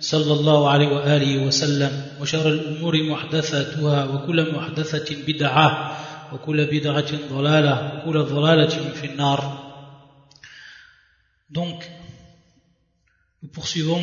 صلى 0.00 0.32
الله 0.32 0.70
عليه 0.70 0.88
وآله 0.88 1.46
وسلم 1.46 2.06
وشر 2.20 2.48
الأمور 2.48 3.02
محدثاتها 3.02 4.04
وكل 4.04 4.52
محدثة 4.54 5.16
بدعة 5.26 5.96
وكل 6.32 6.64
بدعة 6.66 7.10
ضلالة 7.30 7.74
وكل 7.98 8.22
ضلالة 8.22 8.92
في 8.92 9.06
النار 9.06 9.64
Donc, 11.50 11.82
nous 13.42 13.48
poursuivons 13.48 14.02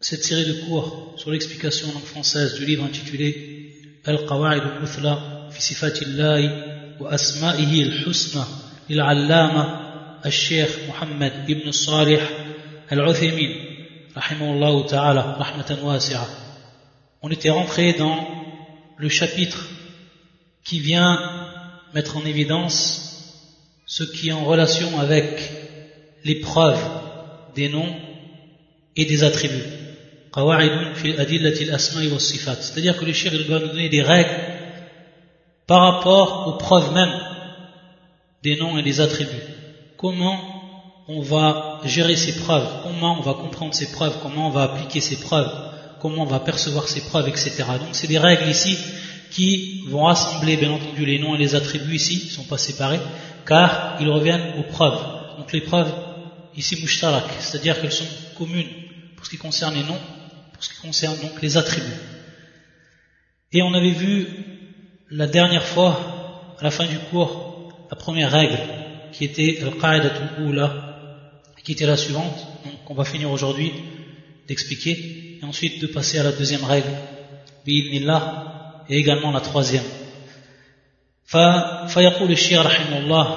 cette 0.00 0.22
série 0.24 0.46
de 0.46 0.54
cours 0.66 1.12
sur 1.18 1.30
l'explication 1.30 1.88
en 1.94 2.00
française 2.00 2.54
du 2.54 2.64
livre 2.64 2.84
intitulé 2.84 4.00
Al-Qawa'id 4.06 4.62
al-Muthla 4.62 5.48
fi 5.50 5.60
sifatillahi 5.62 6.50
wa 7.00 7.10
asma'ihi 7.12 7.82
al-husna 7.82 8.46
للعلامة 8.90 9.64
الشيخ 10.26 10.70
محمد 10.88 11.32
ibn 11.48 11.70
Salih 11.72 12.20
al-Uthaymin 12.90 13.67
on 17.22 17.30
était 17.30 17.50
rentré 17.50 17.92
dans 17.94 18.26
le 18.96 19.08
chapitre 19.08 19.68
qui 20.64 20.80
vient 20.80 21.18
mettre 21.94 22.16
en 22.16 22.24
évidence 22.24 23.04
ce 23.86 24.02
qui 24.04 24.28
est 24.28 24.32
en 24.32 24.44
relation 24.44 25.00
avec 25.00 25.50
les 26.24 26.36
preuves 26.36 26.82
des 27.54 27.68
noms 27.68 27.94
et 28.96 29.04
des 29.04 29.24
attributs. 29.24 29.64
C'est-à-dire 30.34 30.88
que 32.98 33.04
le 33.04 33.12
shir 33.12 33.32
doit 33.46 33.60
nous 33.60 33.68
donner 33.68 33.88
des 33.88 34.02
règles 34.02 34.34
par 35.66 35.80
rapport 35.80 36.48
aux 36.48 36.58
preuves 36.58 36.92
même 36.92 37.12
des 38.42 38.56
noms 38.56 38.76
et 38.78 38.82
des 38.82 39.00
attributs. 39.00 39.30
Comment 39.96 40.57
on 41.08 41.22
va 41.22 41.80
gérer 41.84 42.16
ces 42.16 42.36
preuves, 42.36 42.68
comment 42.82 43.18
on 43.18 43.22
va 43.22 43.32
comprendre 43.32 43.74
ces 43.74 43.90
preuves, 43.90 44.18
comment 44.22 44.48
on 44.48 44.50
va 44.50 44.64
appliquer 44.64 45.00
ces 45.00 45.18
preuves, 45.18 45.50
comment 46.00 46.22
on 46.22 46.26
va 46.26 46.38
percevoir 46.38 46.86
ces 46.86 47.00
preuves, 47.00 47.28
etc. 47.28 47.64
Donc 47.80 47.88
c'est 47.92 48.06
des 48.06 48.18
règles 48.18 48.48
ici 48.48 48.78
qui 49.30 49.84
vont 49.88 50.04
rassembler 50.04 50.56
bien 50.56 50.70
entendu 50.70 51.06
les 51.06 51.18
noms 51.18 51.34
et 51.34 51.38
les 51.38 51.54
attributs 51.54 51.96
ici, 51.96 52.20
ils 52.24 52.26
ne 52.26 52.32
sont 52.32 52.44
pas 52.44 52.58
séparés, 52.58 53.00
car 53.46 53.96
ils 54.00 54.08
reviennent 54.10 54.58
aux 54.58 54.70
preuves. 54.70 55.00
Donc 55.38 55.52
les 55.52 55.62
preuves 55.62 55.92
ici 56.54 56.76
mushtarak, 56.80 57.24
c'est-à-dire 57.40 57.80
qu'elles 57.80 57.92
sont 57.92 58.06
communes 58.36 58.68
pour 59.16 59.24
ce 59.24 59.30
qui 59.30 59.38
concerne 59.38 59.74
les 59.74 59.84
noms, 59.84 60.00
pour 60.52 60.62
ce 60.62 60.70
qui 60.70 60.80
concerne 60.80 61.18
donc 61.20 61.40
les 61.40 61.56
attributs. 61.56 61.86
Et 63.52 63.62
on 63.62 63.72
avait 63.72 63.92
vu 63.92 64.26
la 65.10 65.26
dernière 65.26 65.64
fois, 65.64 66.54
à 66.58 66.64
la 66.64 66.70
fin 66.70 66.84
du 66.84 66.98
cours, 66.98 67.72
la 67.90 67.96
première 67.96 68.30
règle, 68.30 68.58
qui 69.12 69.24
était 69.24 69.62
al-qa'idatul 69.62 70.28
qui 71.63 71.71
était 71.71 71.85
la 71.85 71.97
suivante, 71.97 72.37
donc 72.65 72.89
on 72.89 72.93
va 72.93 73.05
finir 73.05 73.31
aujourd'hui 73.31 73.71
d'expliquer, 74.47 75.39
et 75.41 75.45
ensuite 75.45 75.81
de 75.81 75.87
passer 75.87 76.19
à 76.19 76.23
la 76.23 76.31
deuxième 76.31 76.63
règle, 76.63 76.89
bi'idnillah, 77.65 78.83
et 78.89 78.97
également 78.97 79.31
la 79.31 79.41
troisième. 79.41 79.83
فيقول 81.87 82.31
الشيخ 82.31 82.59
رحمه 82.65 82.97
الله 82.97 83.27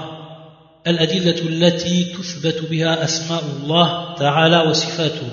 الأدلة 0.87 1.41
التي 1.49 2.05
تثبت 2.05 2.71
بها 2.71 3.05
أسماء 3.05 3.45
الله 3.45 4.15
تعالى 4.15 4.61
وصفاته 4.71 5.29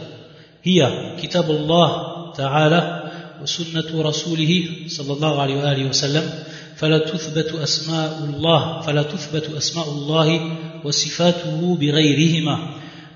هي 0.63 0.79
كتاب 1.21 1.51
الله 1.51 2.31
تعالى 2.31 3.11
وسنة 3.41 4.01
رسوله 4.01 4.65
صلى 4.87 5.13
الله 5.13 5.41
عليه 5.41 5.55
وآله 5.55 5.85
وسلم 5.89 6.29
فلا 6.75 6.97
تثبت 6.97 7.51
أسماء 7.51 8.19
الله 8.23 8.81
فلا 8.81 9.03
تثبت 9.03 9.49
أسماء 9.57 9.89
الله 9.89 10.57
وصفاته 10.83 11.77
بغيرهما 11.81 12.57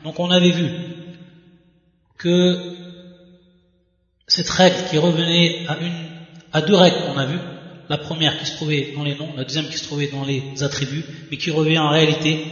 donc 0.05 0.19
on 0.19 0.31
avait 0.31 0.51
vu 0.51 0.71
que 2.19 2.75
cette 4.27 4.51
règle 4.51 4.89
qui 4.91 4.99
revenait 4.99 5.67
à, 5.69 5.79
une, 5.79 6.09
à 6.53 6.63
deux 6.63 6.75
règles 6.75 6.97
qu'on 7.07 7.19
a 7.19 7.27
vues, 7.27 7.39
la 7.89 7.99
première 7.99 8.39
qui 8.39 8.47
se 8.47 8.57
trouvait 8.57 8.93
dans 8.97 9.05
les 9.05 9.15
noms, 9.15 9.29
la 9.37 9.45
deuxième 9.45 9.69
qui 9.69 9.77
se 9.77 9.85
trouvait 9.85 10.07
dans 10.07 10.25
les 10.25 10.63
attributs, 10.63 11.05
mais 11.31 11.37
qui 11.37 11.51
revient 11.51 11.79
en 11.79 11.91
réalité 11.91 12.45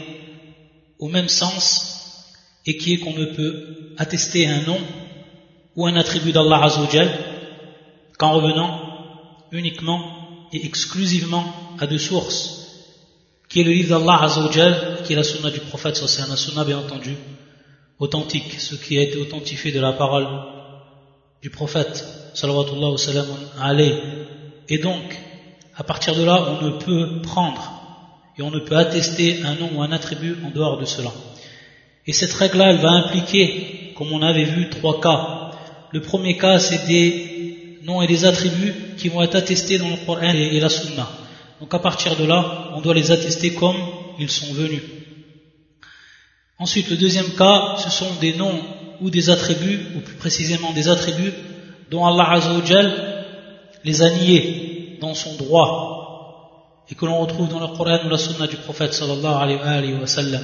au 0.99 1.09
même 1.09 1.28
sens 1.28 2.27
et 2.66 2.77
qui 2.77 2.94
est 2.94 2.99
qu'on 2.99 3.15
ne 3.15 3.25
peut 3.25 3.94
attester 3.97 4.47
un 4.47 4.62
nom 4.62 4.78
ou 5.77 5.87
un 5.87 5.97
attribut 5.97 6.32
d'Allah 6.32 6.65
Azzawajal 6.65 7.11
qu'en 8.19 8.32
revenant 8.32 8.82
uniquement 9.53 10.49
et 10.53 10.65
exclusivement 10.67 11.44
à 11.78 11.87
deux 11.87 11.99
sources, 11.99 12.84
qui 13.49 13.61
est 13.61 13.65
le 13.65 13.72
livre 13.72 13.99
d'Allah 13.99 14.25
Azzawajal, 14.25 15.03
qui 15.05 15.15
est 15.15 15.17
la 15.17 15.25
sunna 15.25 15.50
du 15.50 15.61
prophète, 15.61 15.97
c'est 15.97 16.22
un 16.22 16.37
sunna 16.37 16.65
bien 16.65 16.78
entendu, 16.78 17.17
authentique, 18.00 18.59
ce 18.59 18.75
qui 18.75 18.99
a 18.99 19.03
été 19.03 19.19
authentifié 19.19 19.71
de 19.71 19.81
la 19.81 19.93
parole 19.93 20.27
du 21.43 21.50
prophète, 21.50 22.05
Et 24.69 24.78
donc, 24.78 25.03
à 25.77 25.84
partir 25.84 26.16
de 26.16 26.25
là, 26.25 26.49
on 26.49 26.65
ne 26.65 26.71
peut 26.71 27.22
prendre 27.22 27.72
et 28.38 28.43
on 28.43 28.50
ne 28.50 28.59
peut 28.59 28.77
attester 28.77 29.43
un 29.44 29.55
nom 29.55 29.71
ou 29.75 29.83
un 29.83 29.93
attribut 29.93 30.37
en 30.44 30.50
dehors 30.50 30.78
de 30.78 30.84
cela. 30.84 31.12
Et 32.06 32.12
cette 32.12 32.33
règle-là, 32.33 32.71
elle 32.71 32.78
va 32.78 32.91
impliquer, 32.91 33.93
comme 33.97 34.12
on 34.12 34.22
avait 34.22 34.44
vu, 34.44 34.71
trois 34.71 35.00
cas. 35.00 35.50
Le 35.93 36.00
premier 36.00 36.37
cas, 36.37 36.59
c'est 36.59 36.87
des 36.87 37.78
noms 37.82 38.00
et 38.03 38.06
des 38.06 38.25
attributs 38.25 38.75
qui 38.97 39.09
vont 39.09 39.22
être 39.22 39.37
attestés 39.37 39.78
dans 39.78 39.88
le 39.88 40.06
Coran 40.06 40.32
et 40.34 40.61
la 40.61 40.69
Sunna. 40.69 41.09
Donc 41.61 41.72
à 41.75 41.78
partir 41.78 42.17
de 42.17 42.25
là, 42.25 42.72
on 42.75 42.81
doit 42.81 42.94
les 42.94 43.11
attester 43.11 43.53
comme 43.55 43.77
ils 44.19 44.31
sont 44.31 44.53
venus. 44.55 44.82
Ensuite, 46.60 46.91
le 46.91 46.97
deuxième 46.98 47.31
cas, 47.37 47.76
ce 47.78 47.88
sont 47.88 48.15
des 48.21 48.34
noms 48.34 48.60
ou 49.00 49.09
des 49.09 49.31
attributs, 49.31 49.81
ou 49.97 50.00
plus 50.00 50.16
précisément 50.16 50.72
des 50.72 50.88
attributs 50.88 51.32
dont 51.91 52.04
Allah 52.04 52.32
Azzawajal 52.32 53.25
les 53.82 54.03
a 54.03 54.10
niés 54.10 54.99
dans 55.00 55.15
son 55.15 55.37
droit 55.37 56.84
et 56.91 56.94
que 56.94 57.06
l'on 57.06 57.19
retrouve 57.19 57.49
dans 57.49 57.60
le 57.60 57.69
Coran 57.69 58.00
ou 58.04 58.10
la 58.10 58.19
Sunna 58.19 58.47
du 58.47 58.56
prophète 58.56 58.93
sallallahu 58.93 59.62
alayhi 59.65 59.94
wa 59.94 60.06
sallam. 60.06 60.43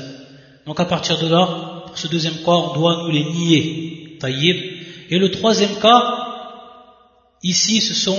Donc 0.64 0.80
à 0.80 0.86
partir 0.86 1.18
de 1.18 1.28
là, 1.28 1.82
pour 1.86 1.98
ce 1.98 2.08
deuxième 2.08 2.36
cas, 2.36 2.52
on 2.52 2.72
doit 2.72 3.02
nous 3.02 3.10
les 3.10 3.24
nier. 3.24 4.16
Taïb. 4.18 4.56
Et 5.10 5.18
le 5.18 5.30
troisième 5.30 5.76
cas, 5.80 6.00
ici, 7.42 7.82
ce 7.82 7.92
sont 7.92 8.18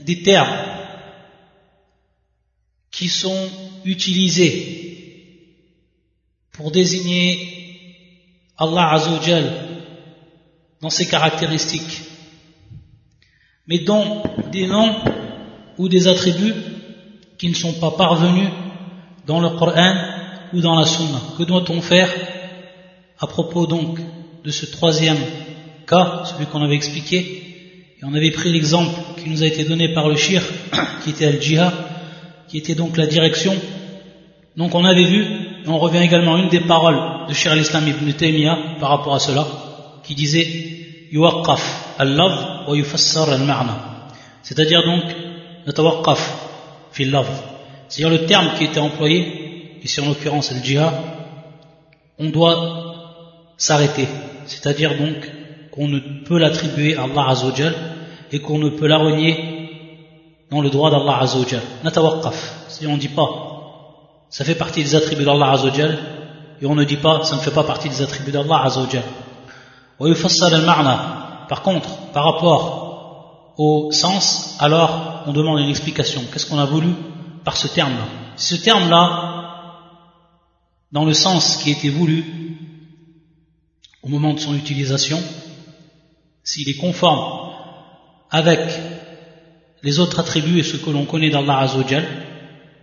des 0.00 0.22
termes 0.22 0.58
qui 2.90 3.08
sont 3.08 3.48
utilisés 3.86 4.83
pour 6.54 6.70
désigner 6.70 7.38
Allah 8.56 8.92
Azzawajal 8.92 9.44
dans 10.80 10.90
ses 10.90 11.06
caractéristiques, 11.06 12.02
mais 13.66 13.78
dont 13.80 14.22
des 14.52 14.66
noms 14.66 14.94
ou 15.78 15.88
des 15.88 16.06
attributs 16.08 16.54
qui 17.38 17.48
ne 17.48 17.54
sont 17.54 17.72
pas 17.74 17.90
parvenus 17.90 18.48
dans 19.26 19.40
le 19.40 19.50
Coran 19.50 19.94
ou 20.52 20.60
dans 20.60 20.78
la 20.78 20.86
Sunna. 20.86 21.20
Que 21.36 21.42
doit-on 21.42 21.80
faire 21.80 22.08
à 23.18 23.26
propos 23.26 23.66
donc 23.66 23.98
de 24.44 24.50
ce 24.50 24.66
troisième 24.66 25.18
cas, 25.86 26.24
celui 26.26 26.46
qu'on 26.46 26.62
avait 26.62 26.76
expliqué? 26.76 27.16
Et 27.98 28.04
on 28.04 28.14
avait 28.14 28.30
pris 28.30 28.52
l'exemple 28.52 29.00
qui 29.16 29.28
nous 29.28 29.42
a 29.42 29.46
été 29.46 29.64
donné 29.64 29.92
par 29.92 30.08
le 30.08 30.16
shir, 30.16 30.42
qui 31.02 31.10
était 31.10 31.26
al-jihad, 31.26 31.72
qui 32.48 32.58
était 32.58 32.74
donc 32.74 32.96
la 32.96 33.06
direction. 33.06 33.54
Donc 34.56 34.74
on 34.74 34.84
avait 34.84 35.04
vu, 35.04 35.43
et 35.64 35.68
on 35.68 35.78
revient 35.78 36.02
également 36.02 36.34
à 36.34 36.38
une 36.38 36.48
des 36.48 36.60
paroles 36.60 37.26
de 37.28 37.32
Shir 37.32 37.52
al-Islam 37.52 37.88
ibn 37.88 38.12
Taymiyyah 38.12 38.58
par 38.80 38.90
rapport 38.90 39.14
à 39.14 39.18
cela, 39.18 39.46
qui 40.02 40.14
disait 40.14 40.46
al-lafz 41.98 42.68
wa 42.68 42.76
yufassar 42.76 43.30
al-ma'na. 43.30 44.08
C'est-à-dire 44.42 44.84
donc 44.84 45.04
natawaqqaf 45.66 46.20
fil 46.92 47.10
lafz. 47.10 47.30
C'est-à-dire 47.88 48.20
le 48.20 48.26
terme 48.26 48.50
qui 48.58 48.64
était 48.64 48.80
employé, 48.80 49.78
ici 49.82 50.00
en 50.00 50.08
l'occurrence 50.08 50.52
al-jihad, 50.52 50.92
on 52.18 52.28
doit 52.28 52.94
s'arrêter. 53.56 54.08
C'est-à-dire 54.46 54.98
donc 54.98 55.16
qu'on 55.70 55.88
ne 55.88 56.00
peut 56.26 56.38
l'attribuer 56.38 56.96
à 56.96 57.04
Allah 57.04 57.30
Azzawajal 57.30 57.74
et 58.32 58.40
qu'on 58.40 58.58
ne 58.58 58.68
peut 58.68 58.86
la 58.86 58.98
renier 58.98 59.32
dans 60.50 60.60
le 60.60 60.68
droit 60.68 60.90
d'Allah 60.90 61.20
Azzawajal. 61.22 61.62
Natawaqqaf. 61.84 62.66
Si 62.68 62.86
on 62.86 62.94
ne 62.94 62.98
dit 62.98 63.08
pas, 63.08 63.53
ça 64.34 64.44
fait 64.44 64.56
partie 64.56 64.82
des 64.82 64.96
attributs 64.96 65.24
d'Allah 65.24 65.52
Azzawajal, 65.52 65.96
et 66.60 66.66
on 66.66 66.74
ne 66.74 66.82
dit 66.82 66.96
pas, 66.96 67.22
ça 67.22 67.36
ne 67.36 67.40
fait 67.40 67.52
pas 67.52 67.62
partie 67.62 67.88
des 67.88 68.02
attributs 68.02 68.32
d'Allah 68.32 68.64
Azzawajal. 68.64 69.04
Par 71.48 71.62
contre, 71.62 72.10
par 72.12 72.24
rapport 72.24 73.54
au 73.56 73.92
sens, 73.92 74.56
alors 74.58 75.22
on 75.26 75.32
demande 75.32 75.60
une 75.60 75.68
explication. 75.68 76.20
Qu'est-ce 76.32 76.46
qu'on 76.46 76.58
a 76.58 76.64
voulu 76.64 76.88
par 77.44 77.56
ce 77.56 77.68
terme-là? 77.68 78.08
Ce 78.34 78.56
terme-là, 78.56 79.74
dans 80.90 81.04
le 81.04 81.14
sens 81.14 81.58
qui 81.58 81.70
était 81.70 81.90
voulu 81.90 82.24
au 84.02 84.08
moment 84.08 84.34
de 84.34 84.40
son 84.40 84.56
utilisation, 84.56 85.22
s'il 86.42 86.68
est 86.68 86.80
conforme 86.80 87.52
avec 88.32 88.58
les 89.84 90.00
autres 90.00 90.18
attributs 90.18 90.58
et 90.58 90.64
ce 90.64 90.76
que 90.76 90.90
l'on 90.90 91.04
connaît 91.04 91.30
d'Allah 91.30 91.58
Azzawajal, 91.58 92.04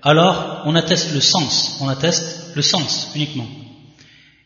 alors 0.02 0.64
on 0.66 0.76
atteste 0.76 1.14
le 1.14 1.22
sens, 1.22 1.78
on 1.82 1.88
atteste 1.88 2.56
le 2.56 2.62
sens 2.62 3.12
uniquement. 3.16 3.48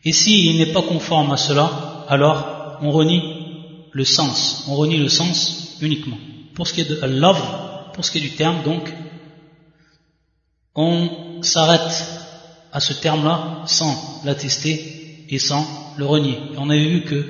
Et 0.04 0.12
s'il 0.12 0.58
n'est 0.58 0.72
pas 0.72 0.82
conforme 0.82 1.32
à 1.32 1.36
cela, 1.36 2.04
alors 2.08 2.78
on 2.82 2.90
renie 2.90 3.22
le 3.92 4.04
sens, 4.04 4.64
on 4.68 4.74
renie 4.76 4.98
le 4.98 5.08
sens 5.08 5.78
uniquement. 5.80 6.18
Pour 6.54 6.66
ce 6.68 6.74
qui 6.74 6.82
est 6.82 6.90
de 6.90 7.06
love, 7.06 7.42
pour 7.92 8.04
ce 8.04 8.10
qui 8.10 8.18
est 8.18 8.20
du 8.20 8.32
terme, 8.32 8.62
donc, 8.62 8.92
on 10.74 11.42
s'arrête 11.42 12.06
à 12.72 12.80
ce 12.80 12.92
terme-là 12.92 13.62
sans 13.66 14.22
l'attester 14.24 15.24
et 15.28 15.38
sans 15.38 15.66
le 15.96 16.04
renier. 16.04 16.38
Et 16.52 16.58
on 16.58 16.68
avait 16.68 16.88
vu 16.88 17.02
que 17.04 17.24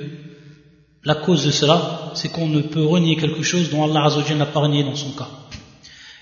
la 1.03 1.15
cause 1.15 1.45
de 1.45 1.51
cela, 1.51 2.11
c'est 2.15 2.29
qu'on 2.29 2.47
ne 2.47 2.61
peut 2.61 2.83
renier 2.83 3.15
quelque 3.15 3.43
chose 3.43 3.69
dont 3.69 3.83
Allah 3.85 4.05
Azzawajal 4.05 4.37
n'a 4.37 4.45
pas 4.45 4.59
renié 4.59 4.83
dans 4.83 4.95
son 4.95 5.11
cas. 5.11 5.29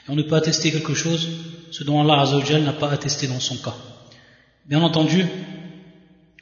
Et 0.07 0.11
on 0.11 0.15
ne 0.15 0.21
peut 0.21 0.35
attester 0.35 0.71
quelque 0.71 0.93
chose, 0.93 1.27
ce 1.71 1.83
dont 1.83 2.01
Allah 2.01 2.21
Azzawajal 2.21 2.63
n'a 2.63 2.73
pas 2.73 2.91
attesté 2.91 3.27
dans 3.27 3.39
son 3.39 3.57
cas. 3.57 3.75
Bien 4.67 4.81
entendu, 4.81 5.25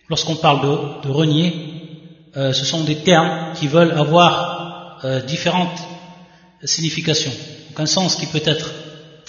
lorsqu'on 0.09 0.35
parle 0.35 0.61
de, 1.03 1.09
renier, 1.09 1.53
euh, 2.37 2.53
ce 2.53 2.65
sont 2.65 2.83
des 2.83 2.97
termes 2.97 3.53
qui 3.55 3.67
veulent 3.67 3.91
avoir 3.91 4.99
euh, 5.03 5.21
différentes 5.21 5.79
significations. 6.63 7.33
Donc 7.69 7.79
un 7.79 7.85
sens 7.85 8.15
qui 8.15 8.27
peut 8.27 8.41
être 8.45 8.71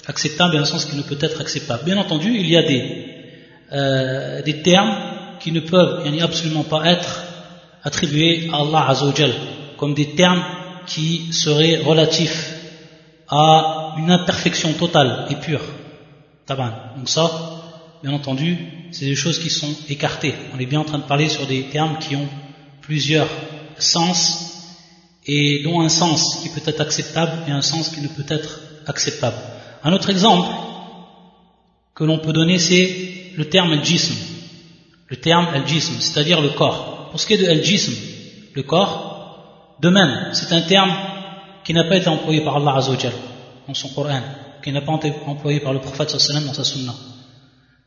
acceptable 0.07 0.55
et 0.55 0.59
un 0.59 0.65
sens 0.65 0.85
qui 0.85 0.95
ne 0.95 1.01
peut 1.01 1.17
être 1.19 1.41
acceptable. 1.41 1.83
Bien 1.85 1.97
entendu, 1.97 2.35
il 2.35 2.47
y 2.49 2.55
a 2.55 2.63
des, 2.63 3.05
euh, 3.73 4.41
termes 4.63 4.95
qui 5.39 5.51
ne 5.51 5.59
peuvent 5.59 6.05
absolument 6.21 6.63
pas 6.63 6.85
être 6.85 7.23
attribués 7.83 8.49
à 8.53 8.61
Allah 8.61 8.89
Azzawajal, 8.89 9.33
comme 9.77 9.93
des 9.93 10.15
termes 10.15 10.43
qui 10.87 11.33
seraient 11.33 11.77
relatifs 11.77 12.53
à 13.27 13.95
une 13.97 14.11
imperfection 14.11 14.73
totale 14.73 15.25
et 15.29 15.35
pure. 15.35 15.61
Donc 16.47 17.09
ça, 17.09 17.31
bien 18.03 18.13
entendu, 18.13 18.57
c'est 18.91 19.05
des 19.05 19.15
choses 19.15 19.39
qui 19.39 19.49
sont 19.49 19.73
écartées. 19.89 20.35
On 20.53 20.59
est 20.59 20.67
bien 20.67 20.79
en 20.79 20.83
train 20.83 20.99
de 20.99 21.03
parler 21.03 21.27
sur 21.27 21.47
des 21.47 21.63
termes 21.69 21.97
qui 21.97 22.15
ont 22.15 22.27
plusieurs 22.81 23.27
sens 23.79 24.51
et 25.25 25.63
dont 25.63 25.81
un 25.81 25.89
sens 25.89 26.39
qui 26.43 26.49
peut 26.49 26.61
être 26.65 26.81
acceptable 26.81 27.31
et 27.47 27.51
un 27.51 27.63
sens 27.63 27.89
qui 27.89 28.01
ne 28.01 28.07
peut 28.07 28.25
être 28.27 28.59
acceptable. 28.85 29.37
Un 29.83 29.91
autre 29.93 30.11
exemple 30.11 30.47
que 31.95 32.03
l'on 32.03 32.19
peut 32.19 32.33
donner, 32.33 32.59
c'est 32.59 33.31
le 33.35 33.49
terme 33.49 33.71
al-jism. 33.71 34.13
Le 35.07 35.15
terme 35.15 35.47
al-jism, 35.47 35.99
c'est-à-dire 35.99 36.41
le 36.41 36.49
corps. 36.49 37.09
Pour 37.09 37.19
ce 37.19 37.25
qui 37.25 37.33
est 37.33 37.37
de 37.37 37.49
al-jism, 37.49 37.93
le 38.53 38.63
corps, 38.63 39.77
de 39.81 39.89
même, 39.89 40.29
c'est 40.33 40.53
un 40.53 40.61
terme 40.61 40.91
qui 41.63 41.73
n'a 41.73 41.85
pas 41.85 41.97
été 41.97 42.07
employé 42.07 42.41
par 42.41 42.57
Allah 42.57 42.75
Azzawajal 42.75 43.13
dans 43.67 43.73
son 43.73 43.89
Coran, 43.89 44.21
qui 44.65 44.71
n'a 44.71 44.81
pas 44.81 44.95
été 44.95 45.13
employé 45.27 45.59
par 45.59 45.73
le 45.73 45.79
prophète 45.79 46.09
sallam 46.09 46.43
dans 46.43 46.53
sa 46.53 46.63
sunna, 46.63 46.91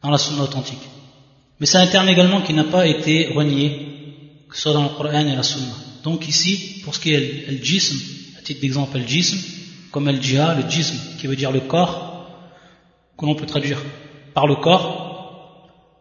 dans 0.01 0.11
la 0.11 0.17
sunna 0.17 0.45
authentique. 0.45 0.89
Mais 1.59 1.67
c'est 1.67 1.79
un 1.79 1.89
terme 1.89 2.09
également 2.09 2.41
qui 2.41 2.55
n'a 2.55 2.63
pas 2.63 2.87
été 2.87 3.33
renié, 3.35 4.45
que 4.49 4.55
ce 4.55 4.63
soit 4.63 4.75
dans 4.75 4.85
le 4.85 4.91
Coran 4.91 5.27
et 5.27 5.35
la 5.35 5.43
sunna. 5.43 5.75
Donc 6.05 6.29
ici, 6.29 6.81
pour 6.85 6.95
ce 6.95 7.01
qui 7.01 7.13
est 7.13 7.51
le 7.51 7.57
jism, 7.57 7.97
à 8.39 8.43
titre 8.43 8.61
d'exemple, 8.61 8.99
le 8.99 9.07
jism, 9.09 9.39
comme 9.91 10.09
el 10.09 10.23
jihad, 10.23 10.63
le 10.63 10.71
jism, 10.71 10.95
qui 11.19 11.27
veut 11.27 11.35
dire 11.35 11.51
le 11.51 11.63
corps, 11.63 12.29
que 13.19 13.27
l'on 13.27 13.35
peut 13.35 13.47
traduire 13.47 13.83
par 14.33 14.47
le 14.47 14.55
corps, 14.55 15.07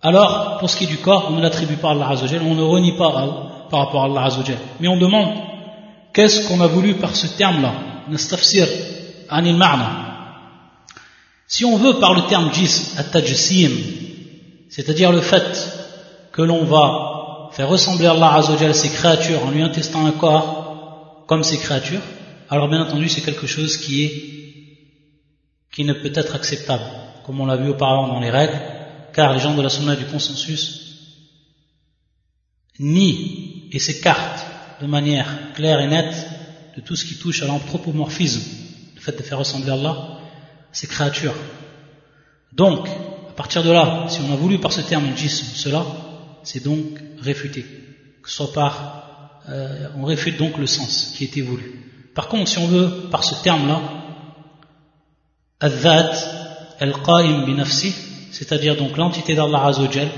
alors, 0.04 0.60
pour 0.60 0.70
ce 0.70 0.78
qui 0.78 0.84
est 0.84 0.88
du 0.88 0.98
corps, 0.98 1.30
on 1.32 1.38
ne 1.38 1.42
l'attribue 1.42 1.78
pas 1.78 1.90
à 1.90 1.92
Allah 1.94 2.14
on 2.44 2.54
ne 2.54 2.62
renie 2.62 2.96
pas 2.96 3.66
par 3.72 3.80
rapport 3.80 4.04
à 4.04 4.06
Allah. 4.06 4.30
Mais 4.80 4.88
on 4.88 4.98
demande, 4.98 5.30
qu'est-ce 6.14 6.48
qu'on 6.48 6.62
a 6.62 6.68
voulu 6.68 6.94
par 6.94 7.16
ce 7.16 7.26
terme-là? 7.36 7.74
Nastafsir 8.08 8.68
anil 9.28 9.56
ma'na. 9.56 10.07
Si 11.48 11.64
on 11.64 11.78
veut 11.78 12.00
par 12.00 12.14
le 12.14 12.28
terme 12.28 12.54
jism, 12.54 12.98
at-tajsim, 12.98 13.72
c'est-à-dire 14.70 15.14
le 15.14 15.22
fait 15.22 15.72
que 16.34 16.42
l'on 16.42 16.66
va 16.66 17.50
faire 17.54 17.70
ressembler 17.70 18.06
Allah 18.06 18.34
Azzawajal 18.34 18.76
ses 18.76 18.90
créatures 18.90 19.44
en 19.46 19.52
lui 19.52 19.62
intestant 19.62 20.06
un 20.06 20.12
corps 20.12 21.24
comme 21.26 21.44
ses 21.44 21.58
créatures, 21.58 22.02
alors 22.50 22.68
bien 22.68 22.82
entendu 22.82 23.08
c'est 23.08 23.22
quelque 23.22 23.48
chose 23.48 23.78
qui 23.78 24.04
est 24.04 24.38
qui 25.74 25.84
ne 25.84 25.94
peut 25.94 26.12
être 26.14 26.36
acceptable, 26.36 26.84
comme 27.26 27.40
on 27.40 27.46
l'a 27.46 27.56
vu 27.56 27.70
auparavant 27.70 28.08
dans 28.08 28.20
les 28.20 28.32
règles, 28.32 28.60
car 29.14 29.34
les 29.34 29.40
gens 29.40 29.56
de 29.56 29.62
la 29.62 29.70
sunna 29.70 29.96
du 29.96 30.06
consensus 30.06 30.82
nient 32.80 33.70
et 33.72 33.80
s'écartent 33.80 34.46
de 34.82 34.88
manière 34.88 35.54
claire 35.54 35.80
et 35.80 35.88
nette 35.88 36.28
de 36.76 36.82
tout 36.82 36.96
ce 36.96 37.06
qui 37.06 37.16
touche 37.16 37.42
à 37.42 37.48
l'anthropomorphisme, 37.48 38.42
le 38.96 39.02
fait 39.02 39.18
de 39.18 39.24
faire 39.24 39.40
ressembler 39.40 39.72
Allah 39.72 40.17
à 40.78 40.80
ses 40.80 40.88
créatures. 40.88 41.34
Donc, 42.54 42.88
à 42.88 43.34
partir 43.34 43.64
de 43.64 43.72
là, 43.72 44.06
si 44.10 44.20
on 44.22 44.32
a 44.32 44.36
voulu 44.36 44.60
par 44.60 44.72
ce 44.72 44.82
terme 44.82 45.06
jism 45.16 45.56
cela, 45.56 45.84
c'est 46.44 46.64
donc 46.64 46.84
réfuté. 47.20 47.66
Que 48.22 48.30
ce 48.30 48.36
soit 48.36 48.54
par, 48.54 49.42
euh, 49.50 49.88
on 49.98 50.06
réfute 50.06 50.38
donc 50.38 50.58
le 50.60 50.68
sens 50.68 51.14
qui 51.16 51.24
était 51.24 51.42
voulu. 51.42 52.12
Par 52.14 52.28
contre, 52.28 52.48
si 52.48 52.60
on 52.60 52.68
veut 52.68 53.10
par 53.10 53.24
ce 53.24 53.42
terme-là, 53.44 53.82
al-dhat 55.60 56.14
al-qa'im 56.80 57.46
binafsi, 57.46 57.94
c'est-à-dire 58.32 58.76
donc 58.76 58.98
l'entité 58.98 59.34
d'Allah 59.34 59.66
Azzawajal, 59.66 60.10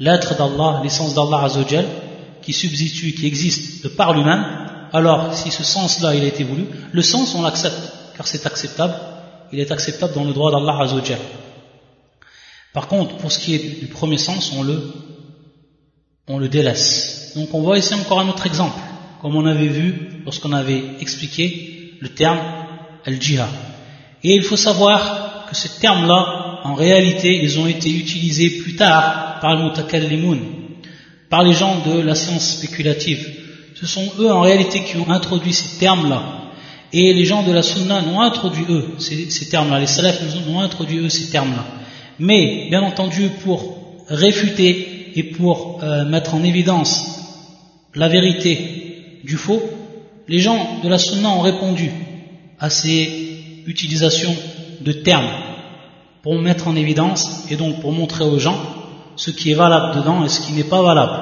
l'être 0.00 0.36
d'Allah, 0.38 0.80
l'essence 0.82 1.14
d'Allah 1.14 1.44
Azzawajal, 1.44 1.86
qui 2.40 2.54
substitue, 2.54 3.12
qui 3.12 3.26
existe 3.26 3.84
de 3.84 3.88
par 3.88 4.14
lui-même, 4.14 4.44
alors 4.94 5.34
si 5.34 5.50
ce 5.50 5.64
sens-là 5.64 6.14
il 6.14 6.22
a 6.22 6.28
été 6.28 6.44
voulu, 6.44 6.64
le 6.92 7.02
sens 7.02 7.34
on 7.34 7.42
l'accepte, 7.42 7.92
car 8.16 8.26
c'est 8.26 8.46
acceptable, 8.46 8.94
il 9.52 9.60
est 9.60 9.70
acceptable 9.70 10.14
dans 10.14 10.24
le 10.24 10.32
droit 10.32 10.50
d'Allah 10.50 10.78
Azzawajal. 10.82 11.18
Par 12.72 12.88
contre, 12.88 13.16
pour 13.16 13.32
ce 13.32 13.38
qui 13.38 13.54
est 13.54 13.80
du 13.80 13.86
premier 13.86 14.18
sens, 14.18 14.52
on 14.56 14.62
le, 14.62 14.80
on 16.28 16.38
le 16.38 16.48
délaisse. 16.48 17.32
Donc 17.34 17.52
on 17.54 17.62
voit 17.62 17.78
ici 17.78 17.94
encore 17.94 18.20
un 18.20 18.28
autre 18.28 18.46
exemple, 18.46 18.78
comme 19.20 19.36
on 19.36 19.46
avait 19.46 19.68
vu 19.68 20.22
lorsqu'on 20.24 20.52
avait 20.52 20.82
expliqué 21.00 21.94
le 22.00 22.10
terme 22.10 22.38
al-jihad. 23.04 23.48
Et 24.22 24.34
il 24.34 24.42
faut 24.42 24.56
savoir 24.56 25.46
que 25.48 25.56
ces 25.56 25.80
termes-là, 25.80 26.60
en 26.64 26.74
réalité, 26.74 27.42
ils 27.42 27.58
ont 27.58 27.66
été 27.66 27.90
utilisés 27.90 28.50
plus 28.50 28.76
tard 28.76 29.38
par 29.40 29.56
le 29.56 29.64
mutakallimun, 29.64 30.38
par 31.30 31.42
les 31.42 31.54
gens 31.54 31.82
de 31.86 32.00
la 32.00 32.14
science 32.14 32.58
spéculative. 32.58 33.26
Ce 33.74 33.86
sont 33.86 34.10
eux 34.18 34.30
en 34.30 34.40
réalité 34.40 34.82
qui 34.82 34.96
ont 34.96 35.10
introduit 35.10 35.52
ces 35.52 35.78
termes-là. 35.78 36.37
Et 36.92 37.12
les 37.12 37.24
gens 37.24 37.42
de 37.42 37.52
la 37.52 37.62
sunna 37.62 38.00
n'ont 38.02 38.20
introduit 38.20 38.64
eux 38.68 38.84
ces, 38.98 39.48
termes-là. 39.48 39.78
Les 39.80 39.86
salafs 39.86 40.20
n'ont 40.46 40.60
introduit 40.60 40.98
eux 40.98 41.08
ces 41.08 41.30
termes-là. 41.30 41.64
Mais, 42.18 42.68
bien 42.70 42.82
entendu, 42.82 43.28
pour 43.44 43.76
réfuter 44.08 45.12
et 45.14 45.22
pour 45.22 45.80
euh, 45.82 46.04
mettre 46.04 46.34
en 46.34 46.42
évidence 46.42 47.04
la 47.94 48.08
vérité 48.08 49.20
du 49.24 49.36
faux, 49.36 49.62
les 50.28 50.38
gens 50.38 50.80
de 50.82 50.88
la 50.88 50.98
sunna 50.98 51.30
ont 51.30 51.40
répondu 51.40 51.90
à 52.58 52.70
ces 52.70 53.28
utilisations 53.66 54.34
de 54.80 54.92
termes 54.92 55.28
pour 56.22 56.38
mettre 56.38 56.68
en 56.68 56.76
évidence 56.76 57.44
et 57.50 57.56
donc 57.56 57.80
pour 57.80 57.92
montrer 57.92 58.24
aux 58.24 58.38
gens 58.38 58.58
ce 59.16 59.30
qui 59.30 59.50
est 59.50 59.54
valable 59.54 59.96
dedans 59.96 60.24
et 60.24 60.28
ce 60.28 60.40
qui 60.40 60.52
n'est 60.52 60.64
pas 60.64 60.82
valable, 60.82 61.12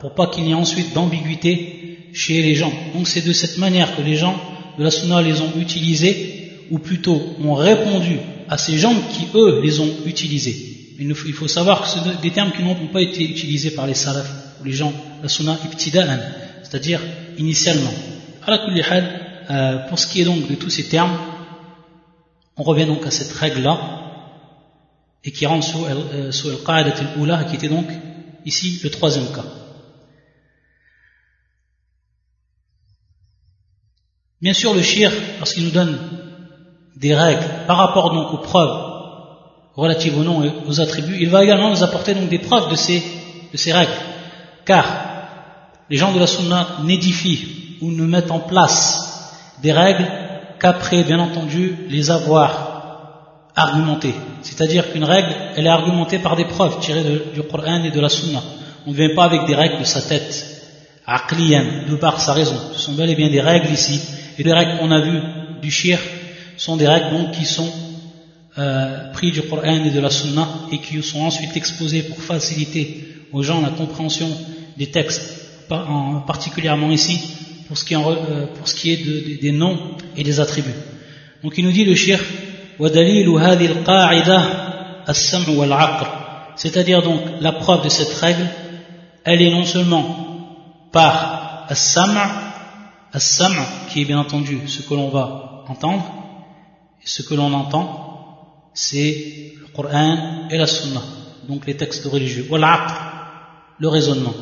pour 0.00 0.14
pas 0.14 0.26
qu'il 0.26 0.46
y 0.46 0.50
ait 0.50 0.54
ensuite 0.54 0.92
d'ambiguïté 0.94 2.10
chez 2.12 2.42
les 2.42 2.54
gens. 2.54 2.72
Donc 2.94 3.06
c'est 3.06 3.26
de 3.26 3.32
cette 3.32 3.58
manière 3.58 3.94
que 3.96 4.02
les 4.02 4.16
gens 4.16 4.36
de 4.78 4.84
la 4.84 4.90
sunna 4.90 5.22
les 5.22 5.40
ont 5.40 5.52
utilisés, 5.58 6.66
ou 6.70 6.78
plutôt 6.78 7.20
ont 7.42 7.54
répondu 7.54 8.18
à 8.48 8.58
ces 8.58 8.78
gens 8.78 8.94
qui 9.12 9.26
eux 9.34 9.60
les 9.62 9.80
ont 9.80 9.90
utilisés. 10.04 10.94
Il 10.98 11.14
faut 11.14 11.48
savoir 11.48 11.82
que 11.82 11.88
ce 11.88 11.98
sont 11.98 12.04
des 12.22 12.30
termes 12.30 12.52
qui 12.52 12.62
n'ont 12.62 12.74
pas 12.92 13.02
été 13.02 13.22
utilisés 13.22 13.70
par 13.70 13.86
les 13.86 13.94
salafs, 13.94 14.30
ou 14.60 14.64
les 14.64 14.72
gens 14.72 14.92
la 15.22 15.28
sunna 15.28 15.58
ibtida'an, 15.64 16.18
c'est-à-dire 16.62 17.00
initialement. 17.38 17.92
Euh, 19.48 19.78
pour 19.88 19.98
ce 19.98 20.08
qui 20.08 20.20
est 20.20 20.24
donc 20.24 20.48
de 20.48 20.54
tous 20.56 20.70
ces 20.70 20.88
termes, 20.88 21.16
on 22.56 22.62
revient 22.62 22.86
donc 22.86 23.06
à 23.06 23.10
cette 23.10 23.32
règle-là, 23.32 23.78
et 25.24 25.30
qui 25.30 25.46
rentre 25.46 25.66
sous, 25.66 25.84
euh, 25.84 26.32
sous 26.32 26.48
al-qa'idat 26.48 26.94
al-ula, 27.14 27.44
qui 27.44 27.56
était 27.56 27.68
donc 27.68 27.86
ici 28.44 28.80
le 28.82 28.90
troisième 28.90 29.26
cas. 29.26 29.44
Bien 34.46 34.54
sûr, 34.54 34.74
le 34.74 34.82
shir, 34.82 35.10
lorsqu'il 35.40 35.64
nous 35.64 35.72
donne 35.72 35.98
des 36.94 37.16
règles 37.16 37.42
par 37.66 37.78
rapport 37.78 38.14
donc 38.14 38.32
aux 38.32 38.42
preuves 38.44 38.78
relatives 39.74 40.16
aux 40.16 40.22
noms 40.22 40.44
et 40.44 40.52
aux 40.68 40.80
attributs, 40.80 41.16
il 41.18 41.30
va 41.30 41.42
également 41.42 41.70
nous 41.70 41.82
apporter 41.82 42.14
donc 42.14 42.28
des 42.28 42.38
preuves 42.38 42.70
de 42.70 42.76
ces, 42.76 43.02
de 43.52 43.56
ces 43.56 43.72
règles. 43.72 43.90
Car 44.64 44.84
les 45.90 45.96
gens 45.96 46.12
de 46.12 46.20
la 46.20 46.28
sunna 46.28 46.76
n'édifient 46.84 47.44
ou 47.80 47.90
ne 47.90 48.04
mettent 48.04 48.30
en 48.30 48.38
place 48.38 49.34
des 49.64 49.72
règles 49.72 50.06
qu'après, 50.60 51.02
bien 51.02 51.18
entendu, 51.18 51.78
les 51.88 52.12
avoir 52.12 53.50
argumentées. 53.56 54.14
C'est-à-dire 54.42 54.92
qu'une 54.92 55.02
règle, 55.02 55.34
elle 55.56 55.66
est 55.66 55.70
argumentée 55.70 56.20
par 56.20 56.36
des 56.36 56.44
preuves 56.44 56.78
tirées 56.78 57.02
du 57.34 57.42
Coran 57.42 57.82
et 57.82 57.90
de 57.90 58.00
la 58.00 58.08
Sunna. 58.08 58.44
On 58.86 58.92
ne 58.92 58.96
vient 58.96 59.12
pas 59.16 59.24
avec 59.24 59.44
des 59.46 59.56
règles 59.56 59.80
de 59.80 59.84
sa 59.84 60.02
tête, 60.02 60.46
de 61.08 61.96
par 61.96 62.20
sa 62.20 62.32
raison. 62.32 62.54
Ce 62.74 62.78
sont 62.78 62.92
bel 62.92 63.10
et 63.10 63.16
bien 63.16 63.28
des 63.28 63.40
règles 63.40 63.72
ici. 63.72 64.00
Et 64.38 64.42
les 64.42 64.52
règles 64.52 64.78
qu'on 64.78 64.90
a 64.90 65.00
vues 65.00 65.20
du 65.62 65.70
shir 65.70 65.98
sont 66.56 66.76
des 66.76 66.86
règles 66.86 67.10
donc 67.10 67.32
qui 67.32 67.44
sont 67.44 67.70
euh, 68.58 69.12
prises 69.12 69.34
du 69.34 69.42
Coran 69.42 69.84
et 69.84 69.90
de 69.90 70.00
la 70.00 70.10
Sunna 70.10 70.48
et 70.72 70.78
qui 70.78 71.02
sont 71.02 71.20
ensuite 71.20 71.56
exposées 71.56 72.02
pour 72.02 72.18
faciliter 72.22 73.06
aux 73.32 73.42
gens 73.42 73.60
la 73.60 73.70
compréhension 73.70 74.28
des 74.76 74.90
textes, 74.90 75.66
en, 75.70 76.20
particulièrement 76.20 76.90
ici 76.90 77.20
pour 77.68 77.76
ce 77.76 77.84
qui, 77.84 77.94
euh, 77.94 78.46
est 78.84 79.04
de, 79.04 79.40
des 79.40 79.52
noms 79.52 79.78
et 80.16 80.22
des 80.22 80.40
attributs. 80.40 80.70
Donc 81.42 81.54
il 81.58 81.64
nous 81.64 81.72
dit 81.72 81.84
le 81.84 81.94
shir 81.94 82.20
c'est-à-dire 86.56 87.02
donc 87.02 87.20
la 87.40 87.52
preuve 87.52 87.84
de 87.84 87.88
cette 87.88 88.12
règle 88.14 88.46
elle 89.24 89.42
est 89.42 89.50
non 89.50 89.64
seulement 89.64 90.86
par 90.92 91.66
as-sam' 91.68 92.45
as-sam' 93.13 93.65
qui 93.89 94.01
est 94.01 94.05
bien 94.05 94.19
entendu 94.19 94.67
ce 94.67 94.81
que 94.81 94.93
l'on 94.93 95.09
va 95.09 95.63
entendre 95.67 96.03
et 97.03 97.07
ce 97.07 97.21
que 97.21 97.33
l'on 97.33 97.53
entend 97.53 97.85
c'est 98.73 99.53
le 99.59 99.67
Coran 99.75 100.47
et 100.49 100.57
la 100.57 100.67
Sunna 100.67 101.01
donc 101.49 101.65
les 101.65 101.75
textes 101.75 102.05
religieux 102.05 102.47
wal 102.49 102.65
le 103.79 103.87
raisonnement 103.87 104.33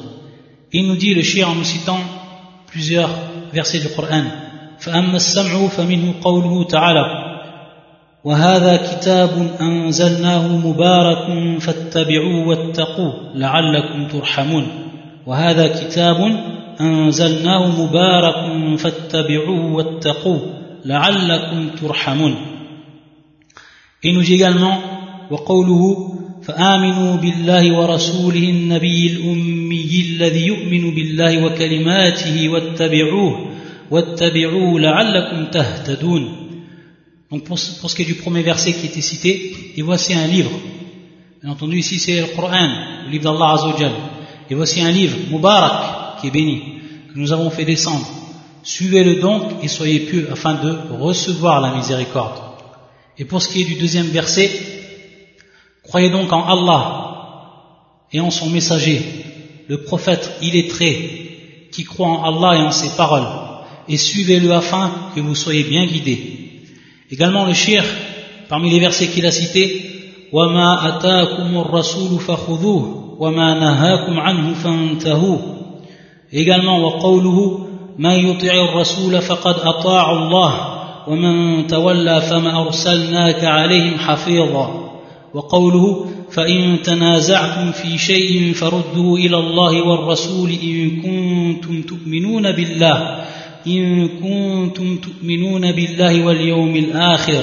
il 0.71 0.87
nous 0.87 0.95
dit 0.95 1.13
le 1.13 1.23
shir 1.23 1.49
en 1.49 1.55
nous 1.55 1.63
citant 1.63 1.99
plusieurs 2.67 3.09
versets 3.51 3.79
du 3.79 3.89
Coran 3.89 4.25
فأما 4.79 5.15
السمع 5.15 5.67
فمنه 5.67 6.13
قوله 6.21 6.63
تعالى 6.63 7.05
وهذا 8.23 8.75
كتاب 8.75 9.29
أنزلناه 9.61 10.47
مبارك 10.47 11.27
فاتبعوه 11.59 12.47
واتقوه 12.47 13.31
لعلكم 13.35 14.07
ترحمون 14.07 14.67
وهذا 15.25 15.67
كتاب 15.67 16.17
أنزلناه 16.80 17.82
مبارك 17.82 18.78
فاتبعوه 18.78 19.72
واتقوه 19.72 20.40
لعلكم 20.84 21.68
ترحمون 21.80 22.34
Et 24.02 24.12
nous 24.12 24.22
dit 24.22 24.34
également 24.34 24.80
وقوله 25.30 26.14
فآمنوا 26.42 27.16
بالله 27.16 27.78
ورسوله 27.78 28.44
النبي 28.48 29.06
الأمي 29.06 30.04
الذي 30.08 30.46
يؤمن 30.46 30.94
بالله 30.94 31.44
وكلماته 31.44 32.48
واتبعوه 32.48 33.50
واتبعوه 33.90 34.80
لعلكم 34.80 35.44
تهتدون 35.50 36.44
Donc 37.30 37.44
pour, 37.44 37.58
pour, 37.80 37.90
ce 37.90 37.96
qui 37.96 38.02
est 38.02 38.04
du 38.04 38.14
premier 38.14 38.42
verset 38.42 38.74
qui 38.74 38.86
était 38.86 39.00
cité, 39.00 39.52
et 39.76 39.82
voici 39.82 40.14
un 40.14 40.26
livre. 40.28 40.52
Bien 41.42 41.50
entendu, 41.50 41.78
ici 41.78 41.98
c'est 41.98 42.20
le 42.20 42.28
Coran, 42.36 42.68
le 43.06 43.10
livre 43.10 43.24
d'Allah 43.24 43.54
Azzawajal. 43.54 43.92
Et 44.50 44.54
voici 44.54 44.80
un 44.82 44.92
livre, 44.92 45.16
Mubarak, 45.30 45.93
qui 46.23 46.27
est 46.27 46.31
béni, 46.31 46.61
que 47.13 47.19
nous 47.19 47.31
avons 47.31 47.49
fait 47.49 47.65
descendre. 47.65 48.07
Suivez-le 48.63 49.21
donc 49.21 49.63
et 49.63 49.67
soyez 49.67 49.99
pieux 50.01 50.29
afin 50.31 50.55
de 50.55 50.71
recevoir 50.99 51.61
la 51.61 51.75
miséricorde. 51.75 52.39
Et 53.17 53.25
pour 53.25 53.41
ce 53.41 53.49
qui 53.49 53.61
est 53.61 53.65
du 53.65 53.75
deuxième 53.75 54.07
verset, 54.07 54.49
croyez 55.83 56.09
donc 56.09 56.31
en 56.31 56.45
Allah 56.45 57.09
et 58.11 58.19
en 58.19 58.31
son 58.31 58.49
messager, 58.49 59.01
le 59.67 59.83
prophète 59.83 60.37
illettré, 60.41 61.67
qui 61.71 61.83
croit 61.83 62.07
en 62.07 62.23
Allah 62.23 62.59
et 62.59 62.63
en 62.63 62.71
ses 62.71 62.95
paroles, 62.95 63.27
et 63.87 63.97
suivez-le 63.97 64.51
afin 64.51 64.91
que 65.15 65.19
vous 65.19 65.35
soyez 65.35 65.63
bien 65.63 65.85
guidés. 65.85 66.63
Également 67.11 67.45
le 67.45 67.53
shir, 67.53 67.83
parmi 68.47 68.69
les 68.69 68.79
versets 68.79 69.07
qu'il 69.07 69.25
a 69.25 69.31
cités, 69.31 69.85
وَمَا 70.31 70.69
أَتَاكُمُ 70.89 71.57
الرَّسُولُ 71.57 72.19
فَخُذُوهُ 72.19 73.17
وَمَا 73.19 73.59
نَهَاكُمْ 73.59 74.19
عَنْهُ 74.19 74.53
فَانْتَهُوهُ 74.53 75.59
Également 76.34 76.78
من 77.98 78.10
يطع 78.10 78.54
الرسول 78.54 79.22
فقد 79.22 79.54
أطاع 79.54 80.12
الله 80.12 80.54
ومن 81.08 81.66
تولى 81.66 82.20
فما 82.20 82.62
أرسلناك 82.66 83.44
عليهم 83.44 83.98
حفيظا 83.98 84.90
وقوله 85.34 86.06
فإن 86.32 86.82
تنازعتم 86.82 87.72
في 87.72 87.98
شيء 87.98 88.52
فردوا 88.52 89.18
إلى 89.18 89.36
الله 89.38 89.82
والرسول 89.82 90.50
إن 90.50 90.90
كنتم 90.90 91.82
تؤمنون 91.82 92.52
بالله 92.52 93.24
إن 93.66 94.08
كنتم 94.08 94.96
تؤمنون 94.96 95.72
بالله 95.72 96.24
واليوم 96.24 96.76
الآخر 96.76 97.42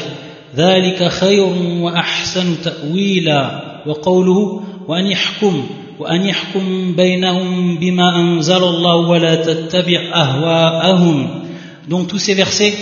ذلك 0.56 1.08
خير 1.08 1.50
وأحسن 1.82 2.62
تأويلا 2.64 3.64
وقوله 3.88 4.62
وأن 4.88 5.06
يحكم 5.06 5.64
وأن 6.01 6.27
يحكم 6.27 6.97
بينهم 6.97 7.79
بما 7.79 8.21
أنزل 8.21 8.63
الله 8.65 8.97
ولا 8.97 9.35
تتبع 9.35 10.01
أهواءهم 10.15 11.47
Donc 11.89 12.09
tous 12.09 12.19
ces 12.19 12.35
versets 12.35 12.75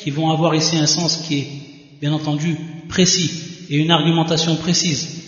qui 0.00 0.10
vont 0.10 0.30
avoir 0.30 0.54
ici 0.54 0.76
un 0.76 0.86
sens 0.86 1.16
qui 1.26 1.38
est 1.38 1.48
bien 2.00 2.12
entendu 2.12 2.56
précis 2.88 3.30
et 3.70 3.76
une 3.76 3.90
argumentation 3.90 4.54
précise. 4.56 5.22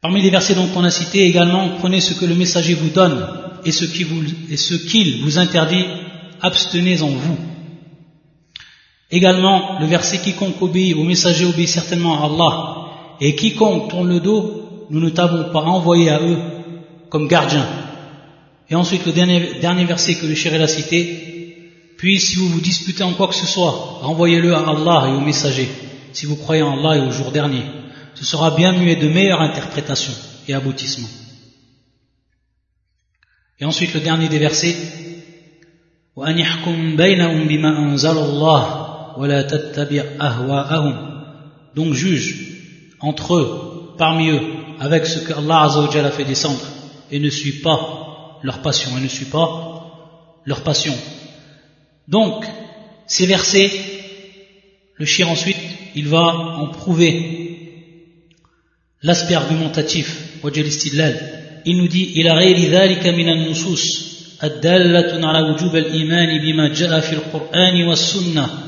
Parmi 0.00 0.22
les 0.22 0.30
versets 0.30 0.54
dont 0.54 0.68
on 0.76 0.84
a 0.84 0.90
cité 0.90 1.26
également, 1.26 1.70
prenez 1.78 2.00
ce 2.00 2.14
que 2.14 2.24
le 2.24 2.34
messager 2.34 2.74
vous 2.74 2.90
donne 2.90 3.26
et 3.64 3.72
ce 3.72 3.84
qu'il 3.84 4.06
vous, 4.06 4.22
vous 5.24 5.38
interdit 5.38 5.84
abstenez-en 6.40 7.06
vous. 7.06 7.38
Également, 9.10 9.78
le 9.78 9.86
verset 9.86 10.18
quiconque 10.18 10.60
obéit 10.60 10.96
au 10.96 11.04
messager 11.04 11.44
obéit 11.44 11.68
certainement 11.68 12.20
à 12.20 12.26
Allah, 12.26 13.16
et 13.20 13.36
quiconque 13.36 13.90
tourne 13.90 14.08
le 14.08 14.20
dos, 14.20 14.65
nous 14.90 15.00
ne 15.00 15.10
t'avons 15.10 15.52
pas 15.52 15.60
envoyé 15.60 16.10
à 16.10 16.20
eux 16.20 16.38
comme 17.08 17.28
gardiens. 17.28 17.66
Et 18.68 18.74
ensuite, 18.74 19.04
le 19.06 19.12
dernier, 19.12 19.60
dernier 19.60 19.84
verset 19.84 20.14
que 20.14 20.26
le 20.26 20.34
chéri 20.34 20.56
a 20.56 20.66
cité, 20.66 21.94
puis 21.98 22.18
si 22.18 22.36
vous 22.36 22.48
vous 22.48 22.60
disputez 22.60 23.02
en 23.02 23.12
quoi 23.12 23.28
que 23.28 23.34
ce 23.34 23.46
soit, 23.46 23.70
renvoyez-le 24.02 24.54
à 24.54 24.68
Allah 24.68 25.08
et 25.08 25.12
au 25.12 25.20
messager, 25.20 25.68
si 26.12 26.26
vous 26.26 26.36
croyez 26.36 26.62
en 26.62 26.78
Allah 26.78 26.96
et 26.96 27.06
au 27.06 27.10
jour 27.10 27.30
dernier. 27.30 27.62
Ce 28.14 28.24
sera 28.24 28.50
bien 28.50 28.72
mieux 28.72 28.88
et 28.88 28.96
de 28.96 29.08
meilleure 29.08 29.40
interprétation 29.40 30.12
et 30.48 30.54
aboutissement. 30.54 31.08
Et 33.60 33.64
ensuite, 33.64 33.94
le 33.94 34.00
dernier 34.00 34.28
des 34.28 34.38
versets, 34.38 34.76
وأن 36.16 36.38
يحكم 36.38 36.96
بينهم 36.96 37.48
بما 37.48 37.78
أنزل 37.78 38.18
الله 38.18 39.18
ولا 39.18 39.42
تتبع 39.42 40.02
أهواءهم 40.20 41.12
donc 41.74 41.94
juge 41.94 42.34
entre 43.00 43.34
eux 43.34 43.94
parmi 43.96 44.28
eux 44.28 44.40
avec 44.80 45.06
ce 45.06 45.18
que 45.20 45.32
Allah 45.32 45.62
Azza 45.62 46.06
a 46.06 46.10
fait 46.10 46.24
descendre 46.24 46.60
et 47.10 47.18
ne 47.18 47.30
suit 47.30 47.60
pas 47.60 48.38
leur 48.42 48.60
passion 48.60 48.90
et 48.98 49.00
ne 49.00 49.08
suit 49.08 49.26
pas 49.26 49.48
leur 50.46 50.62
passion 50.62 50.94
donc 52.08 52.44
ces 53.06 53.26
versets 53.26 53.70
le 54.96 55.06
chien 55.06 55.28
ensuite 55.28 55.56
il 55.94 56.08
va 56.08 56.26
en 56.62 56.68
prouver 56.68 57.12
l'aspect 59.02 59.34
argumentatif 59.34 60.16
il 61.64 61.76
nous 61.76 61.88
dit 61.88 62.12
il 62.16 62.28
a 62.28 62.40
ذلك 62.40 63.06
من 63.06 63.28
النصوص 63.28 64.12
الدالة 64.44 65.26
على 65.26 65.50
وجوب 65.50 65.76
الإيمان 65.76 66.38
بما 66.42 66.68
جاء 66.68 67.00
في 67.00 67.12
القرآن 67.12 67.82
والسنة 67.84 68.65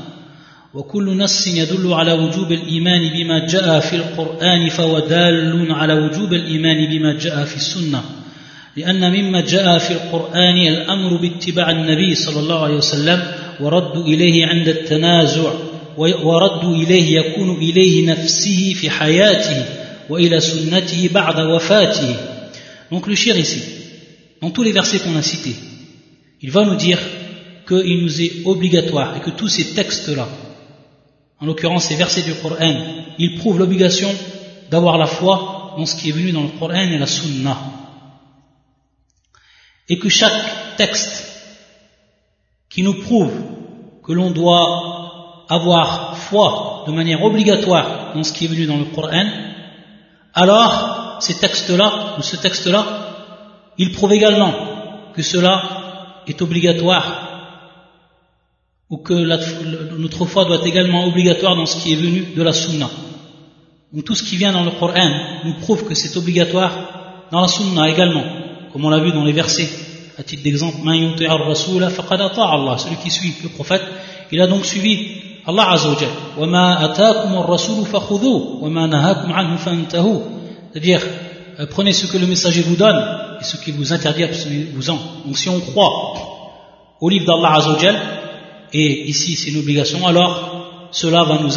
وكل 0.74 1.16
نص 1.16 1.46
يدل 1.46 1.92
على 1.92 2.12
وجوب 2.12 2.52
الإيمان 2.52 3.08
بما 3.08 3.46
جاء 3.46 3.80
في 3.80 3.96
القرآن 3.96 4.68
فهو 4.68 4.98
دال 4.98 5.72
على 5.72 5.94
وجوب 5.94 6.32
الإيمان 6.32 6.86
بما 6.90 7.18
جاء 7.18 7.44
في 7.44 7.56
السنة. 7.56 8.04
لأن 8.76 9.12
مما 9.12 9.40
جاء 9.40 9.78
في 9.78 9.90
القرآن 9.90 10.58
الأمر 10.58 11.16
باتباع 11.16 11.70
النبي 11.70 12.14
صلى 12.14 12.40
الله 12.40 12.64
عليه 12.64 12.74
وسلم 12.74 13.22
ورد 13.60 13.96
إليه 13.96 14.46
عند 14.46 14.68
التنازع 14.68 15.52
ورد 15.98 16.64
إليه 16.64 17.20
يكون 17.20 17.56
إليه 17.56 18.06
نفسه 18.10 18.74
في 18.74 18.90
حياته 18.90 19.64
وإلى 20.08 20.40
سنته 20.40 21.10
بعد 21.14 21.40
وفاته. 21.40 22.16
Donc 22.92 23.06
le 23.06 23.14
shir 23.14 23.36
ici, 23.36 23.62
dans 24.40 24.50
tous 24.50 24.62
les 24.62 24.72
versets 24.72 24.98
qu'on 25.00 25.16
a 25.16 25.22
cités, 25.22 25.56
il 26.42 26.50
va 26.50 26.64
nous 26.64 26.76
dire 26.76 26.98
qu'il 27.68 28.02
nous 28.02 28.20
est 28.22 28.32
obligatoire 28.44 29.16
et 29.16 29.20
que 29.20 29.30
tous 29.30 29.48
ces 29.48 29.74
textes-là, 29.74 30.28
en 31.40 31.46
l'occurrence 31.46 31.84
ces 31.84 31.96
versets 31.96 32.22
du 32.22 32.34
Coran, 32.34 32.74
ils 33.18 33.36
prouvent 33.36 33.58
l'obligation 33.58 34.10
d'avoir 34.70 34.98
la 34.98 35.06
foi 35.06 35.74
dans 35.76 35.86
ce 35.86 35.96
qui 35.96 36.10
est 36.10 36.12
venu 36.12 36.32
dans 36.32 36.42
le 36.42 36.58
Coran 36.58 36.74
et 36.74 36.98
la 36.98 37.06
Sunna. 37.06 37.56
Et 39.88 39.98
que 39.98 40.08
chaque 40.08 40.76
texte 40.76 41.26
qui 42.68 42.82
nous 42.82 43.00
prouve 43.00 43.32
que 44.04 44.12
l'on 44.12 44.30
doit 44.30 45.46
avoir 45.48 46.16
foi 46.16 46.84
de 46.86 46.92
manière 46.92 47.24
obligatoire 47.24 48.14
dans 48.14 48.22
ce 48.22 48.32
qui 48.32 48.44
est 48.44 48.48
venu 48.48 48.66
dans 48.66 48.76
le 48.76 48.84
Coran, 48.84 49.26
alors 50.34 51.16
ces 51.20 51.38
textes-là, 51.38 52.16
ou 52.18 52.22
ce 52.22 52.36
texte-là, 52.36 52.86
il 53.78 53.92
prouve 53.92 54.12
également 54.12 54.52
que 55.14 55.22
cela 55.22 56.22
est 56.26 56.40
obligatoire 56.42 57.29
ou 58.90 58.98
que 58.98 59.14
notre 59.98 60.26
foi 60.26 60.44
doit 60.44 60.56
être 60.56 60.66
également 60.66 61.06
obligatoire 61.06 61.54
dans 61.54 61.66
ce 61.66 61.80
qui 61.80 61.92
est 61.92 61.96
venu 61.96 62.26
de 62.36 62.42
la 62.42 62.52
sunna. 62.52 62.90
Donc 63.92 64.04
tout 64.04 64.16
ce 64.16 64.24
qui 64.24 64.36
vient 64.36 64.52
dans 64.52 64.64
le 64.64 64.72
Coran 64.72 65.10
nous 65.44 65.54
prouve 65.54 65.84
que 65.84 65.94
c'est 65.94 66.16
obligatoire 66.16 67.28
dans 67.30 67.40
la 67.40 67.48
sunna 67.48 67.88
également, 67.88 68.24
comme 68.72 68.84
on 68.84 68.90
l'a 68.90 68.98
vu 68.98 69.12
dans 69.12 69.24
les 69.24 69.32
versets. 69.32 69.70
À 70.18 70.24
titre 70.24 70.42
d'exemple, 70.42 70.78
celui 72.78 72.96
qui 73.02 73.10
suit 73.10 73.34
le 73.44 73.48
prophète, 73.48 73.82
il 74.32 74.40
a 74.40 74.46
donc 74.48 74.66
suivi 74.66 75.20
Allah 75.46 75.70
Azzawajal. 75.70 76.08
C'est-à-dire, 80.72 81.00
euh, 81.58 81.66
prenez 81.70 81.92
ce 81.92 82.06
que 82.06 82.18
le 82.18 82.26
messager 82.26 82.62
vous 82.62 82.76
donne 82.76 83.02
et 83.40 83.44
ce 83.44 83.56
qui 83.56 83.70
vous 83.72 83.92
interdit 83.92 84.24
vous 84.74 84.90
en. 84.90 84.98
Donc 85.24 85.38
si 85.38 85.48
on 85.48 85.60
croit 85.60 86.14
au 87.00 87.08
livre 87.08 87.24
d'Allah 87.26 87.54
Azzawajal, 87.56 87.96
et 88.72 89.08
ici 89.08 89.36
c'est 89.36 89.50
une 89.50 89.58
obligation, 89.58 90.06
alors 90.06 90.88
cela 90.92 91.24
va, 91.24 91.38
nous, 91.40 91.50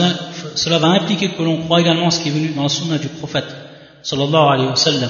cela 0.56 0.78
va 0.78 0.90
impliquer 0.90 1.30
que 1.30 1.42
l'on 1.42 1.58
croit 1.64 1.82
également 1.82 2.12
ce 2.12 2.22
qui 2.22 2.30
est 2.30 2.32
venu 2.32 2.50
dans 2.50 2.64
la 2.64 2.70
sunna 2.70 2.98
du 2.98 3.08
prophète 3.08 3.48
sallallahu 4.04 4.54
alayhi 4.54 4.70
wa 4.70 4.76
sallam. 4.76 5.10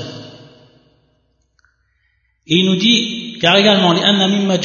Et 2.45 2.55
il 2.55 2.65
nous 2.65 2.75
dit, 2.77 3.37
car 3.39 3.55
également, 3.55 3.93
comme 3.93 4.03
on 4.03 4.49
a 4.49 4.57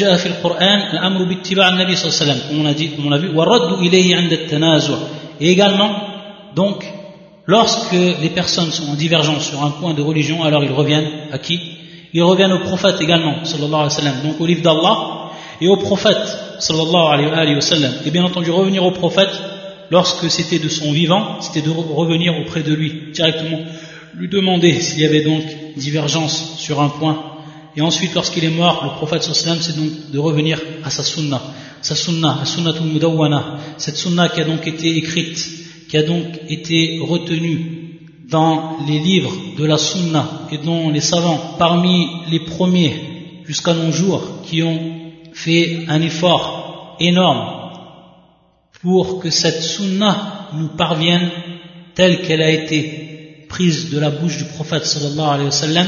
dit, 2.75 2.91
comme 2.91 3.07
on 3.07 3.11
l'a 3.11 3.19
vu, 3.19 3.31
et 5.41 5.51
également, 5.51 5.91
donc, 6.57 6.85
lorsque 7.47 7.93
les 7.93 8.31
personnes 8.31 8.73
sont 8.73 8.91
en 8.91 8.95
divergence 8.95 9.49
sur 9.49 9.63
un 9.63 9.71
point 9.71 9.95
de 9.95 10.03
religion, 10.03 10.43
alors 10.43 10.65
ils 10.65 10.73
reviennent 10.73 11.09
à 11.33 11.39
qui? 11.39 11.61
Ils 12.13 12.23
reviennent 12.23 12.53
au 12.53 12.61
prophète 12.61 13.01
également, 13.01 13.45
sallallahu 13.45 13.75
alayhi 13.75 13.85
wa 13.85 13.91
sallam, 13.91 14.23
donc 14.25 14.41
au 14.41 14.47
livre 14.47 14.63
d'Allah, 14.63 15.31
et 15.61 15.69
au 15.69 15.77
prophète, 15.77 16.48
sallallahu 16.59 17.31
alayhi 17.31 17.55
wa 17.55 17.61
sallam. 17.61 17.93
Et 18.05 18.11
bien 18.11 18.25
entendu, 18.25 18.51
revenir 18.51 18.85
au 18.85 18.91
prophète, 18.91 19.31
lorsque 19.91 20.31
c'était 20.31 20.59
de 20.59 20.69
son 20.69 20.93
vivant, 20.93 21.41
c'était 21.41 21.63
de 21.63 21.71
revenir 21.71 22.35
auprès 22.39 22.63
de 22.63 22.75
lui, 22.75 23.13
directement, 23.13 23.61
lui 24.15 24.29
demander 24.29 24.73
s'il 24.81 25.01
y 25.01 25.07
avait 25.07 25.23
donc 25.23 25.43
divergence 25.77 26.57
sur 26.59 26.81
un 26.81 26.89
point. 26.89 27.23
Et 27.77 27.81
ensuite, 27.81 28.15
lorsqu'il 28.15 28.45
est 28.45 28.51
mort, 28.51 28.83
le 28.85 28.91
prophète 28.97 29.23
sallallahu 29.23 29.63
c'est 29.63 29.77
donc 29.77 30.11
de 30.11 30.19
revenir 30.19 30.61
à 30.85 30.91
sa 30.91 31.05
sunna. 31.05 31.41
Sa 31.81 31.95
sunna, 31.95 32.45
sunnatul 32.45 32.87
mudawwana, 32.87 33.59
cette 33.77 33.97
sunna 33.97 34.29
qui 34.29 34.41
a 34.41 34.45
donc 34.45 34.67
été 34.67 34.97
écrite, 34.97 35.39
qui 35.89 35.97
a 35.97 36.03
donc 36.03 36.27
été 36.49 37.01
retenue 37.01 38.01
dans 38.29 38.79
les 38.87 38.99
livres 38.99 39.33
de 39.57 39.65
la 39.65 39.79
sunna 39.79 40.29
et 40.51 40.59
dont 40.59 40.91
les 40.91 41.01
savants, 41.01 41.55
parmi 41.59 42.07
les 42.31 42.41
premiers 42.41 42.95
jusqu'à 43.47 43.75
nos 43.75 43.93
jours, 43.93 44.43
qui 44.45 44.63
ont 44.63 44.98
fait 45.45 45.85
un 45.87 46.01
effort 46.03 46.97
énorme 46.99 47.45
pour 48.83 49.21
que 49.21 49.31
cette 49.31 49.63
sunna 49.63 50.49
nous 50.55 50.69
parvienne 50.69 51.31
telle 51.95 52.23
qu'elle 52.23 52.43
a 52.43 52.51
été 52.51 53.47
prise 53.49 53.91
de 53.91 53.99
la 54.01 54.11
bouche 54.11 54.39
du 54.39 54.45
prophète 54.57 54.85
sallallahu 54.85 55.29
alayhi 55.35 55.45
wa 55.47 55.61
sallam 55.67 55.87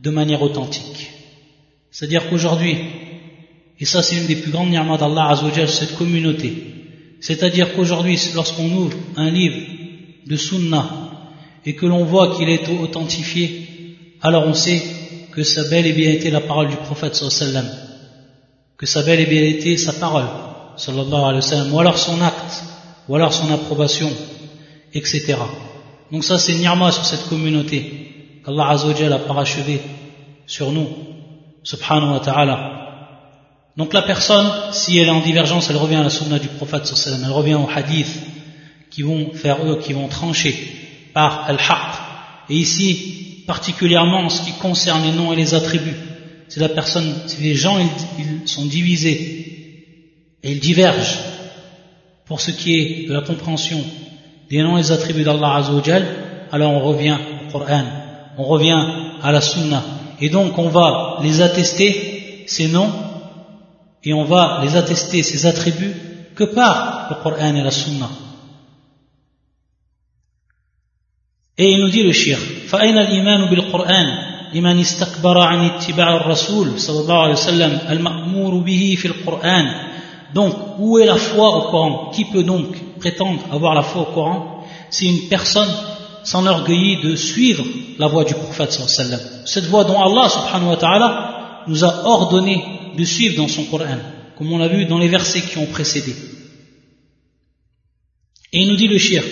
de 0.00 0.10
manière 0.10 0.42
authentique. 0.42 1.10
C'est-à-dire 1.90 2.28
qu'aujourd'hui, 2.28 2.76
et 3.80 3.84
ça 3.84 4.02
c'est 4.02 4.16
une 4.16 4.26
des 4.26 4.36
plus 4.36 4.52
grandes 4.52 4.70
ni'mas 4.70 4.98
d'Allah 4.98 5.30
Azzawajal, 5.30 5.68
cette 5.68 5.96
communauté, 5.96 6.50
c'est-à-dire 7.20 7.74
qu'aujourd'hui, 7.74 8.16
lorsqu'on 8.36 8.70
ouvre 8.70 8.96
un 9.16 9.30
livre 9.30 9.60
de 10.26 10.36
sunna 10.36 10.84
et 11.66 11.74
que 11.74 11.86
l'on 11.86 12.04
voit 12.04 12.36
qu'il 12.36 12.48
est 12.48 12.68
authentifié, 12.68 13.46
alors 14.22 14.46
on 14.46 14.54
sait 14.54 14.80
que 15.32 15.42
ça 15.42 15.68
bel 15.68 15.86
et 15.86 15.92
bien 15.92 16.10
été 16.12 16.30
la 16.30 16.40
parole 16.40 16.68
du 16.68 16.76
prophète 16.76 17.16
sallallahu 17.16 17.42
alayhi 17.42 17.56
wa 17.56 17.72
sallam 17.72 17.87
que 18.78 18.86
ça 18.86 19.02
bel 19.02 19.18
et 19.18 19.26
bien 19.26 19.42
été 19.42 19.76
sa 19.76 19.92
parole, 19.92 20.26
sallallahu 20.76 21.12
alayhi 21.12 21.36
wa 21.36 21.42
sallam, 21.42 21.74
ou 21.74 21.80
alors 21.80 21.98
son 21.98 22.20
acte, 22.22 22.62
ou 23.08 23.16
alors 23.16 23.32
son 23.34 23.52
approbation, 23.52 24.08
etc. 24.94 25.34
Donc 26.12 26.22
ça 26.22 26.38
c'est 26.38 26.54
ni'ma 26.54 26.92
sur 26.92 27.04
cette 27.04 27.28
communauté 27.28 28.40
qu'Allah 28.44 28.68
Azzawajal 28.70 29.12
a 29.12 29.18
parachevé 29.18 29.80
sur 30.46 30.70
nous, 30.70 30.88
subhanahu 31.64 32.12
wa 32.12 32.20
ta'ala. 32.20 32.74
Donc 33.76 33.92
la 33.92 34.02
personne, 34.02 34.48
si 34.70 34.96
elle 34.98 35.08
est 35.08 35.10
en 35.10 35.20
divergence, 35.20 35.70
elle 35.70 35.76
revient 35.76 35.96
à 35.96 36.04
la 36.04 36.10
sunna 36.10 36.38
du 36.38 36.48
prophète 36.48 36.86
sallallahu 36.86 37.24
elle 37.26 37.32
revient 37.32 37.54
au 37.56 37.68
hadith 37.68 38.12
qui 38.90 39.02
vont 39.02 39.32
faire 39.34 39.58
eux, 39.66 39.80
qui 39.82 39.92
vont 39.92 40.06
trancher 40.06 40.54
par 41.12 41.46
al-haqq. 41.48 41.94
Et 42.48 42.54
ici, 42.54 43.42
particulièrement 43.46 44.20
en 44.20 44.28
ce 44.28 44.42
qui 44.42 44.52
concerne 44.52 45.02
les 45.02 45.12
noms 45.12 45.32
et 45.32 45.36
les 45.36 45.54
attributs 45.54 45.96
c'est 46.47 46.59
la 46.59 46.69
personne, 46.69 47.13
si 47.25 47.41
les 47.41 47.55
gens 47.55 47.79
ils, 47.79 48.47
sont 48.47 48.65
divisés 48.65 49.15
et 50.43 50.51
ils 50.51 50.59
divergent 50.59 51.17
pour 52.25 52.41
ce 52.41 52.51
qui 52.51 52.75
est 52.75 53.07
de 53.07 53.13
la 53.13 53.21
compréhension 53.21 53.83
des 54.49 54.61
noms 54.61 54.77
et 54.77 54.81
des 54.81 54.91
attributs 54.91 55.23
d'Allah 55.23 55.55
Azzawajal, 55.55 56.05
alors 56.51 56.73
on 56.73 56.81
revient 56.81 57.17
au 57.47 57.51
Coran, 57.51 57.85
on 58.37 58.43
revient 58.43 58.85
à 59.21 59.31
la 59.31 59.41
Sunna. 59.41 59.83
Et 60.21 60.29
donc 60.29 60.57
on 60.59 60.69
va 60.69 61.17
les 61.23 61.41
attester, 61.41 62.43
ces 62.45 62.67
noms, 62.67 62.91
et 64.03 64.13
on 64.13 64.25
va 64.25 64.59
les 64.63 64.75
attester, 64.75 65.23
ces 65.23 65.45
attributs, 65.45 65.95
que 66.35 66.43
par 66.43 67.07
le 67.09 67.23
Coran 67.23 67.55
et 67.55 67.63
la 67.63 67.71
Sunna. 67.71 68.09
Et 71.57 71.71
il 71.71 71.81
nous 71.81 71.89
dit 71.89 72.03
le 72.03 72.11
shir, 72.11 72.37
فَأَيْنَ 72.67 72.97
الْإِيمَانُ 72.97 73.49
بِالْقُرْآنِ 73.49 74.26
لمن 74.53 74.79
استكبر 74.79 75.37
عن 75.37 75.65
اتباع 75.65 76.15
الرسول 76.15 76.79
صلى 76.79 76.99
الله 76.99 77.21
عليه 77.21 77.33
وسلم 77.33 77.79
المأمور 77.89 78.57
به 78.57 78.95
في 78.97 79.07
القرآن 79.07 79.93
Donc, 80.33 80.55
où 80.79 80.97
est 80.97 81.05
la 81.05 81.17
foi 81.17 81.47
au 81.47 81.61
Coran 81.69 82.11
Qui 82.11 82.25
peut 82.25 82.43
donc 82.43 82.69
prétendre 82.99 83.39
avoir 83.51 83.75
la 83.75 83.83
foi 83.83 84.01
au 84.01 84.13
Coran 84.13 84.65
Si 84.89 85.07
une 85.07 85.29
personne 85.29 85.69
s'enorgueillit 86.23 87.01
de 87.03 87.15
suivre 87.15 87.63
la 87.99 88.07
voie 88.07 88.23
du 88.23 88.33
prophète 88.33 88.71
sallallahu 88.71 89.21
Cette 89.45 89.65
voie 89.65 89.83
dont 89.83 90.01
Allah 90.01 90.27
subhanahu 90.29 90.69
wa 90.69 90.77
ta'ala 90.77 91.63
nous 91.67 91.83
a 91.83 92.05
ordonné 92.05 92.63
de 92.97 93.03
suivre 93.03 93.37
dans 93.37 93.47
son 93.47 93.65
Coran, 93.65 93.99
comme 94.37 94.51
on 94.51 94.57
l'a 94.57 94.67
vu 94.67 94.85
dans 94.85 94.97
les 94.97 95.07
versets 95.07 95.41
qui 95.41 95.57
ont 95.57 95.65
précédé. 95.67 96.15
Et 98.51 98.61
il 98.61 98.67
nous 98.67 98.75
dit 98.75 98.87
le 98.87 98.97
shir, 98.97 99.23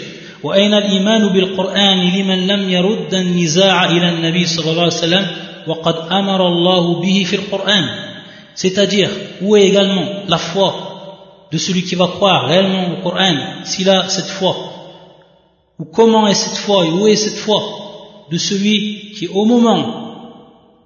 وأين 0.45 0.73
الإيمان 0.73 1.27
بالقرآن 1.27 1.99
لمن 1.99 2.47
لم 2.47 2.69
يرد 2.69 3.13
النزاع 3.13 3.86
إلى 3.91 4.10
النبي 4.10 4.45
صلى 4.45 4.71
الله 4.71 4.84
عليه 4.84 4.93
وسلم 4.93 5.27
وقد 5.67 5.95
أمر 6.12 6.47
الله 6.47 7.01
به 7.01 7.23
في 7.30 7.36
القرآن 7.36 7.86
c'est-à-dire 8.56 9.10
où 9.41 9.56
est 9.56 9.63
également 9.67 10.06
la 10.27 10.38
foi 10.38 11.47
de 11.51 11.58
celui 11.58 11.84
qui 11.84 11.95
va 11.95 12.08
croire 12.08 12.47
réellement 12.47 12.93
au 12.93 13.01
Coran 13.01 13.36
s'il 13.63 13.89
a 13.89 14.10
cette 14.10 14.27
foi 14.27 14.56
ou 15.80 15.86
comment 15.86 16.27
est 16.27 16.34
cette 16.34 16.58
foi 16.58 16.86
et 16.86 16.89
où 16.89 17.08
est 17.08 17.15
cette 17.15 17.38
foi 17.38 17.60
de 18.30 18.38
celui 18.38 19.12
qui 19.15 19.27
au 19.27 19.45
moment 19.45 19.82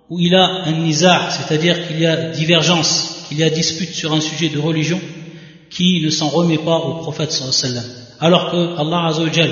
où 0.10 0.20
il 0.20 0.36
a 0.36 0.46
un 0.68 0.72
nizar 0.74 1.32
c'est-à-dire 1.32 1.88
qu'il 1.88 2.00
y 2.00 2.06
a 2.06 2.30
divergence 2.30 3.26
qu'il 3.28 3.40
y 3.40 3.44
a 3.44 3.50
dispute 3.50 3.94
sur 3.94 4.14
un 4.14 4.22
sujet 4.22 4.50
de 4.50 4.60
religion 4.60 5.00
qui 5.70 6.02
ne 6.04 6.10
s'en 6.10 6.30
remet 6.30 6.60
pas 6.60 6.78
au 6.78 6.94
prophète 7.06 7.32
sallallahu 7.32 7.56
alayhi 7.64 7.76
wa 7.76 7.82
sallam 7.82 7.99
alors 8.20 8.52
que 8.52 8.80
Allah 8.80 9.08
Azzawajal, 9.08 9.52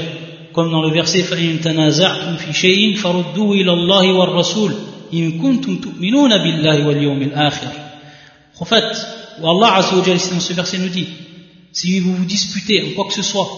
comme 0.54 0.72
dans 0.72 0.82
le 0.82 0.89
verset 0.89 1.24
فَإِن 1.24 1.62
تَنَازَعْتُمْ 1.62 2.36
فِي 2.38 2.54
شَيْءٍ 2.54 2.96
فَرُدُّوا 2.96 3.56
إِلَى 3.56 3.72
اللَّهِ 3.72 4.13
وَالرَّسُولِ 4.13 4.72
إِن 5.13 5.42
كُنتُمْ 5.42 5.76
تُؤْمِنُونَ 5.82 6.38
بِاللَّهِ 6.38 6.88
وَالْيَوْمِ 6.88 7.22
الْآخِرِ 7.22 7.68
Prophète, 8.56 9.08
ou 9.42 9.50
Allah 9.50 9.78
Azzawajal 9.78 10.18
ici 10.18 10.34
dans 10.34 10.39
ce 10.39 10.54
verset 10.54 10.78
nous 10.78 10.89
dit, 10.89 11.08
si 11.72 12.00
vous 12.00 12.16
vous 12.16 12.26
disputez 12.26 12.84
en 12.84 12.96
quoi 12.96 13.06
que 13.08 13.13
ce 13.13 13.24
soit, 13.24 13.50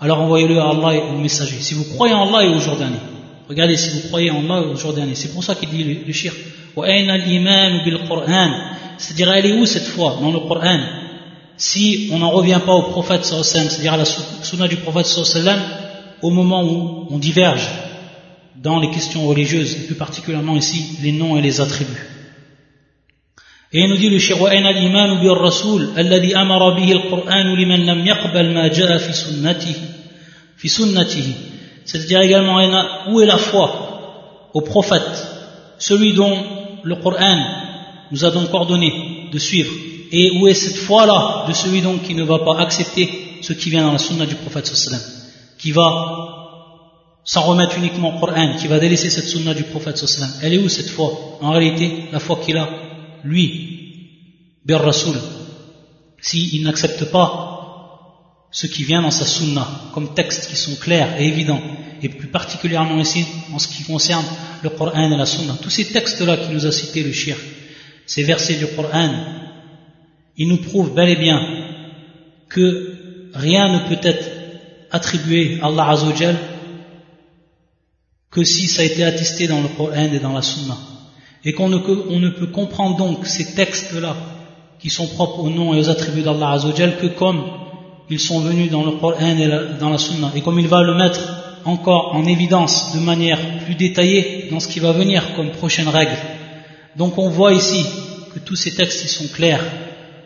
alors 0.00 0.20
envoyez-le 0.20 0.58
à 0.58 0.70
Allah 0.70 0.94
et 0.94 1.02
au 1.12 1.18
messager. 1.18 1.56
Si 1.60 1.74
vous 1.74 1.84
croyez 1.84 2.14
en 2.14 2.28
Allah 2.28 2.44
et 2.44 2.54
au 2.54 2.58
jour 2.58 2.76
dernier. 2.76 2.98
Regardez 3.48 3.76
si 3.76 3.90
vous 3.90 4.08
croyez 4.08 4.30
en 4.30 4.42
Allah 4.44 4.66
et 4.66 4.70
au 4.70 4.76
jour 4.76 4.92
dernier. 4.92 5.14
C'est 5.14 5.32
pour 5.32 5.44
ça 5.44 5.54
qu'il 5.54 5.68
dit 5.68 5.84
le, 5.84 6.06
le 6.06 6.12
shirk. 6.12 6.36
وَأَيْنَ 6.76 7.08
الْإِيمَانُ 7.08 7.84
بِالْقُرْآنِ 7.84 8.50
C'est-à-dire, 8.98 9.32
elle 9.32 9.46
est 9.46 9.52
où 9.60 9.66
cette 9.66 9.86
foi 9.86 10.18
dans 10.20 10.32
le 10.32 10.40
Coran 10.40 10.80
si 11.58 12.08
on 12.12 12.18
n'en 12.18 12.30
revient 12.30 12.60
pas 12.64 12.72
au 12.72 12.82
prophète 12.82 13.24
c'est-à-dire 13.24 13.94
à 13.94 13.96
la 13.96 14.04
sunna 14.04 14.68
du 14.68 14.76
prophète 14.76 15.06
au 16.22 16.30
moment 16.30 16.64
où 16.64 17.06
on 17.10 17.18
diverge 17.18 17.68
dans 18.56 18.80
les 18.80 18.90
questions 18.90 19.26
religieuses, 19.26 19.76
et 19.76 19.86
plus 19.86 19.94
particulièrement 19.94 20.56
ici 20.56 20.96
les 21.02 21.12
noms 21.12 21.36
et 21.36 21.42
les 21.42 21.60
attributs. 21.60 22.06
Et 23.72 23.80
il 23.80 23.88
nous 23.90 23.96
dit 23.96 24.08
le 24.08 24.18
shir 24.18 24.40
وَأَيْنَ 24.40 24.64
الْإِيمَانُ 24.64 25.20
بِالرَّسُولِ 25.20 25.98
الَّذِي 25.98 26.36
أَمَرَ 26.36 26.74
بِهِ 26.78 26.92
الْقُرْآنُ 26.92 27.46
لِمَنْ 27.56 27.86
لَمْ 27.86 28.06
يَقْبَلْ 28.06 28.54
مَا 28.54 28.68
جَاءَ 28.68 28.98
فِي 28.98 29.12
سُنَّتِهِ 29.12 29.74
في 30.56 30.68
سُنَّتِهِ 30.68 31.34
C'est-à-dire 31.84 32.20
également 32.20 32.56
où 33.08 33.20
est 33.20 33.26
la 33.26 33.36
foi 33.36 34.50
au 34.54 34.60
prophète, 34.60 35.26
celui 35.78 36.14
dont 36.14 36.38
le 36.84 36.94
Coran 36.96 37.38
nous 38.12 38.24
a 38.24 38.30
donc 38.30 38.54
ordonné 38.54 39.28
de 39.32 39.38
suivre 39.38 39.72
et 40.11 40.31
où 40.37 40.47
est 40.47 40.53
cette 40.53 40.77
foi-là 40.77 41.45
de 41.47 41.53
celui 41.53 41.81
donc 41.81 42.03
qui 42.03 42.15
ne 42.15 42.23
va 42.23 42.39
pas 42.39 42.59
accepter 42.59 43.39
ce 43.41 43.53
qui 43.53 43.69
vient 43.69 43.83
dans 43.83 43.93
la 43.93 43.97
sunna 43.97 44.25
du 44.25 44.35
prophète 44.35 44.67
sallam, 44.67 45.01
qui 45.57 45.71
va 45.71 45.89
s'en 47.23 47.43
remettre 47.43 47.77
uniquement 47.77 48.15
au 48.15 48.19
Coran, 48.19 48.55
qui 48.57 48.67
va 48.67 48.79
délaisser 48.79 49.09
cette 49.09 49.27
sunna 49.27 49.53
du 49.53 49.63
prophète 49.63 49.97
sallam. 49.97 50.31
Elle 50.41 50.53
est 50.53 50.57
où 50.57 50.69
cette 50.69 50.89
foi? 50.89 51.37
En 51.41 51.51
réalité, 51.51 52.05
la 52.11 52.19
foi 52.19 52.39
qu'il 52.43 52.57
a, 52.57 52.67
lui, 53.23 53.69
bir 54.65 54.81
Rasoul. 54.81 55.15
s'il 56.21 56.63
n'accepte 56.63 57.05
pas 57.05 58.47
ce 58.51 58.67
qui 58.67 58.83
vient 58.83 59.01
dans 59.01 59.11
sa 59.11 59.25
sunna, 59.25 59.67
comme 59.93 60.13
textes 60.13 60.49
qui 60.49 60.55
sont 60.55 60.75
clairs 60.75 61.19
et 61.19 61.27
évidents, 61.27 61.61
et 62.01 62.09
plus 62.09 62.27
particulièrement 62.27 62.99
ici 62.99 63.25
en 63.53 63.59
ce 63.59 63.67
qui 63.67 63.83
concerne 63.83 64.25
le 64.63 64.69
Coran 64.69 65.11
et 65.11 65.17
la 65.17 65.25
sunna. 65.25 65.55
Tous 65.61 65.69
ces 65.69 65.85
textes-là 65.85 66.37
qui 66.37 66.53
nous 66.53 66.65
a 66.65 66.71
cités 66.71 67.03
le 67.03 67.11
shir, 67.11 67.37
ces 68.05 68.23
versets 68.23 68.55
du 68.55 68.67
Coran, 68.67 69.11
ils 70.39 70.47
nous 70.47 70.57
prouvent 70.57 70.95
bel 70.95 71.09
et 71.09 71.15
bien 71.15 71.39
que 72.49 72.95
rien 73.35 73.71
ne 73.71 73.87
peut 73.87 74.01
être 74.01 74.25
attribué 74.89 75.59
à 75.61 75.67
Allah 75.67 75.89
Azzawajal 75.89 76.35
que 78.31 78.43
si 78.43 78.67
ça 78.67 78.81
a 78.81 78.85
été 78.85 79.03
attesté 79.03 79.47
dans 79.47 79.61
le 79.61 79.67
Coran 79.67 80.09
et 80.11 80.19
dans 80.19 80.33
la 80.33 80.41
sunna. 80.41 80.77
Et 81.45 81.53
qu'on 81.53 81.69
ne, 81.69 82.29
peut 82.29 82.47
comprendre 82.47 82.97
donc 82.97 83.27
ces 83.27 83.53
textes-là 83.53 84.15
qui 84.79 84.89
sont 84.89 85.07
propres 85.07 85.39
au 85.39 85.49
nom 85.49 85.73
et 85.73 85.79
aux 85.79 85.89
attributs 85.89 86.21
d'Allah 86.21 86.53
Azzawajal 86.53 86.97
que 86.97 87.07
comme 87.07 87.43
ils 88.09 88.19
sont 88.19 88.39
venus 88.39 88.71
dans 88.71 88.83
le 88.83 88.93
Coran 88.93 89.37
et 89.37 89.77
dans 89.79 89.89
la 89.89 89.97
Sunna. 89.97 90.31
Et 90.35 90.41
comme 90.41 90.59
il 90.59 90.67
va 90.67 90.81
le 90.81 90.95
mettre 90.95 91.19
encore 91.65 92.15
en 92.15 92.25
évidence 92.25 92.95
de 92.95 92.99
manière 92.99 93.39
plus 93.65 93.75
détaillée 93.75 94.47
dans 94.49 94.59
ce 94.59 94.67
qui 94.67 94.79
va 94.79 94.91
venir 94.91 95.35
comme 95.35 95.51
prochaine 95.51 95.87
règle. 95.87 96.17
Donc 96.95 97.17
on 97.17 97.29
voit 97.29 97.53
ici 97.53 97.85
que 98.33 98.39
tous 98.39 98.55
ces 98.55 98.73
textes 98.73 99.07
sont 99.07 99.27
clairs, 99.27 99.63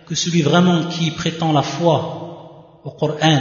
que 0.05 0.15
celui 0.15 0.41
vraiment 0.41 0.85
qui 0.85 1.11
prétend 1.11 1.51
la 1.53 1.61
foi 1.61 2.81
au 2.83 2.91
Coran, 2.91 3.39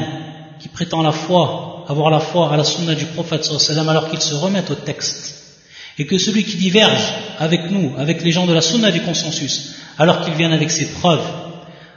qui 0.60 0.68
prétend 0.68 1.02
la 1.02 1.12
foi, 1.12 1.84
avoir 1.88 2.10
la 2.10 2.20
foi 2.20 2.52
à 2.52 2.56
la 2.56 2.64
Sunna 2.64 2.94
du 2.94 3.06
prophète 3.06 3.48
alors 3.88 4.08
qu'il 4.08 4.20
se 4.20 4.34
remette 4.34 4.70
au 4.70 4.74
texte, 4.74 5.58
et 5.98 6.06
que 6.06 6.18
celui 6.18 6.44
qui 6.44 6.56
diverge 6.56 7.02
avec 7.38 7.70
nous, 7.70 7.92
avec 7.98 8.22
les 8.22 8.32
gens 8.32 8.46
de 8.46 8.52
la 8.52 8.60
Sunna 8.60 8.90
du 8.90 9.02
consensus, 9.02 9.74
alors 9.98 10.20
qu'il 10.22 10.34
vient 10.34 10.52
avec 10.52 10.70
ses 10.70 10.86
preuves, 10.86 11.26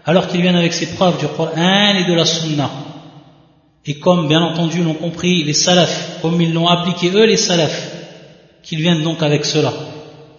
alors 0.05 0.27
qu'ils 0.27 0.41
viennent 0.41 0.55
avec 0.55 0.73
ses 0.73 0.87
preuves 0.87 1.19
du 1.19 1.27
Coran 1.27 1.95
et 1.95 2.05
de 2.05 2.13
la 2.13 2.25
Sunna. 2.25 2.69
Et 3.85 3.99
comme 3.99 4.27
bien 4.27 4.41
entendu 4.41 4.83
l'ont 4.83 4.95
compris 4.95 5.43
les 5.43 5.53
salafs, 5.53 6.19
comme 6.21 6.41
ils 6.41 6.53
l'ont 6.53 6.67
appliqué 6.67 7.11
eux 7.11 7.25
les 7.25 7.37
salafs, 7.37 7.91
qu'ils 8.63 8.81
viennent 8.81 9.03
donc 9.03 9.21
avec 9.21 9.45
cela. 9.45 9.71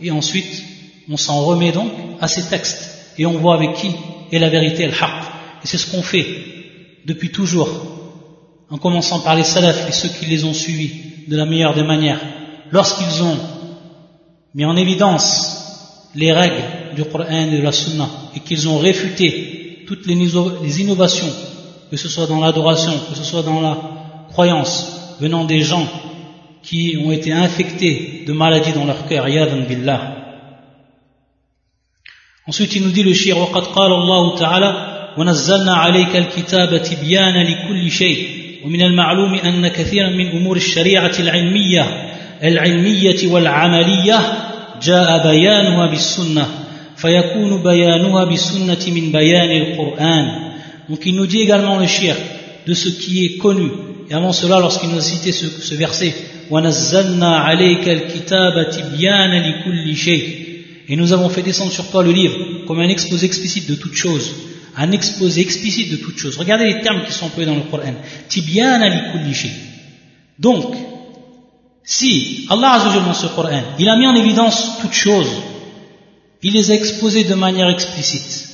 Et 0.00 0.10
ensuite, 0.10 0.64
on 1.08 1.16
s'en 1.16 1.44
remet 1.44 1.70
donc 1.70 1.92
à 2.20 2.26
ces 2.26 2.42
textes 2.48 3.14
et 3.18 3.24
on 3.24 3.38
voit 3.38 3.54
avec 3.54 3.74
qui 3.74 3.92
est 4.32 4.38
la 4.38 4.48
vérité, 4.48 4.86
le 4.86 4.92
haqq. 4.92 5.24
Et 5.64 5.66
c'est 5.66 5.78
ce 5.78 5.90
qu'on 5.90 6.02
fait 6.02 6.26
depuis 7.04 7.30
toujours, 7.30 7.68
en 8.70 8.78
commençant 8.78 9.20
par 9.20 9.36
les 9.36 9.44
salafs 9.44 9.88
et 9.88 9.92
ceux 9.92 10.08
qui 10.08 10.26
les 10.26 10.44
ont 10.44 10.54
suivis 10.54 10.90
de 11.28 11.36
la 11.36 11.44
meilleure 11.44 11.74
des 11.74 11.82
manières. 11.82 12.20
Lorsqu'ils 12.70 13.22
ont 13.22 13.38
mis 14.54 14.64
en 14.64 14.76
évidence 14.76 16.10
les 16.14 16.32
règles 16.32 16.64
du 16.96 17.04
Coran 17.04 17.26
et 17.30 17.50
de 17.50 17.62
la 17.62 17.72
Sunna 17.72 18.08
et 18.34 18.40
qu'ils 18.40 18.68
ont 18.68 18.78
réfuté 18.78 19.84
toutes 19.86 20.06
les 20.06 20.80
innovations, 20.80 21.32
que 21.90 21.96
ce 21.96 22.08
soit 22.08 22.26
dans 22.26 22.40
l'adoration, 22.40 22.92
que 23.08 23.16
ce 23.16 23.22
soit 23.22 23.42
dans 23.42 23.60
la 23.60 23.78
croyance, 24.30 25.16
venant 25.20 25.44
des 25.44 25.60
gens 25.60 25.86
qui 26.62 26.98
ont 27.04 27.12
été 27.12 27.32
infectés 27.32 28.24
de 28.26 28.32
maladies 28.32 28.72
dans 28.72 28.84
leur 28.84 29.06
cœur, 29.06 29.28
yadan 29.28 29.62
billah. 29.68 30.15
Ensuite, 32.48 32.76
il 32.76 32.82
nous 32.82 32.92
dit 32.92 33.02
le 33.02 33.12
shir, 33.12 33.37
وقد 33.37 33.62
قال 33.62 33.92
الله 33.92 34.38
تعالى 34.38 34.96
ونزلنا 35.18 35.74
عليك 35.74 36.16
الكتاب 36.16 36.82
تبيانا 36.82 37.38
لكل 37.38 37.90
شيء 37.90 38.28
ومن 38.64 38.82
المعلوم 38.82 39.35
أن 39.35 39.68
كثيرا 39.68 40.11
من 40.11 40.28
أمور 40.28 40.56
الشريعة 40.56 41.12
العلمية 41.18 42.12
العلمية 42.42 43.32
والعملية 43.32 44.20
جاء 44.82 45.22
بيانها 45.28 45.87
بالسنة 45.87 46.46
donc 50.88 51.04
il 51.04 51.14
nous 51.14 51.26
dit 51.26 51.40
également 51.40 51.78
le 51.78 51.87
shir 51.87 52.16
de 52.66 52.72
ce 52.72 52.88
qui 52.88 53.26
est 53.26 53.37
connu. 53.37 53.70
Et 54.09 54.14
avant 54.14 54.32
cela 54.32 54.61
lorsqu'il 54.61 54.88
nous 54.88 54.96
a 54.96 55.02
cité 55.02 55.30
ce, 55.30 55.74
verset 55.74 56.14
et 60.88 60.96
nous 60.96 61.12
avons 61.12 61.29
fait 61.29 61.42
descendre 61.42 61.72
sur 61.72 61.88
toi 61.90 62.03
le 62.03 62.12
livre 62.12 62.37
comme 62.66 62.81
un 62.81 62.88
exposé 62.88 63.27
explicite 63.27 63.68
de 63.68 63.75
toutes 63.75 63.94
choses. 63.94 64.35
Un 64.77 64.92
exposé 64.92 65.40
explicite 65.40 65.90
de 65.90 65.96
toutes 65.96 66.18
choses. 66.18 66.37
Regardez 66.37 66.66
les 66.66 66.81
termes 66.83 67.03
qui 67.05 67.12
sont 67.12 67.27
employés 67.27 67.46
dans 67.46 67.57
le 67.57 67.62
Coran. 67.62 67.94
Donc 70.38 70.75
si 71.83 72.46
Allah 72.51 72.72
Azza 72.72 73.01
dans 73.01 73.14
ce 73.14 73.27
Coran 73.29 73.62
il 73.79 73.88
a 73.88 73.96
mis 73.96 74.07
en 74.07 74.14
évidence 74.14 74.79
toutes 74.81 74.92
choses 74.92 75.31
il 76.42 76.53
les 76.53 76.70
a 76.70 76.75
exposés 76.75 77.25
de 77.25 77.35
manière 77.35 77.68
explicite. 77.68 78.49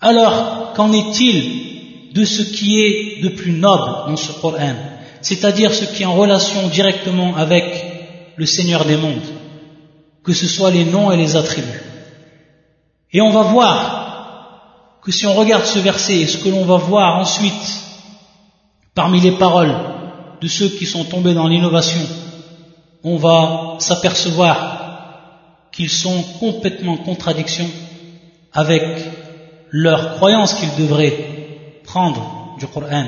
Alors, 0.00 0.72
qu'en 0.74 0.92
est-il 0.92 2.12
de 2.14 2.24
ce 2.24 2.42
qui 2.42 2.80
est 2.80 3.22
de 3.22 3.28
plus 3.28 3.52
noble 3.52 4.08
dans 4.08 4.16
ce 4.16 4.32
Coran? 4.32 4.74
C'est-à-dire 5.20 5.74
ce 5.74 5.84
qui 5.84 6.02
est 6.02 6.06
en 6.06 6.14
relation 6.14 6.68
directement 6.68 7.36
avec 7.36 7.64
le 8.36 8.46
Seigneur 8.46 8.86
des 8.86 8.96
mondes, 8.96 9.20
que 10.24 10.32
ce 10.32 10.46
soit 10.46 10.70
les 10.70 10.84
noms 10.84 11.10
et 11.10 11.16
les 11.16 11.36
attributs. 11.36 11.82
Et 13.12 13.20
on 13.20 13.30
va 13.30 13.42
voir 13.42 15.00
que 15.02 15.12
si 15.12 15.26
on 15.26 15.34
regarde 15.34 15.64
ce 15.64 15.78
verset 15.78 16.20
et 16.20 16.26
ce 16.26 16.38
que 16.38 16.48
l'on 16.48 16.64
va 16.64 16.76
voir 16.76 17.18
ensuite 17.18 17.80
parmi 18.94 19.20
les 19.20 19.32
paroles 19.32 19.74
de 20.40 20.48
ceux 20.48 20.68
qui 20.68 20.86
sont 20.86 21.04
tombés 21.04 21.34
dans 21.34 21.48
l'innovation, 21.48 22.00
on 23.02 23.16
va 23.16 23.76
s'apercevoir 23.78 25.68
qu'ils 25.72 25.90
sont 25.90 26.22
complètement 26.38 26.94
en 26.94 26.98
contradiction 26.98 27.66
avec 28.52 28.82
leur 29.70 30.16
croyance 30.16 30.54
qu'ils 30.54 30.76
devraient 30.76 31.82
prendre 31.84 32.56
du 32.58 32.66
Coran, 32.66 33.06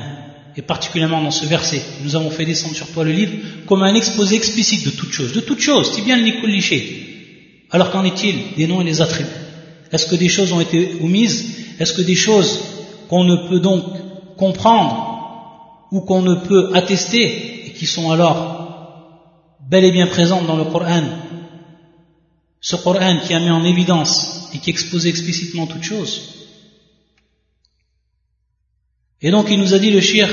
et 0.55 0.61
particulièrement 0.61 1.21
dans 1.21 1.31
ce 1.31 1.45
verset. 1.45 1.81
Nous 2.03 2.15
avons 2.15 2.29
fait 2.29 2.45
descendre 2.45 2.75
sur 2.75 2.87
toi 2.91 3.03
le 3.03 3.11
livre 3.11 3.33
comme 3.65 3.83
un 3.83 3.95
exposé 3.95 4.35
explicite 4.35 4.85
de 4.85 4.91
toutes 4.91 5.11
choses, 5.11 5.33
de 5.33 5.39
toutes 5.39 5.61
choses, 5.61 5.93
si 5.93 6.01
bien 6.01 6.17
le 6.17 6.47
Liché. 6.47 7.65
Alors 7.71 7.91
qu'en 7.91 8.03
est-il 8.03 8.53
des 8.55 8.67
noms 8.67 8.81
et 8.81 8.85
des 8.85 9.01
attributs? 9.01 9.29
Est-ce 9.91 10.07
que 10.07 10.15
des 10.15 10.29
choses 10.29 10.51
ont 10.51 10.61
été 10.61 10.97
omises? 11.01 11.55
Est-ce 11.79 11.93
que 11.93 12.01
des 12.01 12.15
choses 12.15 12.59
qu'on 13.09 13.23
ne 13.23 13.47
peut 13.49 13.59
donc 13.59 13.83
comprendre 14.37 15.87
ou 15.91 16.01
qu'on 16.01 16.21
ne 16.21 16.35
peut 16.35 16.71
attester 16.73 17.67
et 17.67 17.73
qui 17.73 17.85
sont 17.85 18.11
alors 18.11 18.53
bel 19.69 19.83
et 19.83 19.91
bien 19.91 20.07
présentes 20.07 20.45
dans 20.45 20.57
le 20.57 20.65
Coran? 20.65 21.03
Ce 22.61 22.75
Coran 22.75 23.17
qui 23.25 23.33
a 23.33 23.39
mis 23.39 23.49
en 23.49 23.65
évidence 23.65 24.49
et 24.53 24.59
qui 24.59 24.69
exposait 24.69 25.09
explicitement 25.09 25.65
toutes 25.65 25.83
choses. 25.83 26.42
Et 29.23 29.31
donc 29.31 29.47
il 29.49 29.59
nous 29.59 29.73
a 29.73 29.79
dit 29.79 29.89
le 29.89 30.01
shir 30.01 30.29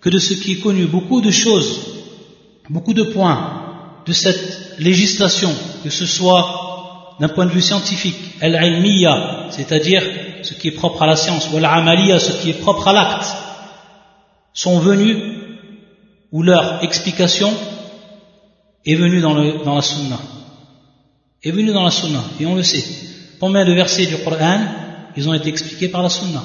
que 0.00 0.10
de 0.10 0.18
ce 0.18 0.34
qui 0.34 0.52
est 0.52 0.60
connu, 0.60 0.86
beaucoup 0.86 1.20
de 1.20 1.30
choses, 1.30 1.80
beaucoup 2.68 2.94
de 2.94 3.04
points 3.04 4.02
de 4.06 4.12
cette 4.12 4.76
législation, 4.78 5.54
que 5.82 5.90
ce 5.90 6.06
soit 6.06 7.16
d'un 7.20 7.28
point 7.28 7.46
de 7.46 7.52
vue 7.52 7.62
scientifique, 7.62 8.16
al-ilmiya, 8.40 9.46
c'est-à-dire 9.50 10.02
ce 10.42 10.54
qui 10.54 10.68
est 10.68 10.72
propre 10.72 11.02
à 11.02 11.06
la 11.06 11.16
science, 11.16 11.48
ou 11.52 11.58
al-amaliya, 11.58 12.18
ce 12.18 12.32
qui 12.32 12.50
est 12.50 12.60
propre 12.60 12.88
à 12.88 12.92
l'acte, 12.92 13.26
sont 14.52 14.78
venus, 14.78 15.16
ou 16.32 16.42
leur 16.42 16.82
explication 16.82 17.52
est 18.84 18.94
venue 18.94 19.20
dans, 19.20 19.34
la 19.34 19.82
sunna 19.82 20.18
est 21.42 21.50
venu 21.50 21.72
dans 21.72 21.84
la 21.84 21.90
sunna, 21.90 22.24
et 22.40 22.46
on 22.46 22.54
le 22.54 22.62
sait. 22.62 22.84
Combien 23.38 23.64
de 23.64 23.72
versets 23.72 24.06
du 24.06 24.16
Coran, 24.18 24.60
ils 25.16 25.28
ont 25.28 25.34
été 25.34 25.48
expliqués 25.50 25.88
par 25.88 26.02
la 26.02 26.08
sunna? 26.08 26.42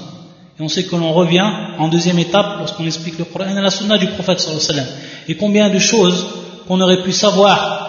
Et 0.59 0.63
on 0.63 0.67
sait 0.67 0.83
que 0.83 0.95
l'on 0.95 1.13
revient 1.13 1.49
en 1.77 1.87
deuxième 1.87 2.19
étape 2.19 2.57
lorsqu'on 2.57 2.85
explique 2.85 3.17
le 3.17 3.23
Coran 3.23 3.55
et 3.55 3.61
la 3.61 3.69
sunna 3.69 3.97
du 3.97 4.07
prophète 4.07 4.41
sallallahu 4.41 4.65
alayhi 4.69 4.79
wa 4.79 4.83
sallam. 4.83 4.87
Et 5.29 5.35
combien 5.35 5.69
de 5.69 5.79
choses 5.79 6.25
qu'on 6.67 6.81
aurait 6.81 7.01
pu 7.01 7.13
savoir 7.13 7.87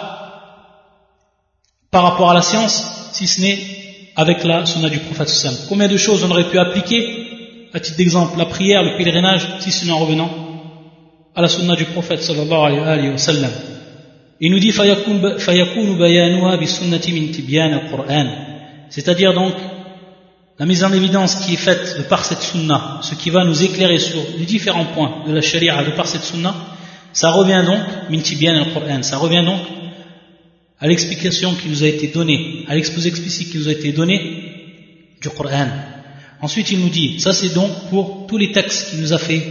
par 1.91 2.03
rapport 2.03 2.31
à 2.31 2.33
la 2.33 2.41
science, 2.41 3.09
si 3.11 3.27
ce 3.27 3.41
n'est 3.41 3.59
avec 4.15 4.45
la 4.45 4.65
sunna 4.65 4.89
du 4.89 4.99
prophète 4.99 5.27
sallallahu 5.27 5.41
alayhi 5.41 5.53
wa 5.53 5.57
sallam. 5.57 5.69
Combien 5.69 5.87
de 5.89 5.97
choses 5.97 6.23
on 6.23 6.31
aurait 6.31 6.49
pu 6.49 6.57
appliquer, 6.59 7.27
à 7.73 7.81
titre 7.81 7.97
d'exemple, 7.97 8.37
la 8.37 8.45
prière, 8.45 8.83
le 8.83 8.95
pèlerinage, 8.97 9.47
si 9.59 9.71
ce 9.71 9.85
n'est 9.85 9.91
en 9.91 9.99
revenant 9.99 10.29
à 11.35 11.41
la 11.41 11.49
sunna 11.49 11.75
du 11.75 11.85
prophète 11.85 12.23
sallallahu 12.23 12.79
alayhi 12.83 13.09
wa 13.09 13.17
sallam. 13.17 13.51
Il 14.39 14.51
nous 14.51 14.59
dit 14.59 14.71
c'est-à-dire 18.89 19.33
donc 19.33 19.53
la 20.61 20.67
mise 20.67 20.83
en 20.83 20.93
évidence 20.93 21.37
qui 21.37 21.55
est 21.55 21.57
faite 21.57 21.97
de 21.97 22.03
par 22.03 22.23
cette 22.23 22.43
sunna, 22.43 22.99
ce 23.01 23.15
qui 23.15 23.31
va 23.31 23.43
nous 23.43 23.63
éclairer 23.63 23.97
sur 23.97 24.21
les 24.37 24.45
différents 24.45 24.85
points 24.85 25.23
de 25.25 25.33
la 25.33 25.41
sharia 25.41 25.83
de 25.83 25.89
par 25.89 26.05
cette 26.05 26.23
sunna, 26.23 26.53
ça 27.13 27.31
revient 27.31 27.63
donc, 27.65 27.81
ça 29.01 29.17
revient 29.17 29.43
donc 29.43 29.61
à 30.79 30.87
l'explication 30.87 31.55
qui 31.55 31.67
nous 31.67 31.81
a 31.81 31.87
été 31.87 32.09
donnée, 32.09 32.63
à 32.67 32.75
l'exposé 32.75 33.09
explicite 33.09 33.49
qui 33.49 33.57
nous 33.57 33.69
a 33.69 33.71
été 33.71 33.91
donné 33.91 35.17
du 35.19 35.29
Qur'an. 35.31 35.67
Ensuite, 36.41 36.69
il 36.69 36.79
nous 36.81 36.89
dit, 36.89 37.19
ça 37.19 37.33
c'est 37.33 37.55
donc 37.55 37.71
pour 37.89 38.27
tous 38.27 38.37
les 38.37 38.51
textes 38.51 38.91
qu'il 38.91 39.01
nous 39.01 39.13
a 39.13 39.17
fait, 39.17 39.41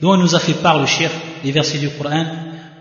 dont 0.00 0.16
il 0.16 0.20
nous 0.20 0.34
a 0.34 0.40
fait 0.40 0.54
part 0.54 0.80
le 0.80 0.86
shir, 0.86 1.08
les 1.44 1.52
versets 1.52 1.78
du 1.78 1.88
Qur'an, 1.88 2.26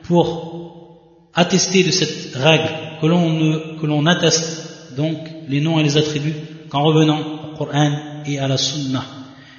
pour 0.02 1.30
attester 1.36 1.84
de 1.84 1.92
cette 1.92 2.34
règle 2.34 2.72
que 3.00 3.86
l'on 3.86 4.06
atteste 4.08 4.96
donc 4.98 5.20
les 5.48 5.62
noms 5.62 5.80
et 5.80 5.84
les 5.84 5.96
attributs 5.96 6.34
qu'en 6.70 6.82
revenant 6.82 7.37
Coran 7.58 8.24
et 8.26 8.40
à 8.40 8.48
la 8.48 8.58
Sunna. 8.58 9.04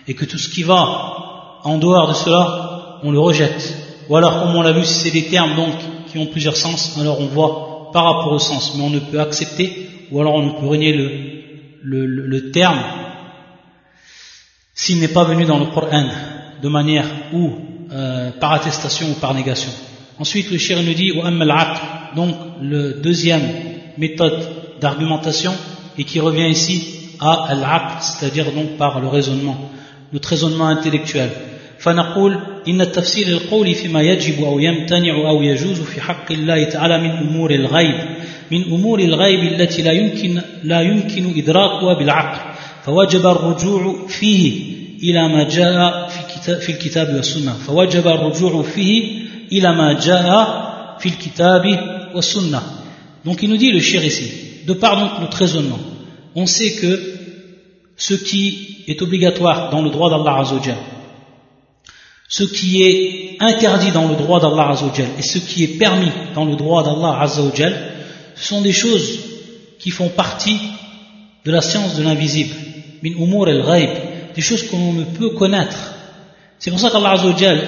et 0.07 0.15
que 0.15 0.25
tout 0.25 0.39
ce 0.39 0.49
qui 0.49 0.63
va 0.63 1.61
en 1.65 1.77
dehors 1.79 2.09
de 2.09 2.15
cela, 2.15 3.01
on 3.03 3.11
le 3.11 3.21
rejette. 3.21 3.77
Ou 4.09 4.17
alors, 4.17 4.41
comme 4.41 4.57
on 4.57 4.63
l'a 4.63 4.73
vu, 4.73 4.85
si 4.85 4.95
c'est 4.95 5.11
des 5.11 5.27
termes 5.27 5.55
donc 5.55 5.75
qui 6.11 6.19
ont 6.19 6.27
plusieurs 6.27 6.57
sens, 6.57 6.97
alors 6.99 7.21
on 7.21 7.27
voit 7.27 7.91
par 7.93 8.05
rapport 8.05 8.33
au 8.33 8.39
sens, 8.39 8.75
mais 8.77 8.83
on 8.83 8.91
ne 8.91 9.01
peut 9.01 9.21
accepter, 9.21 9.89
ou 10.11 10.21
alors 10.21 10.35
on 10.35 10.47
ne 10.47 10.53
peut 10.53 10.67
renier 10.67 10.93
le, 10.93 12.07
le, 12.07 12.51
terme 12.51 12.79
s'il 14.75 15.01
n'est 15.01 15.09
pas 15.09 15.25
venu 15.25 15.45
dans 15.45 15.59
le 15.59 15.67
Coran 15.67 16.09
de 16.63 16.69
manière 16.69 17.07
ou 17.33 17.53
euh, 17.93 18.31
par 18.33 18.53
attestation 18.53 19.11
ou 19.11 19.15
par 19.15 19.35
négation. 19.35 19.71
Ensuite, 20.19 20.51
le 20.51 20.59
shir 20.59 20.83
nous 20.83 20.95
dit 20.95 21.13
donc 22.17 22.35
le 22.61 22.95
deuxième 22.95 23.43
méthode 23.99 24.79
d'argumentation 24.81 25.53
et 25.97 26.05
qui 26.05 26.21
revient 26.21 26.49
ici 26.49 26.98
à 27.20 27.48
al 27.50 27.66
c'est-à-dire 28.02 28.52
donc 28.52 28.78
par 28.78 29.00
le 29.00 29.08
raisonnement, 29.08 29.70
notre 30.12 30.30
raisonnement 30.30 30.68
intellectuel. 30.68 31.30
فنقول 31.84 32.40
إن 32.68 32.82
التفسير 32.82 33.28
القول 33.28 33.76
فيما 33.76 34.02
يجب 34.02 34.44
أو 34.44 34.60
يمتنع 34.60 35.30
أو 35.30 35.42
يجوز 35.42 35.82
في 35.82 36.02
حق 36.02 36.32
الله 36.32 36.64
تعالى 36.64 36.98
من 36.98 37.10
أمور 37.10 37.52
الغيب 37.52 37.96
من 38.52 38.64
أمور 38.64 39.00
الغيب 39.00 39.54
التي 39.54 39.82
لا 39.82 39.92
يمكن 39.92 40.42
لا 40.64 40.82
يمكن 40.82 41.34
إدراكها 41.38 41.94
بالعقل 41.94 42.40
فوجب 42.86 43.26
الرجوع 43.26 44.08
فيه 44.08 44.74
إلى 45.04 45.28
ما 45.28 45.44
جاء 45.50 46.08
في 46.08 46.20
كتاب 46.36 46.60
في 46.60 46.72
الكتاب 46.72 47.16
والسنة 47.16 47.54
فوجب 47.54 48.08
الرجوع 48.08 48.64
فيه 48.64 49.22
إلى 49.52 49.76
ما 49.76 49.94
جاء 49.94 50.64
في 51.00 51.10
الكتاب 51.10 51.80
والسنة 52.16 52.62
donc 53.26 53.42
il 53.42 53.50
nous 53.50 53.58
dit 53.58 53.72
le 53.72 53.80
shir 53.80 54.04
ici 54.04 54.32
de 54.68 54.74
par 54.74 55.00
donc 55.00 55.20
notre 55.22 55.38
raisonnement 55.38 55.80
on 56.35 56.47
sait 56.47 56.73
que 56.73 57.01
ce 57.97 58.15
qui 58.15 58.85
est 58.87 59.03
obligatoire 59.03 59.71
dans 59.71 59.83
le 59.83 59.91
droit 59.91 60.11
d'Allah 60.11 60.41
Azzawajal 60.41 60.77
ce 62.29 62.45
qui 62.45 62.83
est 62.83 63.37
interdit 63.41 63.91
dans 63.91 64.07
le 64.07 64.15
droit 64.15 64.39
d'Allah 64.39 64.71
Azzawajal 64.71 65.09
et 65.19 65.23
ce 65.23 65.39
qui 65.39 65.65
est 65.65 65.79
permis 65.79 66.11
dans 66.35 66.45
le 66.45 66.57
droit 66.57 66.85
d'Allah 66.85 67.21
Azzawajal 67.23 67.75
sont 68.37 68.61
des 68.61 68.73
choses 68.73 69.21
qui 69.79 69.91
font 69.91 70.11
partie 70.11 70.59
de 71.45 71.51
la 71.51 71.63
science 71.63 71.97
de 71.97 72.03
l'invisible. 72.03 72.55
Min 73.03 73.13
umur 73.13 73.47
des 73.47 74.43
choses 74.43 74.69
qu'on 74.69 74.93
ne 74.93 75.05
peut 75.05 75.31
connaître. 75.31 75.95
C'est 76.59 76.71
pour 76.71 76.79
ça 76.79 76.91
qu'Allah 76.91 77.13
Azzawajal 77.13 77.61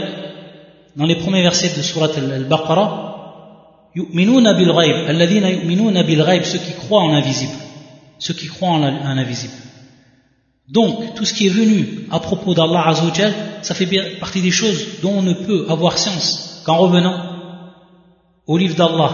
dans 0.94 1.06
les 1.06 1.16
premiers 1.16 1.42
versets 1.42 1.72
de 1.74 1.82
surat 1.82 2.10
al-Baqarah 2.14 3.06
yu'minuna 3.94 4.52
bil 4.54 4.72
ghaib 4.72 5.08
alladhina 5.08 5.50
yu'minuna 5.50 6.02
bil 6.02 6.22
ghaib 6.22 6.44
ceux 6.44 6.58
qui 6.58 6.72
croient 6.74 7.02
en 7.02 7.12
l'invisible 7.12 7.52
ceux 8.20 8.34
qui 8.34 8.46
croient 8.46 8.70
en 8.70 8.78
l'invisible 9.14 9.54
donc, 10.70 11.14
tout 11.16 11.24
ce 11.24 11.34
qui 11.34 11.46
est 11.48 11.50
venu 11.50 12.06
à 12.12 12.20
propos 12.20 12.54
d'Allah 12.54 12.84
Azzawajal, 12.86 13.34
ça 13.62 13.74
fait 13.74 13.86
bien 13.86 14.04
partie 14.20 14.40
des 14.40 14.52
choses 14.52 15.00
dont 15.02 15.14
on 15.18 15.22
ne 15.22 15.34
peut 15.34 15.66
avoir 15.68 15.98
science 15.98 16.62
qu'en 16.64 16.76
revenant 16.76 17.18
au 18.46 18.56
livre 18.56 18.76
d'Allah 18.76 19.12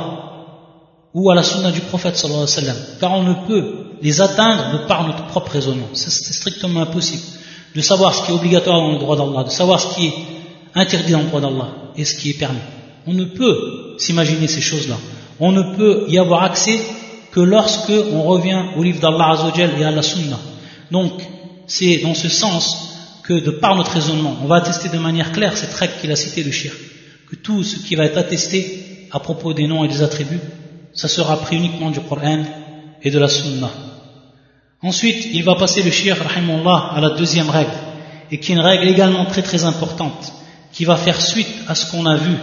ou 1.15 1.31
à 1.31 1.35
la 1.35 1.43
sunna 1.43 1.71
du 1.71 1.81
prophète 1.81 2.17
sallallahu 2.17 2.43
alayhi 2.43 2.57
wa 2.57 2.61
sallam. 2.61 2.77
Car 3.01 3.13
on 3.13 3.23
ne 3.23 3.35
peut 3.47 3.87
les 4.03 4.21
atteindre 4.21 4.73
de 4.73 4.87
par 4.87 5.07
notre 5.07 5.27
propre 5.29 5.53
raisonnement. 5.53 5.89
C'est 5.95 6.11
strictement 6.11 6.83
impossible 6.83 7.23
de 7.75 7.81
savoir 7.81 8.15
ce 8.15 8.27
qui 8.27 8.33
est 8.33 8.35
obligatoire 8.35 8.79
dans 8.79 8.93
le 8.93 8.99
droit 8.99 9.17
d'Allah, 9.17 9.45
de 9.45 9.51
savoir 9.51 9.81
ce 9.81 9.95
qui 9.95 10.09
est 10.09 10.15
interdit 10.75 11.13
dans 11.13 11.21
le 11.21 11.27
droit 11.29 11.41
d'Allah 11.41 11.69
et 11.97 12.05
ce 12.05 12.17
qui 12.17 12.31
est 12.31 12.39
permis. 12.39 12.61
On 13.07 13.15
ne 13.15 13.25
peut 13.25 13.95
s'imaginer 13.97 14.47
ces 14.47 14.61
choses-là. 14.61 14.97
On 15.41 15.53
ne 15.53 15.75
peut 15.75 16.05
y 16.09 16.19
avoir 16.19 16.43
accès 16.43 16.79
que 17.37 17.43
lorsque 17.43 17.93
on 18.15 18.23
revient 18.23 18.63
au 18.79 18.83
livre 18.83 18.99
d'Allah 18.99 19.33
Azzawajal 19.33 19.79
et 19.79 19.85
à 19.85 19.91
la 19.91 20.01
sunna. 20.01 20.39
Donc, 20.91 21.13
c'est 21.67 21.99
dans 21.99 22.15
ce 22.15 22.31
sens 22.31 23.21
que 23.25 23.35
de 23.35 23.51
par 23.51 23.77
notre 23.77 23.91
raisonnement, 23.91 24.39
on 24.43 24.47
va 24.47 24.57
attester 24.57 24.89
de 24.89 24.97
manière 24.97 25.33
claire 25.33 25.55
cette 25.55 25.75
règle 25.75 25.93
qu'il 26.01 26.11
a 26.11 26.17
citée 26.17 26.43
le 26.43 26.51
shirk, 26.51 26.79
que 27.29 27.37
tout 27.37 27.63
ce 27.63 27.77
qui 27.81 27.95
va 27.95 28.07
être 28.07 28.17
attesté 28.17 29.09
à 29.13 29.21
propos 29.21 29.53
des 29.53 29.67
noms 29.67 29.85
et 29.85 29.89
des 29.89 30.03
attributs, 30.03 30.41
ça 30.95 31.09
sera 31.09 31.37
pris 31.37 31.57
uniquement 31.57 31.91
du 31.91 32.01
Coran 32.01 32.43
et 33.03 33.11
de 33.11 33.19
la 33.19 33.29
Sunna. 33.29 33.69
Ensuite, 34.83 35.29
il 35.35 35.45
va 35.45 35.57
passer 35.57 35.83
le 35.83 35.91
shirk, 35.91 36.19
rahimullah, 36.19 36.93
à 36.95 37.01
la 37.03 37.11
deuxième 37.11 37.51
règle, 37.51 37.77
et 38.31 38.41
qui 38.41 38.53
est 38.53 38.55
une 38.55 38.63
règle 38.63 38.89
également 38.89 39.27
très 39.27 39.43
très 39.43 39.65
importante, 39.65 40.33
qui 40.73 40.87
va 40.87 40.97
faire 40.97 41.21
suite 41.21 41.55
à 41.69 41.75
ce 41.75 41.91
qu'on 41.91 42.07
a 42.07 42.17
vu, 42.17 42.35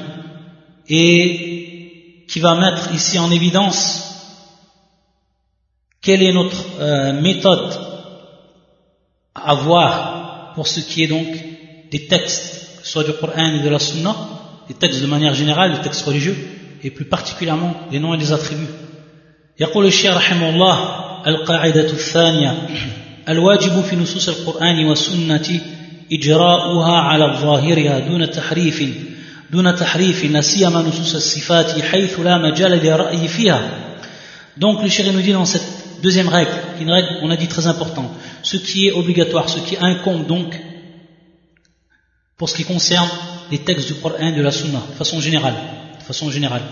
et 0.88 2.26
qui 2.28 2.40
va 2.40 2.54
mettre 2.54 2.94
ici 2.94 3.18
en 3.18 3.32
évidence 3.32 4.13
quelle 6.03 6.23
est 6.23 6.33
notre 6.33 6.65
euh, 6.81 7.21
méthode 7.21 7.79
avoir 9.35 10.53
pour 10.55 10.67
ce 10.67 10.81
qui 10.81 11.05
est 11.05 11.07
donc 11.07 11.29
des 11.91 12.07
textes, 12.07 12.81
soit 12.83 13.05
du 13.05 13.13
Coran 13.13 13.55
et 13.55 13.61
de 13.61 13.69
la 13.69 13.79
Sunna, 13.79 14.15
des 14.69 14.75
textes 14.75 15.01
de 15.01 15.07
manière 15.07 15.35
générale, 15.35 15.73
des 15.73 15.81
textes 15.81 16.05
religieux, 16.05 16.37
et 16.83 16.91
plus 16.91 17.05
particulièrement 17.05 17.75
les 17.91 17.99
noms 17.99 18.15
et 18.15 18.19
les 18.19 18.33
attributs. 18.33 18.75
يقول 19.61 19.87
الشيخ 19.87 20.17
رحمه 20.17 20.51
الله 20.51 20.77
القاعدة 21.27 21.91
الثانية 21.91 22.69
الواجب 23.29 23.81
في 23.81 23.97
نصوص 23.97 24.29
القرآن 24.29 24.85
والسنة 24.85 25.61
إجراؤها 26.13 26.97
على 27.01 27.39
ظاهرها 27.43 27.99
دون 27.99 28.31
تحريف 28.31 28.85
دون 29.51 29.75
تحريف 29.75 30.25
نسيما 30.25 30.83
نصوص 30.83 31.15
الصفات 31.15 31.81
حيث 31.81 32.21
لا 32.21 32.39
مجال 32.39 32.71
للرأي 32.71 33.29
فيها 33.29 33.71
Donc 34.57 34.83
le 34.83 34.89
chéri 34.89 35.13
nous 35.13 35.21
dit 35.21 35.33
dans 35.33 35.45
cette 35.45 35.79
Deuxième 36.04 36.28
règle, 36.28 36.52
une 36.82 36.92
règle, 36.92 37.08
on 37.22 37.32
a 37.32 37.38
dit 37.38 37.48
très 37.48 37.66
important, 37.66 38.12
ce 38.44 38.58
qui 38.58 38.88
est 38.88 38.92
obligatoire, 38.92 39.48
ce 39.48 39.60
qui 39.60 39.78
incombe 39.80 40.28
donc, 40.28 40.54
pour 42.38 42.50
ce 42.50 42.56
qui 42.56 42.66
concerne 42.66 43.08
les 43.50 43.60
textes 43.60 43.88
du 43.88 43.94
Coran 44.02 44.18
et 44.20 44.34
de 44.34 44.42
la 44.42 44.52
Sunna, 44.52 44.82
de 44.90 44.96
façon 44.96 45.22
générale, 45.22 45.54
de 45.98 46.04
façon 46.04 46.30
générale. 46.30 46.64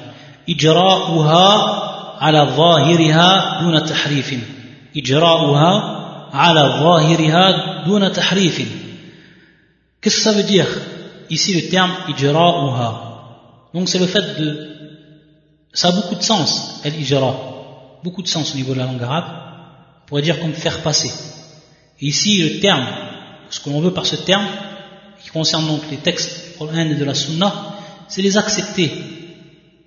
Ala 2.23 2.45
zahiriha 2.55 3.61
duna 3.61 3.81
tahrifin. 3.81 4.41
Ijra'uha 4.93 6.29
ala 6.33 6.63
zahiriha 6.83 7.83
duna 7.85 8.09
tahrifin. 8.09 8.67
Qu'est-ce 10.01 10.17
que 10.17 10.21
ça 10.23 10.33
veut 10.33 10.43
dire 10.43 10.67
Ici 11.29 11.53
le 11.53 11.69
terme 11.69 11.91
ijra'uha? 12.09 12.89
Donc 13.73 13.87
c'est 13.87 13.97
le 13.97 14.07
fait 14.07 14.39
de... 14.39 14.67
Ça 15.73 15.87
a 15.87 15.91
beaucoup 15.93 16.15
de 16.15 16.21
sens, 16.21 16.81
el 16.83 16.99
ijra' 16.99 17.50
beaucoup 18.03 18.21
de 18.21 18.27
sens 18.27 18.53
au 18.53 18.57
niveau 18.57 18.73
de 18.73 18.79
la 18.79 18.85
langue 18.85 19.01
arabe, 19.01 19.25
on 20.03 20.07
pourrait 20.07 20.21
dire 20.21 20.39
comme 20.39 20.53
faire 20.53 20.81
passer. 20.81 21.11
Et 21.99 22.07
ici, 22.07 22.41
le 22.41 22.59
terme, 22.59 22.85
ce 23.49 23.59
que 23.59 23.69
l'on 23.69 23.81
veut 23.81 23.93
par 23.93 24.05
ce 24.05 24.15
terme, 24.15 24.47
qui 25.21 25.29
concerne 25.29 25.67
donc 25.67 25.81
les 25.91 25.97
textes 25.97 26.57
du 26.59 26.79
et 26.79 26.95
de 26.95 27.05
la 27.05 27.13
Sunna, 27.13 27.75
c'est 28.07 28.21
les 28.21 28.37
accepter, 28.37 28.91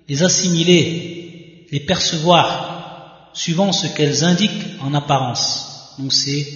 les 0.07 0.23
assimiler, 0.23 1.67
les 1.71 1.79
percevoir, 1.79 3.29
suivant 3.33 3.71
ce 3.71 3.87
qu'elles 3.87 4.23
indiquent 4.23 4.81
en 4.81 4.93
apparence. 4.93 5.95
Donc 5.99 6.13
c'est 6.13 6.47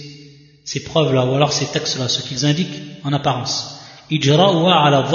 ces 0.64 0.82
preuves-là, 0.82 1.24
ou 1.26 1.34
alors 1.34 1.52
ces 1.52 1.66
textes-là, 1.66 2.08
ce 2.08 2.22
qu'ils 2.22 2.46
indiquent 2.46 2.82
en 3.04 3.12
apparence. 3.12 3.80
ala 4.10 5.08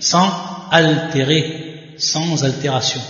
sans 0.00 0.30
altérer, 0.70 1.94
sans 1.98 2.44
altération 2.44 3.00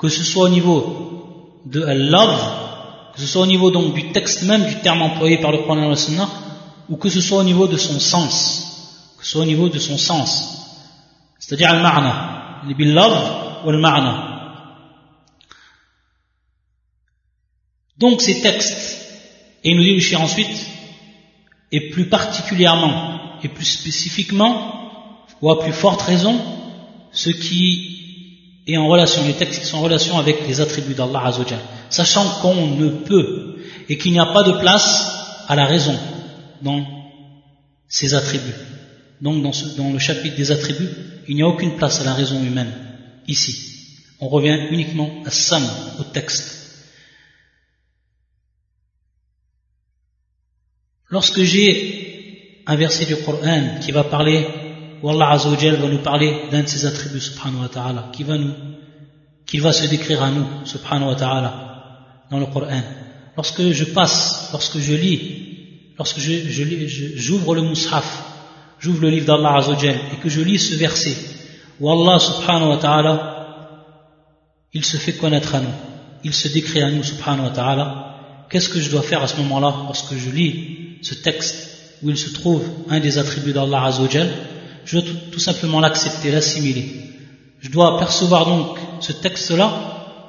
que 0.00 0.08
ce 0.08 0.24
soit 0.24 0.46
au 0.46 0.48
niveau 0.48 1.60
de 1.66 1.80
love, 1.80 3.12
que 3.12 3.20
ce 3.20 3.26
soit 3.26 3.42
au 3.42 3.46
niveau 3.46 3.70
donc 3.70 3.92
du 3.92 4.12
texte 4.12 4.42
même 4.44 4.64
du 4.64 4.80
terme 4.80 5.02
employé 5.02 5.36
par 5.38 5.52
le 5.52 5.58
Coran 5.58 5.82
et 5.82 5.88
la 5.88 5.96
Sunna, 5.96 6.26
ou 6.88 6.96
que 6.96 7.10
ce 7.10 7.20
soit 7.20 7.38
au 7.38 7.42
niveau 7.42 7.66
de 7.66 7.76
son 7.76 8.00
sens, 8.00 9.14
que 9.18 9.24
ce 9.24 9.32
soit 9.32 9.42
au 9.42 9.46
niveau 9.46 9.68
de 9.68 9.78
son 9.78 9.98
sens, 9.98 10.30
c'est-à-dire 11.38 11.68
al-ma'na, 11.68 12.62
bil 12.76 12.94
love 12.94 13.64
ou 13.64 13.70
al-ma'na. 13.70 14.26
Donc 17.98 18.22
ces 18.22 18.40
textes, 18.40 19.06
et 19.62 19.70
il 19.70 19.76
nous 19.76 19.82
dit 19.82 19.94
le 19.94 20.00
chien 20.00 20.20
ensuite, 20.20 20.66
et 21.72 21.90
plus 21.90 22.08
particulièrement 22.08 23.38
et 23.42 23.48
plus 23.48 23.66
spécifiquement, 23.66 25.26
ou 25.42 25.50
à 25.50 25.60
plus 25.60 25.74
forte 25.74 26.00
raison, 26.00 26.40
ce 27.12 27.28
qui 27.28 27.99
et 28.66 28.76
en 28.76 28.86
relation, 28.88 29.24
les 29.26 29.34
textes 29.34 29.60
qui 29.60 29.66
sont 29.66 29.78
en 29.78 29.82
relation 29.82 30.18
avec 30.18 30.46
les 30.46 30.60
attributs 30.60 30.94
d'Allah 30.94 31.22
Azzawajal, 31.26 31.58
sachant 31.88 32.40
qu'on 32.40 32.76
ne 32.76 32.88
peut 32.88 33.56
et 33.88 33.98
qu'il 33.98 34.12
n'y 34.12 34.20
a 34.20 34.26
pas 34.26 34.42
de 34.42 34.52
place 34.52 35.44
à 35.48 35.56
la 35.56 35.66
raison 35.66 35.98
dans 36.62 36.84
ces 37.88 38.14
attributs. 38.14 38.54
Donc 39.20 39.42
dans, 39.42 39.90
le 39.90 39.98
chapitre 39.98 40.36
des 40.36 40.50
attributs, 40.50 40.88
il 41.28 41.36
n'y 41.36 41.42
a 41.42 41.46
aucune 41.46 41.76
place 41.76 42.00
à 42.00 42.04
la 42.04 42.14
raison 42.14 42.42
humaine 42.42 42.72
ici. 43.26 43.56
On 44.20 44.28
revient 44.28 44.68
uniquement 44.70 45.10
à 45.24 45.30
Sam, 45.30 45.66
au 45.98 46.04
texte. 46.04 46.56
Lorsque 51.08 51.42
j'ai 51.42 52.62
un 52.66 52.76
verset 52.76 53.06
du 53.06 53.16
Coran 53.16 53.80
qui 53.80 53.90
va 53.90 54.04
parler 54.04 54.46
où 55.02 55.10
Allah 55.10 55.30
Azzawajal 55.30 55.76
va 55.76 55.88
nous 55.88 55.98
parler 55.98 56.42
d'un 56.50 56.62
de 56.62 56.68
ses 56.68 56.84
attributs, 56.86 57.20
subhanahu 57.20 57.62
wa 57.62 57.68
ta'ala, 57.68 58.10
qui 58.12 58.24
va 58.24 58.36
nous, 58.36 58.52
qu'il 59.46 59.62
va 59.62 59.72
se 59.72 59.86
décrire 59.86 60.22
à 60.22 60.30
nous, 60.30 60.46
subhanahu 60.64 61.08
wa 61.08 61.14
ta'ala, 61.14 61.70
dans 62.30 62.38
le 62.38 62.46
Coran. 62.46 62.82
Lorsque 63.36 63.70
je 63.70 63.84
passe, 63.84 64.50
lorsque 64.52 64.78
je 64.78 64.94
lis, 64.94 65.92
lorsque 65.98 66.18
j'ouvre 66.18 67.54
le 67.54 67.62
mushaf, 67.62 68.24
j'ouvre 68.78 69.02
le 69.02 69.10
livre 69.10 69.26
d'Allah 69.26 69.56
Azzawajal 69.56 69.96
et 70.12 70.16
que 70.16 70.28
je 70.28 70.40
lis 70.40 70.58
ce 70.58 70.74
verset 70.76 71.16
où 71.78 71.90
Allah 71.90 72.18
subhanahu 72.18 72.68
wa 72.68 72.76
ta'ala 72.76 73.36
il 74.72 74.84
se 74.84 74.98
fait 74.98 75.14
connaître 75.14 75.54
à 75.54 75.60
nous, 75.60 75.74
il 76.22 76.34
se 76.34 76.48
décrit 76.48 76.82
à 76.82 76.90
nous 76.90 77.02
subhanahu 77.02 77.46
wa 77.46 77.50
ta'ala, 77.50 78.46
qu'est-ce 78.50 78.68
que 78.68 78.80
je 78.80 78.90
dois 78.90 79.02
faire 79.02 79.22
à 79.22 79.26
ce 79.26 79.36
moment-là 79.38 79.74
lorsque 79.86 80.14
je 80.14 80.30
lis 80.30 80.98
ce 81.02 81.14
texte 81.14 81.70
où 82.02 82.10
il 82.10 82.16
se 82.16 82.32
trouve 82.32 82.62
un 82.88 83.00
des 83.00 83.18
attributs 83.18 83.52
d'Allah 83.52 83.84
Azzawajal 83.84 84.28
je 84.84 84.98
dois 84.98 85.08
tout, 85.32 85.38
simplement 85.38 85.80
l'accepter, 85.80 86.30
l'assimiler. 86.30 86.86
Je 87.60 87.70
dois 87.70 87.98
percevoir 87.98 88.46
donc 88.46 88.78
ce 89.00 89.12
texte-là 89.12 89.70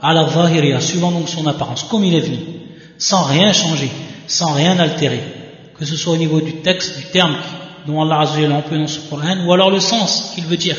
à 0.01 0.13
la 0.13 0.27
zahiriya, 0.27 0.81
suivant 0.81 1.11
donc 1.11 1.29
son 1.29 1.45
apparence, 1.47 1.83
comme 1.83 2.03
il 2.03 2.15
est 2.15 2.21
venu, 2.21 2.39
sans 2.97 3.23
rien 3.23 3.53
changer, 3.53 3.89
sans 4.27 4.53
rien 4.53 4.77
altérer, 4.79 5.21
que 5.77 5.85
ce 5.85 5.95
soit 5.95 6.13
au 6.13 6.17
niveau 6.17 6.41
du 6.41 6.53
texte, 6.57 6.97
du 6.97 7.05
terme 7.05 7.35
dont 7.87 8.01
Allah 8.01 8.21
Azza 8.21 8.39
a 8.39 8.53
employé 8.53 8.81
dans 8.83 8.87
ce 8.87 8.99
Coran, 9.09 9.45
ou 9.45 9.53
alors 9.53 9.71
le 9.71 9.79
sens 9.79 10.31
qu'il 10.35 10.45
veut 10.45 10.57
dire, 10.57 10.77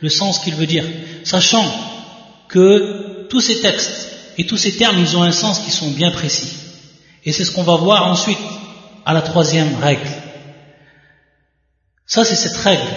le 0.00 0.08
sens 0.08 0.38
qu'il 0.38 0.54
veut 0.54 0.66
dire, 0.66 0.84
sachant 1.24 1.64
que 2.48 3.26
tous 3.28 3.40
ces 3.40 3.60
textes 3.60 4.08
et 4.38 4.46
tous 4.46 4.56
ces 4.56 4.76
termes, 4.76 4.98
ils 4.98 5.16
ont 5.16 5.22
un 5.22 5.32
sens 5.32 5.60
qui 5.60 5.70
sont 5.70 5.90
bien 5.90 6.10
précis. 6.10 6.52
Et 7.24 7.32
c'est 7.32 7.44
ce 7.44 7.50
qu'on 7.50 7.62
va 7.62 7.76
voir 7.76 8.06
ensuite 8.06 8.38
à 9.04 9.12
la 9.12 9.22
troisième 9.22 9.76
règle. 9.80 10.08
Ça, 12.06 12.24
c'est 12.24 12.36
cette 12.36 12.56
règle 12.56 12.88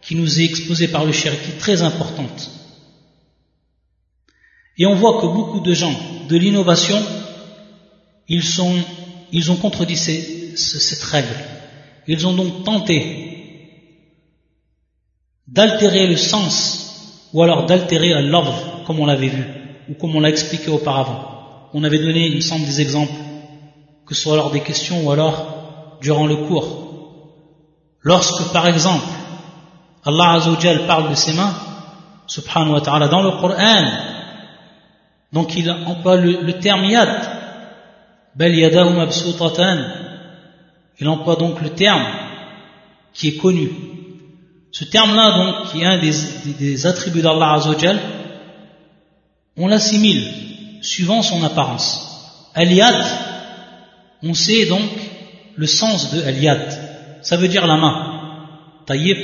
qui 0.00 0.14
nous 0.14 0.40
est 0.40 0.44
exposée 0.44 0.88
par 0.88 1.04
le 1.04 1.12
shir, 1.12 1.32
qui 1.42 1.50
est 1.50 1.58
très 1.58 1.82
importante. 1.82 2.50
Et 4.78 4.86
on 4.86 4.94
voit 4.94 5.20
que 5.20 5.26
beaucoup 5.26 5.60
de 5.60 5.74
gens 5.74 5.94
de 6.28 6.36
l'innovation, 6.36 7.02
ils 8.28 8.60
ont 8.62 9.56
contredit 9.56 9.96
cette 9.96 11.02
règle. 11.02 11.36
Ils 12.06 12.26
ont 12.26 12.34
donc 12.34 12.64
tenté 12.64 13.24
d'altérer 15.48 16.06
le 16.06 16.16
sens 16.16 17.28
ou 17.32 17.42
alors 17.42 17.66
d'altérer 17.66 18.22
l'ordre, 18.22 18.82
comme 18.86 19.00
on 19.00 19.06
l'avait 19.06 19.28
vu, 19.28 19.44
ou 19.88 19.94
comme 19.94 20.14
on 20.14 20.20
l'a 20.20 20.30
expliqué 20.30 20.70
auparavant. 20.70 21.68
On 21.74 21.84
avait 21.84 21.98
donné, 21.98 22.26
il 22.26 22.36
me 22.36 22.40
semble, 22.40 22.64
des 22.64 22.80
exemples, 22.80 23.12
que 24.06 24.14
ce 24.14 24.22
soit 24.22 24.36
lors 24.36 24.50
des 24.50 24.60
questions 24.60 25.04
ou 25.04 25.10
alors 25.10 25.98
durant 26.00 26.26
le 26.26 26.36
cours. 26.36 26.86
Lorsque, 28.06 28.52
par 28.52 28.68
exemple, 28.68 29.04
Allah 30.04 30.34
Azzawajal 30.34 30.86
parle 30.86 31.10
de 31.10 31.16
ses 31.16 31.32
mains, 31.32 31.52
subhanahu 32.28 32.74
wa 32.74 32.80
ta'ala, 32.80 33.08
dans 33.08 33.20
le 33.20 33.32
Coran, 33.32 33.84
donc 35.32 35.56
il 35.56 35.68
emploie 35.68 36.14
le, 36.14 36.52
terme 36.52 36.84
yad, 36.84 37.08
bel 38.36 38.54
yadahu 38.54 38.94
il 41.00 41.08
emploie 41.08 41.34
donc 41.34 41.60
le 41.60 41.70
terme 41.70 42.06
qui 43.12 43.30
est 43.30 43.36
connu. 43.38 43.72
Ce 44.70 44.84
terme-là, 44.84 45.38
donc, 45.38 45.72
qui 45.72 45.82
est 45.82 45.86
un 45.86 45.98
des, 45.98 46.86
attributs 46.86 47.22
d'Allah 47.22 47.54
Azzawajal, 47.54 47.98
on 49.56 49.66
l'assimile 49.66 50.28
suivant 50.80 51.22
son 51.22 51.42
apparence. 51.42 52.52
Al-yad, 52.54 53.04
on 54.22 54.32
sait 54.32 54.66
donc 54.66 54.90
le 55.56 55.66
sens 55.66 56.14
de 56.14 56.22
al-yad 56.22 56.85
ça 57.26 57.36
veut 57.36 57.48
dire 57.48 57.66
la 57.66 57.76
main. 57.76 57.96
Taïb. 58.86 59.18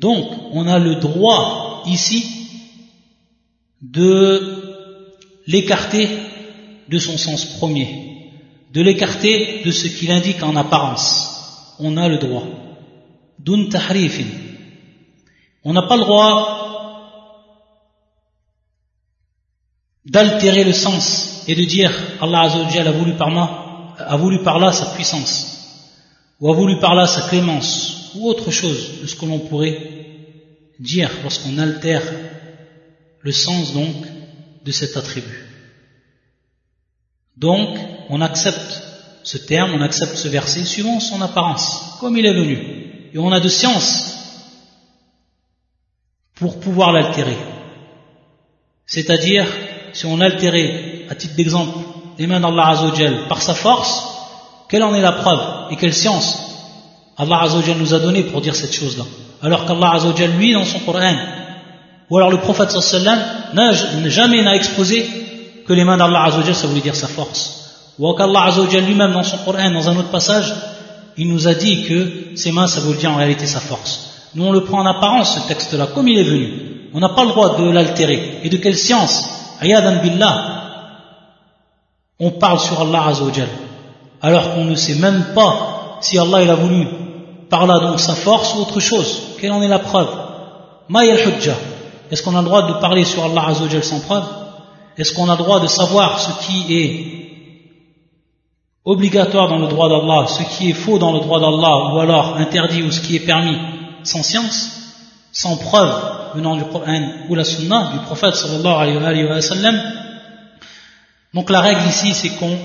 Donc, 0.00 0.30
on 0.52 0.66
a 0.66 0.78
le 0.78 0.94
droit 0.94 1.82
ici 1.84 2.24
de 3.82 4.96
l'écarter 5.46 6.08
de 6.88 6.98
son 6.98 7.18
sens 7.18 7.44
premier, 7.58 8.32
de 8.72 8.80
l'écarter 8.80 9.60
de 9.62 9.70
ce 9.70 9.88
qu'il 9.88 10.10
indique 10.10 10.42
en 10.42 10.56
apparence. 10.56 11.74
On 11.78 11.98
a 11.98 12.08
le 12.08 12.16
droit. 12.16 12.44
Dun 13.38 13.68
tahrifin. 13.68 14.30
On 15.64 15.74
n'a 15.74 15.82
pas 15.82 15.98
le 15.98 16.04
droit 16.04 16.32
d'altérer 20.06 20.64
le 20.64 20.72
sens 20.72 21.44
et 21.46 21.54
de 21.54 21.64
dire 21.64 21.92
Allah 22.22 22.50
a 22.50 22.90
voulu 22.92 23.12
par 23.16 23.28
moi, 23.28 23.94
a 23.98 24.16
voulu 24.16 24.42
par 24.42 24.58
là 24.58 24.72
sa 24.72 24.86
puissance 24.94 25.57
ou 26.40 26.50
a 26.50 26.54
voulu 26.54 26.78
par 26.78 26.94
là 26.94 27.06
sa 27.06 27.28
clémence, 27.28 28.12
ou 28.14 28.28
autre 28.28 28.50
chose 28.50 29.00
de 29.02 29.06
ce 29.06 29.16
que 29.16 29.26
l'on 29.26 29.40
pourrait 29.40 29.98
dire 30.78 31.10
lorsqu'on 31.22 31.58
altère 31.58 32.02
le 33.20 33.32
sens 33.32 33.74
donc 33.74 33.94
de 34.64 34.72
cet 34.72 34.96
attribut. 34.96 35.44
Donc, 37.36 37.78
on 38.08 38.20
accepte 38.20 38.82
ce 39.22 39.38
terme, 39.38 39.72
on 39.74 39.82
accepte 39.82 40.16
ce 40.16 40.28
verset 40.28 40.64
suivant 40.64 41.00
son 41.00 41.20
apparence, 41.20 41.96
comme 42.00 42.16
il 42.16 42.26
est 42.26 42.34
venu. 42.34 43.10
Et 43.12 43.18
on 43.18 43.32
a 43.32 43.40
de 43.40 43.48
science 43.48 44.14
pour 46.34 46.60
pouvoir 46.60 46.92
l'altérer. 46.92 47.36
C'est-à-dire, 48.86 49.46
si 49.92 50.06
on 50.06 50.20
altérait, 50.20 51.06
à 51.10 51.14
titre 51.14 51.34
d'exemple, 51.34 51.78
les 52.18 52.26
mains 52.26 52.40
d'Allah 52.40 52.68
Azzawajal 52.68 53.28
par 53.28 53.42
sa 53.42 53.54
force, 53.54 54.17
quelle 54.68 54.82
en 54.82 54.94
est 54.94 55.00
la 55.00 55.12
preuve 55.12 55.40
et 55.70 55.76
quelle 55.76 55.94
science 55.94 56.48
Allah 57.16 57.40
Azzawajal 57.42 57.78
nous 57.78 57.94
a 57.94 57.98
donné 57.98 58.22
pour 58.22 58.40
dire 58.40 58.54
cette 58.54 58.72
chose-là 58.72 59.04
Alors 59.42 59.66
qu'Allah 59.66 59.94
Azzawajal, 59.94 60.30
lui, 60.38 60.52
dans 60.52 60.64
son 60.64 60.78
Coran, 60.80 61.16
ou 62.10 62.16
alors 62.16 62.30
le 62.30 62.38
prophète 62.38 62.70
sallam, 62.70 63.18
jamais 64.06 64.42
n'a 64.42 64.54
exposé 64.54 65.04
que 65.66 65.72
les 65.72 65.84
mains 65.84 65.96
d'Allah 65.96 66.24
Azzawajal, 66.24 66.54
ça 66.54 66.68
voulait 66.68 66.80
dire 66.80 66.94
sa 66.94 67.08
force. 67.08 67.94
Ou 67.98 68.12
qu'Allah 68.12 68.44
Azzawajal 68.44 68.84
lui-même, 68.84 69.12
dans 69.12 69.24
son 69.24 69.38
Coran, 69.38 69.70
dans 69.70 69.88
un 69.88 69.96
autre 69.96 70.10
passage, 70.10 70.54
il 71.16 71.28
nous 71.28 71.48
a 71.48 71.54
dit 71.54 71.84
que 71.84 72.36
ses 72.36 72.52
mains, 72.52 72.68
ça 72.68 72.80
voulait 72.80 72.98
dire 72.98 73.10
en 73.10 73.16
réalité 73.16 73.46
sa 73.46 73.60
force. 73.60 74.28
Nous, 74.34 74.44
on 74.44 74.52
le 74.52 74.62
prend 74.62 74.80
en 74.80 74.86
apparence, 74.86 75.34
ce 75.34 75.48
texte-là, 75.48 75.88
comme 75.94 76.06
il 76.06 76.18
est 76.18 76.22
venu. 76.22 76.90
On 76.94 77.00
n'a 77.00 77.08
pas 77.08 77.24
le 77.24 77.30
droit 77.30 77.56
de 77.56 77.68
l'altérer. 77.68 78.40
Et 78.44 78.48
de 78.48 78.58
quelle 78.58 78.76
science? 78.76 79.28
Ayadan 79.60 80.02
billah. 80.02 80.54
On 82.20 82.30
parle 82.32 82.60
sur 82.60 82.80
Allah 82.80 83.06
Azzawajal 83.08 83.48
alors 84.22 84.54
qu'on 84.54 84.64
ne 84.64 84.74
sait 84.74 84.96
même 84.96 85.32
pas 85.34 85.98
si 86.00 86.18
Allah 86.18 86.42
il 86.42 86.50
a 86.50 86.54
voulu 86.54 86.86
par 87.50 87.66
là 87.66 87.78
donc 87.80 88.00
sa 88.00 88.14
force 88.14 88.54
ou 88.54 88.60
autre 88.60 88.80
chose. 88.80 89.36
Quelle 89.40 89.52
en 89.52 89.62
est 89.62 89.68
la 89.68 89.78
preuve? 89.78 90.08
Hujja. 90.90 91.54
Est-ce 92.10 92.22
qu'on 92.22 92.36
a 92.36 92.40
le 92.40 92.46
droit 92.46 92.66
de 92.66 92.80
parler 92.80 93.04
sur 93.04 93.24
Allah 93.24 93.48
Azzawajal 93.48 93.84
sans 93.84 94.00
preuve? 94.00 94.24
Est-ce 94.96 95.14
qu'on 95.14 95.28
a 95.28 95.36
le 95.36 95.42
droit 95.42 95.60
de 95.60 95.66
savoir 95.66 96.18
ce 96.18 96.46
qui 96.46 96.74
est 96.74 97.18
obligatoire 98.84 99.48
dans 99.48 99.58
le 99.58 99.68
droit 99.68 99.88
d'Allah, 99.88 100.26
ce 100.26 100.42
qui 100.56 100.70
est 100.70 100.74
faux 100.74 100.98
dans 100.98 101.12
le 101.12 101.20
droit 101.20 101.38
d'Allah, 101.40 101.94
ou 101.94 102.00
alors 102.00 102.36
interdit 102.36 102.82
ou 102.82 102.90
ce 102.90 103.00
qui 103.00 103.16
est 103.16 103.20
permis 103.20 103.56
sans 104.02 104.22
science, 104.22 104.70
sans 105.30 105.56
preuve 105.56 105.92
venant 106.34 106.56
du 106.56 106.64
Coran 106.64 107.02
ou 107.28 107.34
la 107.34 107.44
Sunna 107.44 107.90
du 107.92 107.98
prophète 108.00 108.34
sallallahu 108.34 108.96
alayhi 109.04 109.26
wa 109.26 109.42
sallam? 109.42 109.78
Donc 111.34 111.50
la 111.50 111.60
règle 111.60 111.86
ici 111.86 112.14
c'est 112.14 112.30
qu'on 112.30 112.56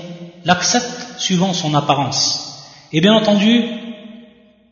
l'accepte 0.44 1.03
suivant 1.18 1.52
son 1.52 1.74
apparence. 1.74 2.64
Et 2.92 3.00
bien 3.00 3.14
entendu, 3.14 3.64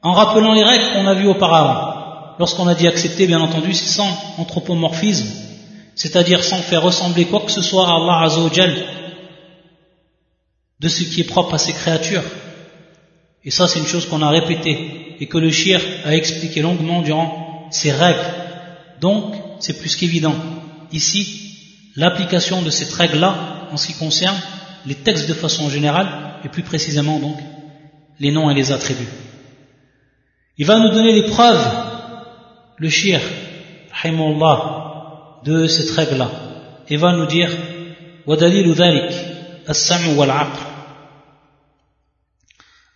en 0.02 0.12
rappelant 0.12 0.52
les 0.52 0.64
règles 0.64 0.92
qu'on 0.92 1.06
a 1.06 1.14
vues 1.14 1.28
auparavant. 1.28 2.36
Lorsqu'on 2.38 2.66
a 2.66 2.74
dit 2.74 2.88
accepter, 2.88 3.26
bien 3.26 3.40
entendu, 3.40 3.72
c'est 3.72 3.86
sans 3.86 4.08
anthropomorphisme, 4.38 5.28
c'est-à-dire 5.94 6.42
sans 6.42 6.58
faire 6.58 6.82
ressembler 6.82 7.26
quoi 7.26 7.40
que 7.40 7.52
ce 7.52 7.62
soit 7.62 7.86
à 7.86 7.96
Allah 7.96 8.22
Azzawajal 8.24 8.74
de 10.80 10.88
ce 10.88 11.04
qui 11.04 11.20
est 11.20 11.24
propre 11.24 11.54
à 11.54 11.58
ses 11.58 11.72
créatures. 11.72 12.24
Et 13.44 13.50
ça, 13.50 13.68
c'est 13.68 13.78
une 13.78 13.86
chose 13.86 14.06
qu'on 14.06 14.22
a 14.22 14.30
répétée 14.30 15.16
et 15.20 15.26
que 15.26 15.38
le 15.38 15.50
shir 15.50 15.80
a 16.04 16.14
expliqué 16.16 16.62
longuement 16.62 17.02
durant 17.02 17.68
ses 17.70 17.92
règles. 17.92 18.18
Donc, 19.00 19.34
c'est 19.60 19.78
plus 19.78 19.94
qu'évident. 19.94 20.34
Ici, 20.92 21.56
l'application 21.96 22.62
de 22.62 22.70
cette 22.70 22.92
règle-là, 22.92 23.68
en 23.70 23.76
ce 23.76 23.86
qui 23.86 23.94
concerne 23.94 24.36
les 24.85 24.95
textes 24.95 25.27
de 25.27 25.33
façon 25.33 25.69
générale, 25.69 26.07
et 26.43 26.49
plus 26.49 26.63
précisément 26.63 27.19
donc 27.19 27.37
les 28.19 28.31
noms 28.31 28.49
et 28.49 28.53
les 28.53 28.71
attributs. 28.71 29.13
Il 30.57 30.65
va 30.65 30.79
nous 30.79 30.89
donner 30.89 31.13
les 31.13 31.29
preuves, 31.29 31.67
le 32.77 32.89
shir, 32.89 33.19
de 35.43 35.67
cette 35.67 35.91
règle-là. 35.91 36.29
Il 36.89 36.99
va 36.99 37.13
nous 37.13 37.25
dire, 37.25 37.49
ودليل 38.27 38.73
ذلك 38.73 39.11
السمع 39.69 40.17
والعقل 40.17 40.59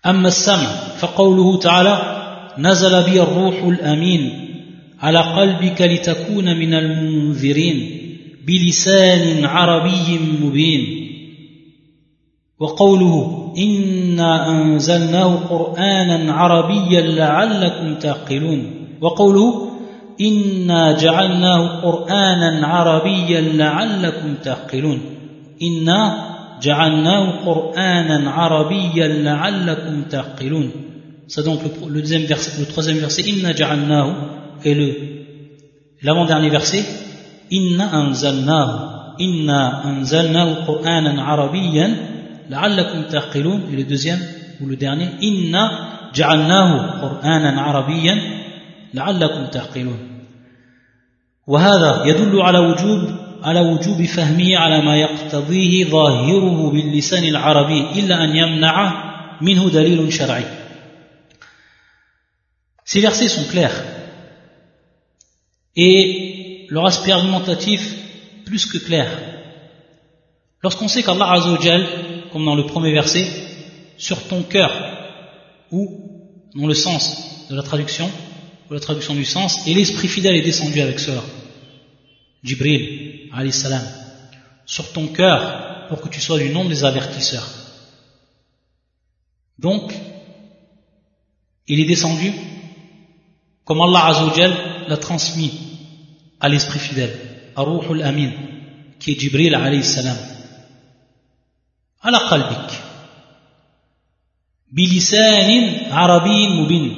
أما 0.06 0.28
السمع 0.28 0.68
فقوله 1.00 1.60
تعالى 1.60 2.22
نزل 2.58 3.04
بي 3.04 3.22
الروح 3.22 3.64
الأمين 3.64 4.48
على 5.00 5.20
قلبك 5.20 5.82
لتكون 5.82 6.60
من 6.60 6.74
المنذرين 6.74 7.98
بلسان 8.48 9.46
عربي 9.46 10.20
مبين 10.42 10.95
وقوله 12.61 13.53
إنا 13.59 14.49
أنزلناه 14.49 15.35
قرآنا 15.37 16.33
عربيا 16.33 17.01
لعلكم 17.01 17.95
تعقلون 17.95 18.71
وقوله 19.01 19.71
إنا 20.21 20.93
جعلناه 20.93 21.81
قرآنا 21.81 22.67
عربيا 22.67 23.41
لعلكم 23.41 24.35
تعقلون 24.45 25.01
إنا 25.63 26.27
جعلناه 26.63 27.45
قرآنا 27.47 28.31
عربيا 28.31 29.09
لعلكم 29.09 30.03
تعقلون 30.03 30.71
c'est 31.29 31.45
donc 31.45 31.59
le, 31.65 31.93
le, 31.93 32.01
deuxième 32.03 32.23
verset, 32.23 32.53
le 32.61 32.67
troisième 32.67 32.99
verset 32.99 33.23
inna 33.23 33.53
ja'alnahu 33.53 34.13
et 34.65 34.75
le 34.75 34.95
l'avant-dernier 36.03 36.51
verset 36.51 36.85
inna 37.51 37.87
anzalnahu 37.93 38.71
inna 39.19 39.83
anzalnahu 39.91 40.51
qur'anan 40.67 41.19
arabiyyan 41.19 41.91
لعلكم 42.51 43.03
تعقلون. 43.03 43.61
إلى 43.63 43.83
دوزيام 43.83 44.21
ولو 44.61 44.77
إنا 45.23 45.93
جعلناه 46.15 47.01
قرآنا 47.01 47.61
عربيا 47.61 48.15
لعلكم 48.95 49.47
تعقلون. 49.47 49.99
وهذا 51.47 52.05
يدل 52.05 52.41
على 52.41 52.59
وجوب 52.59 53.27
على 53.43 53.61
وجوب 53.61 54.03
فهمه 54.03 54.57
على 54.57 54.83
ما 54.83 54.97
يقتضيه 54.97 55.85
ظاهره 55.85 56.71
باللسان 56.71 57.25
العربي 57.25 58.01
إلا 58.01 58.25
أن 58.25 58.37
يمنع 58.37 58.77
منه 59.41 59.71
دليل 59.71 60.13
شرعي. 60.13 60.45
Ces 62.85 63.01
versets 63.01 63.29
sont 63.29 63.45
clairs. 63.45 63.83
Et 65.77 66.67
leur 66.71 66.87
aspect 66.87 67.13
argumentatif 67.13 67.83
plus 68.47 68.67
que 68.67 68.79
clair. 68.79 69.09
Lorsqu'on 70.63 70.89
sait 70.89 71.03
qu'Allah 71.03 71.29
comme 72.37 72.45
dans 72.45 72.55
le 72.55 72.67
premier 72.67 72.93
verset, 72.93 73.27
sur 73.97 74.29
ton 74.29 74.43
cœur, 74.43 74.71
ou 75.71 76.21
dans 76.55 76.67
le 76.67 76.75
sens 76.75 77.47
de 77.49 77.57
la 77.57 77.63
traduction, 77.63 78.11
ou 78.69 78.75
la 78.75 78.81
traduction 78.81 79.15
du 79.15 79.25
sens, 79.25 79.67
et 79.67 79.73
l'esprit 79.73 80.07
fidèle 80.07 80.37
est 80.37 80.43
descendu 80.43 80.79
avec 80.83 80.99
cela. 80.99 81.23
Jibril, 82.43 83.31
alayhi 83.33 83.55
salam, 83.55 83.81
sur 84.67 84.93
ton 84.93 85.07
cœur 85.07 85.87
pour 85.89 86.03
que 86.03 86.11
tu 86.11 86.21
sois 86.21 86.39
du 86.39 86.51
nombre 86.51 86.69
des 86.69 86.85
avertisseurs. 86.85 87.49
Donc, 89.59 89.95
il 91.67 91.81
est 91.81 91.87
descendu 91.87 92.33
comme 93.65 93.81
Allah 93.81 94.09
Azzawajal 94.09 94.89
l'a 94.89 94.97
transmis 94.99 95.55
à 96.39 96.51
l'esprit 96.51 96.81
fidèle, 96.81 97.19
à 97.57 97.63
Ruhul 97.63 98.03
Amin, 98.03 98.33
qui 99.01 99.13
est 99.13 99.19
Jibril 99.19 99.55
alayhi 99.55 99.83
salam. 99.83 100.36
على 102.06 102.18
قلبك 102.18 102.70
بلسان 104.74 105.50
عربي 105.92 106.48
مبين 106.48 106.96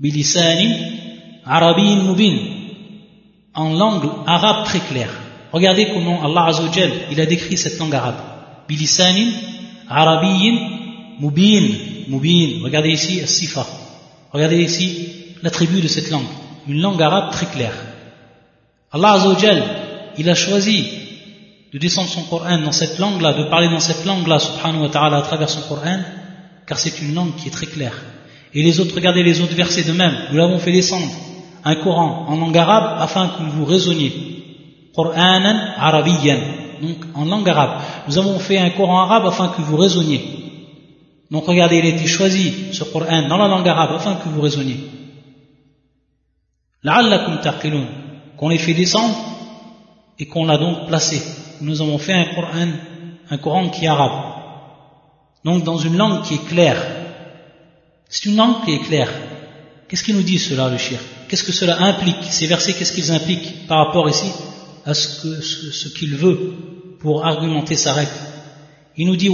بلسان 0.00 0.60
عربي 1.46 1.94
مبين 1.94 2.54
en 3.56 3.70
langue 3.70 4.10
arabe 4.26 4.64
très 4.64 4.80
claire. 4.80 5.12
Regardez 5.52 5.86
comment 5.92 6.24
Allah 6.24 6.46
Azzawajal 6.46 6.90
il 7.12 7.20
a 7.20 7.26
décrit 7.26 7.56
cette 7.56 7.78
langue 7.78 7.94
arabe. 7.94 8.20
Bilisanin 8.68 9.30
arabiyyin 9.88 10.56
mubin 11.20 11.64
mubin. 12.08 12.64
Regardez 12.64 12.90
ici 12.90 13.24
sifa. 13.26 13.64
Regardez 14.32 14.60
ici 14.64 14.86
l'attribut 15.42 15.80
de 15.80 15.88
cette 15.88 16.10
langue, 16.10 16.26
une 16.66 16.80
langue 16.80 17.00
arabe 17.00 17.30
très 17.30 17.46
claire. 17.46 17.76
Allah 18.90 19.12
Azzawajal, 19.12 19.62
il 20.18 20.28
a 20.28 20.34
choisi 20.34 20.78
de 21.71 21.77
descendre 21.77 22.09
son 22.09 22.23
Coran 22.23 22.59
dans 22.59 22.71
cette 22.71 22.97
langue-là, 22.97 23.33
de 23.33 23.43
parler 23.49 23.69
dans 23.69 23.79
cette 23.79 24.05
langue-là, 24.05 24.39
subhanahu 24.39 24.83
wa 24.83 24.89
ta'ala, 24.89 25.17
à 25.17 25.21
travers 25.21 25.49
son 25.49 25.61
Coran, 25.61 25.99
car 26.65 26.79
c'est 26.79 27.01
une 27.01 27.13
langue 27.13 27.35
qui 27.35 27.47
est 27.47 27.51
très 27.51 27.67
claire. 27.67 27.95
Et 28.53 28.63
les 28.63 28.79
autres, 28.79 28.95
regardez 28.95 29.21
les 29.21 29.41
autres 29.41 29.53
versets 29.53 29.83
de 29.83 29.91
même, 29.91 30.15
nous 30.31 30.37
l'avons 30.37 30.57
fait 30.59 30.71
descendre, 30.71 31.07
un 31.63 31.75
Coran 31.75 32.25
en 32.27 32.37
langue 32.37 32.57
arabe 32.57 32.97
afin 32.99 33.27
que 33.29 33.43
vous 33.43 33.65
raisonniez. 33.65 34.11
Qur'anan 34.95 35.73
arabiyyan, 35.77 36.39
donc 36.81 36.97
en 37.13 37.25
langue 37.25 37.47
arabe. 37.47 37.81
Nous 38.07 38.17
avons 38.17 38.39
fait 38.39 38.57
un 38.57 38.71
Coran 38.71 39.01
arabe 39.03 39.27
afin 39.27 39.49
que 39.49 39.61
vous 39.61 39.77
raisonniez. 39.77 40.21
Donc 41.29 41.45
regardez, 41.45 41.77
il 41.77 41.85
a 41.85 41.89
été 41.89 42.07
choisi, 42.07 42.73
ce 42.73 42.83
Coran, 42.83 43.27
dans 43.27 43.37
la 43.37 43.47
langue 43.47 43.67
arabe 43.67 43.91
afin 43.95 44.15
que 44.15 44.29
vous 44.29 44.41
raisonniez. 44.41 44.79
La'allakum 46.81 47.39
taqilun, 47.41 47.85
qu'on 48.37 48.49
l'ait 48.49 48.57
fait 48.57 48.73
descendre 48.73 49.15
et 50.17 50.25
qu'on 50.25 50.45
l'a 50.45 50.57
donc 50.57 50.87
placé 50.87 51.21
nous 51.61 51.81
avons 51.81 51.97
fait 51.97 52.13
un 52.13 52.25
Coran, 52.25 52.67
un 53.29 53.37
Coran 53.37 53.69
qui 53.69 53.85
est 53.85 53.87
arabe. 53.87 54.33
Donc 55.45 55.63
dans 55.63 55.77
une 55.77 55.97
langue 55.97 56.23
qui 56.23 56.35
est 56.35 56.45
claire. 56.47 56.81
C'est 58.09 58.25
une 58.25 58.35
langue 58.35 58.63
qui 58.65 58.73
est 58.73 58.79
claire. 58.79 59.11
Qu'est-ce 59.87 60.03
qu'il 60.03 60.15
nous 60.15 60.23
dit 60.23 60.39
cela, 60.39 60.69
le 60.69 60.77
shir? 60.77 60.99
Qu'est-ce 61.27 61.43
que 61.43 61.51
cela 61.51 61.81
implique? 61.81 62.23
Ces 62.29 62.47
versets, 62.47 62.73
qu'est-ce 62.73 62.93
qu'ils 62.93 63.11
impliquent 63.11 63.67
par 63.67 63.85
rapport 63.85 64.09
ici 64.09 64.31
à 64.85 64.93
ce 64.93 65.21
qu'il 65.21 65.41
ce, 65.43 65.71
ce 65.71 66.15
veut 66.15 66.53
pour 66.99 67.25
argumenter 67.25 67.75
sa 67.75 67.93
règle? 67.93 68.11
Il 68.97 69.07
nous 69.07 69.15
dit 69.15 69.29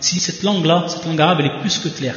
Si 0.00 0.20
cette 0.20 0.42
langue-là, 0.42 0.84
cette 0.88 1.06
langue 1.06 1.20
arabe, 1.20 1.38
elle 1.40 1.46
est 1.46 1.60
plus 1.60 1.78
que 1.78 1.88
claire. 1.88 2.16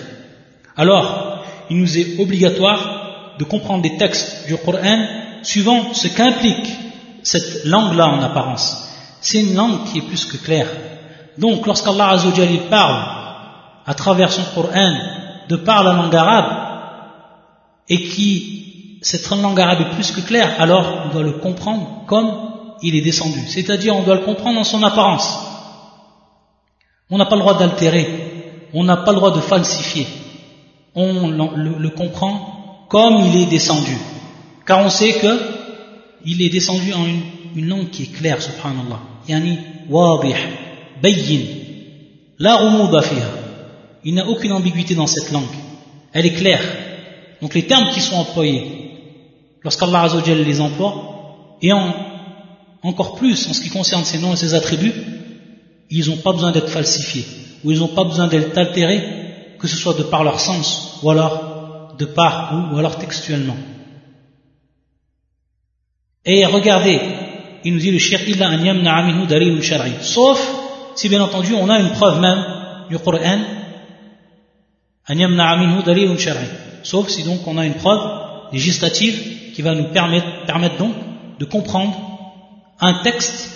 Alors, 0.75 1.45
il 1.69 1.77
nous 1.77 1.97
est 1.97 2.19
obligatoire 2.19 2.98
de 3.39 3.43
comprendre 3.45 3.81
des 3.81 3.97
textes 3.97 4.47
du 4.47 4.57
Coran 4.57 5.05
suivant 5.43 5.93
ce 5.93 6.07
qu'implique 6.09 6.69
cette 7.23 7.65
langue-là 7.65 8.07
en 8.07 8.21
apparence. 8.21 8.89
C'est 9.21 9.41
une 9.41 9.55
langue 9.55 9.85
qui 9.85 9.99
est 9.99 10.01
plus 10.01 10.25
que 10.25 10.37
claire. 10.37 10.67
Donc, 11.37 11.65
lorsqu'Allah 11.65 12.09
Azzawajal 12.09 12.67
parle 12.69 13.01
à 13.85 13.93
travers 13.93 14.31
son 14.31 14.43
Coran 14.53 14.93
de 15.47 15.55
par 15.55 15.83
la 15.83 15.93
langue 15.93 16.15
arabe 16.15 16.51
et 17.87 18.03
qui 18.03 18.99
cette 19.01 19.27
langue 19.29 19.59
arabe 19.59 19.81
est 19.81 19.95
plus 19.95 20.11
que 20.11 20.21
claire, 20.21 20.55
alors 20.59 21.05
on 21.05 21.09
doit 21.09 21.23
le 21.23 21.33
comprendre 21.33 22.03
comme 22.05 22.31
il 22.81 22.95
est 22.95 23.01
descendu. 23.01 23.39
C'est-à-dire, 23.47 23.95
on 23.95 24.03
doit 24.03 24.15
le 24.15 24.25
comprendre 24.25 24.59
en 24.59 24.63
son 24.63 24.83
apparence. 24.83 25.39
On 27.09 27.17
n'a 27.17 27.25
pas 27.25 27.35
le 27.35 27.41
droit 27.41 27.57
d'altérer, 27.57 28.67
on 28.73 28.83
n'a 28.83 28.97
pas 28.97 29.11
le 29.11 29.17
droit 29.17 29.31
de 29.31 29.39
falsifier 29.39 30.07
on 30.95 31.29
le, 31.29 31.89
comprend 31.89 32.58
comme 32.89 33.25
il 33.27 33.43
est 33.43 33.45
descendu. 33.45 33.95
Car 34.65 34.85
on 34.85 34.89
sait 34.89 35.13
que 35.13 35.39
il 36.25 36.41
est 36.41 36.49
descendu 36.49 36.91
en 36.93 37.05
une, 37.05 37.67
langue 37.67 37.89
qui 37.89 38.03
est 38.03 38.13
claire, 38.13 38.41
subhanallah. 38.41 38.99
Yani 39.27 39.57
wadih, 39.89 40.35
bayyin, 41.01 41.41
la. 42.39 42.59
Il 44.03 44.13
n'y 44.13 44.19
a 44.19 44.27
aucune 44.27 44.51
ambiguïté 44.51 44.95
dans 44.95 45.07
cette 45.07 45.31
langue. 45.31 45.43
Elle 46.13 46.25
est 46.25 46.33
claire. 46.33 46.61
Donc 47.41 47.53
les 47.53 47.63
termes 47.63 47.89
qui 47.91 48.01
sont 48.01 48.15
employés, 48.15 48.63
lorsqu'Allah 49.63 50.03
Azzawajal 50.03 50.43
les 50.43 50.59
emploie, 50.59 51.57
et 51.61 51.71
en, 51.71 51.93
encore 52.83 53.15
plus 53.15 53.47
en 53.47 53.53
ce 53.53 53.61
qui 53.61 53.69
concerne 53.69 54.03
ses 54.03 54.17
noms 54.17 54.33
et 54.33 54.37
ses 54.37 54.53
attributs, 54.53 54.93
ils 55.89 56.09
n'ont 56.09 56.17
pas 56.17 56.33
besoin 56.33 56.51
d'être 56.51 56.69
falsifiés, 56.69 57.25
ou 57.63 57.71
ils 57.71 57.79
n'ont 57.79 57.87
pas 57.87 58.03
besoin 58.03 58.27
d'être 58.27 58.57
altérés 58.57 59.03
que 59.59 59.67
ce 59.67 59.75
soit 59.75 59.93
de 59.93 60.03
par 60.03 60.23
leur 60.23 60.39
sens 60.39 60.99
ou 61.03 61.09
alors 61.09 61.58
de 61.99 62.05
par 62.05 62.53
ou, 62.53 62.77
alors 62.77 62.97
textuellement. 62.97 63.57
Et 66.25 66.45
regardez, 66.45 66.99
il 67.63 67.73
nous 67.73 67.79
dit 67.79 67.91
le 67.91 67.99
shir 67.99 68.21
illa 68.27 68.49
an 68.49 68.63
yamna 68.63 69.25
dalilun 69.27 69.61
shar'i. 69.61 69.93
Sauf 70.01 70.39
si 70.95 71.09
bien 71.09 71.21
entendu 71.21 71.53
on 71.53 71.69
a 71.69 71.79
une 71.79 71.91
preuve 71.91 72.19
même 72.19 72.43
du 72.89 72.97
Coran 72.99 73.41
an 75.09 75.15
yamna 75.15 75.81
dalilun 75.85 76.17
shar'i. 76.17 76.47
Sauf 76.83 77.09
si 77.09 77.23
donc 77.23 77.45
on 77.45 77.57
a 77.57 77.65
une 77.65 77.75
preuve 77.75 78.01
législative 78.53 79.53
qui 79.53 79.61
va 79.61 79.75
nous 79.75 79.89
permettre, 79.91 80.45
permettre 80.45 80.77
donc 80.77 80.93
de 81.37 81.45
comprendre 81.45 81.95
un 82.79 83.03
texte 83.03 83.51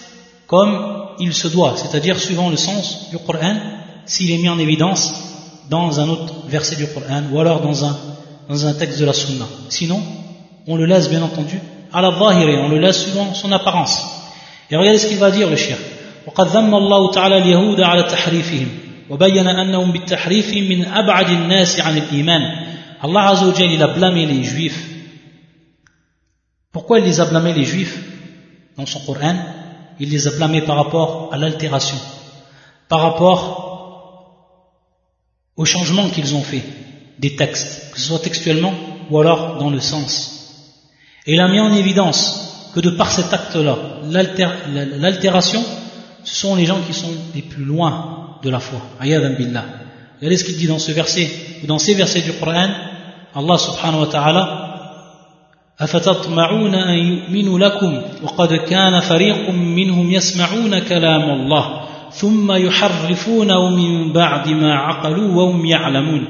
comme 0.47 1.15
il 1.19 1.33
se 1.33 1.47
doit, 1.47 1.75
c'est-à-dire 1.77 2.19
suivant 2.19 2.49
le 2.49 2.57
sens 2.57 3.09
du 3.09 3.17
Coran, 3.17 3.55
s'il 4.05 4.31
est 4.31 4.37
mis 4.37 4.49
en 4.49 4.59
évidence 4.59 5.13
dans 5.69 5.99
un 5.99 6.09
autre 6.09 6.47
verset 6.47 6.75
du 6.75 6.87
Coran 6.87 7.23
ou 7.31 7.39
alors 7.39 7.61
dans 7.61 7.85
un, 7.85 7.97
dans 8.48 8.66
un 8.66 8.74
texte 8.74 8.98
de 9.00 9.04
la 9.04 9.12
Sunna. 9.12 9.46
Sinon, 9.68 10.00
on 10.66 10.76
le 10.76 10.86
laisse 10.86 11.08
bien 11.08 11.22
entendu 11.22 11.60
à 11.92 12.00
la 12.02 12.10
zahiri, 12.10 12.56
on 12.56 12.68
le 12.68 12.78
laisse 12.78 13.02
suivant 13.02 13.34
son 13.34 13.50
apparence. 13.52 14.04
Et 14.70 14.76
regardez 14.76 14.98
ce 14.98 15.06
qu'il 15.08 15.18
va 15.18 15.30
dire 15.30 15.48
le 15.48 15.56
shir. 15.56 15.76
وقد 16.26 16.48
ذم 16.48 16.74
الله 16.74 17.10
تعالى 17.10 17.38
اليهود 17.38 17.80
على 17.80 18.02
تحريفهم 18.02 18.68
وبين 19.10 19.48
أنهم 19.48 19.92
بالتحريف 19.92 20.54
من 20.54 20.84
أبعد 20.84 21.30
الناس 21.30 21.80
عن 21.80 21.96
الإيمان 21.96 22.68
Allah 23.00 23.28
Azza 23.28 23.46
wa 23.46 23.54
il 23.60 23.82
a 23.82 23.88
blâmé 23.88 24.26
les 24.26 24.42
juifs. 24.42 24.84
Pourquoi 26.72 26.98
il 26.98 27.04
les 27.04 27.20
a 27.20 27.26
blâmés 27.26 27.52
les 27.52 27.64
juifs 27.64 27.96
dans 28.76 28.86
son 28.86 29.00
Coran 29.00 29.36
Il 30.00 30.10
les 30.10 30.26
a 30.26 30.32
blâmés 30.32 30.62
par 30.62 30.76
rapport 30.76 31.30
à 31.32 31.36
l'altération, 31.36 31.96
par 32.88 33.00
rapport 33.00 33.68
au 35.56 35.64
changement 35.64 36.08
qu'ils 36.08 36.34
ont 36.34 36.42
fait 36.42 36.64
des 37.22 37.36
textes, 37.36 37.92
que 37.92 38.00
ce 38.00 38.08
soit 38.08 38.18
textuellement 38.20 38.72
ou 39.10 39.18
alors 39.18 39.58
dans 39.58 39.70
le 39.70 39.80
sens. 39.80 40.34
Et 41.26 41.34
il 41.34 41.40
a 41.40 41.48
mis 41.48 41.60
en 41.60 41.72
évidence 41.72 42.70
que 42.74 42.80
de 42.80 42.90
par 42.90 43.10
cet 43.10 43.32
acte-là, 43.32 43.76
l'altération, 44.98 45.62
ce 46.24 46.34
sont 46.34 46.56
les 46.56 46.66
gens 46.66 46.80
qui 46.86 46.94
sont 46.94 47.10
les 47.34 47.42
plus 47.42 47.64
loin 47.64 48.38
de 48.42 48.50
la 48.50 48.60
foi. 48.60 48.80
Ayadan 49.00 49.34
billah. 49.36 49.64
Regardez 50.18 50.36
ce 50.36 50.44
qu'il 50.44 50.56
dit 50.56 50.66
dans 50.66 50.78
ce 50.78 50.92
verset, 50.92 51.30
ou 51.62 51.66
dans 51.66 51.78
ces 51.78 51.94
versets 51.94 52.22
du 52.22 52.32
Coran, 52.32 52.70
Allah 53.34 53.58
subhanahu 53.58 54.00
wa 54.00 54.06
ta'ala 54.06 54.64
أفتطمعون 55.80 56.74
أن 56.74 56.98
يؤمنوا 56.98 57.58
لكم 57.58 58.02
وقد 58.22 58.54
كان 58.54 59.00
فريق 59.00 59.50
منهم 59.50 60.10
يسمعون 60.10 60.78
كلام 60.78 61.30
الله 61.30 61.80
ثم 62.10 62.52
يحرفونه 62.52 63.68
من 63.68 64.12
بعد 64.12 64.48
ما 64.48 64.74
عقلوا 64.74 65.34
وهم 65.34 65.66
يعلمون 65.66 66.24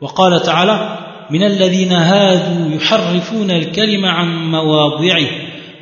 وقال 0.00 0.42
تعالى 0.42 0.98
من 1.30 1.42
الذين 1.42 1.92
هادوا 1.92 2.74
يحرفون 2.76 3.50
الكلم 3.50 4.04
عن 4.04 4.50
مواضعه 4.50 5.28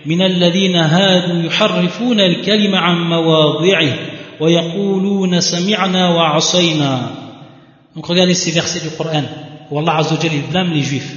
من 0.07 0.23
الذين 0.23 0.77
هادوا 0.77 1.43
يحرفون 1.43 2.21
الكلم 2.21 2.75
عن 2.75 2.97
مواضعه 3.09 3.99
ويقولون 4.41 5.41
سمعنا 5.41 6.09
وعصينا 6.09 7.11
Donc 7.95 8.07
regardez 8.07 8.35
ces 8.35 8.51
versets 8.51 8.81
du 8.81 8.91
Coran 8.91 9.25
où 9.71 9.79
Allah 9.79 9.97
Azza 9.97 10.15
wa 10.15 10.21
Jalla 10.21 10.43
blâme 10.51 10.73
les 10.75 10.83
juifs. 10.83 11.17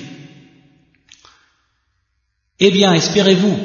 Eh 2.59 2.71
bien, 2.71 2.93
espérez-vous, 2.93 3.57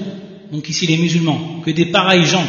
donc 0.52 0.68
ici 0.68 0.86
les 0.86 0.96
musulmans, 0.96 1.60
que 1.64 1.70
des 1.70 1.86
pareils 1.86 2.24
gens, 2.24 2.46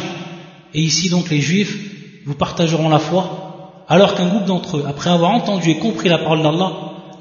et 0.74 0.80
ici 0.80 1.08
donc 1.08 1.30
les 1.30 1.40
juifs, 1.40 1.76
vous 2.24 2.34
partageront 2.34 2.88
la 2.88 2.98
foi, 2.98 3.49
alors 3.91 4.15
qu'un 4.15 4.29
groupe 4.29 4.45
d'entre 4.45 4.77
eux, 4.77 4.85
après 4.87 5.09
avoir 5.09 5.31
entendu 5.31 5.69
et 5.69 5.77
compris 5.77 6.07
la 6.07 6.17
parole 6.17 6.41
d'Allah, 6.41 6.71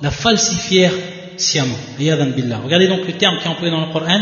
la 0.02 0.10
falsifièrent 0.12 0.94
sciemment. 1.36 1.74
Regardez 1.98 2.86
donc 2.86 3.04
le 3.08 3.12
terme 3.14 3.38
qui 3.38 3.48
est 3.48 3.50
employé 3.50 3.72
dans 3.72 3.80
le 3.80 3.92
Coran. 3.92 4.20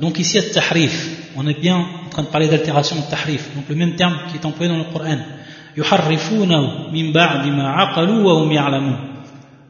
Donc 0.00 0.16
ici, 0.20 0.38
at-tahrif. 0.38 1.32
On 1.34 1.44
est 1.48 1.58
bien 1.58 1.76
en 1.76 2.08
train 2.08 2.22
de 2.22 2.28
parler 2.28 2.46
d'altération 2.46 2.94
de 2.94 3.10
tahrif. 3.10 3.52
Donc 3.56 3.64
le 3.68 3.74
même 3.74 3.96
terme 3.96 4.16
qui 4.30 4.36
est 4.36 4.46
employé 4.46 4.70
dans 4.70 4.78
le 4.78 4.84
Coran. 4.92 5.18
Min 6.92 7.12
wa 8.22 8.76
hum. 8.76 8.96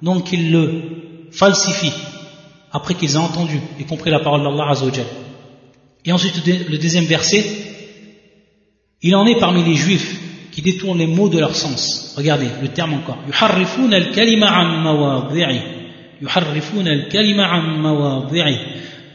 Donc 0.03 0.33
ils 0.35 0.53
le 0.53 0.83
falsifient 1.33 1.95
après 2.71 2.93
qu'ils 2.93 3.15
aient 3.15 3.17
entendu 3.17 3.59
et 3.81 3.85
compris 3.85 4.11
la 4.11 4.21
parole 4.21 4.43
d'Allah 4.43 4.69
Azzawajal. 4.69 5.07
Et 6.05 6.13
ensuite 6.13 6.47
le 6.47 6.77
deuxième 6.77 7.05
verset, 7.05 7.62
il 9.03 9.15
en 9.17 9.27
est 9.27 9.39
parmi 9.39 9.65
les 9.65 9.75
juifs 9.75 10.21
qui 10.53 10.63
détournent 10.63 10.99
les 10.99 11.07
mots 11.07 11.29
de 11.29 11.39
leur 11.39 11.57
sens. 11.57 12.15
Regardez 12.17 12.47
le 12.61 12.69
terme 12.69 12.95
encore. 12.95 13.19
Yuharrifuna 13.27 13.97
al-kalima 13.97 14.49
an 14.49 14.83
mawadhi'i. 14.83 15.61
Yuharrifuna 16.21 16.91
al-kalima 16.91 17.51
an 17.51 17.63
mawadhi'i. 17.79 18.57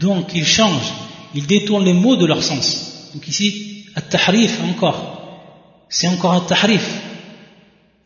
Donc 0.02 0.34
ils 0.36 0.46
changent, 0.46 0.94
ils 1.36 1.46
détournent 1.46 1.86
les 1.86 1.94
mots 1.94 2.16
de 2.16 2.26
leur 2.26 2.44
sens. 2.44 3.12
Donc 3.14 3.28
ici, 3.28 3.86
at-tahrif 3.96 4.60
encore. 4.70 5.86
C'est 5.90 6.08
encore 6.08 6.34
un 6.34 6.42
tahrif. 6.42 6.86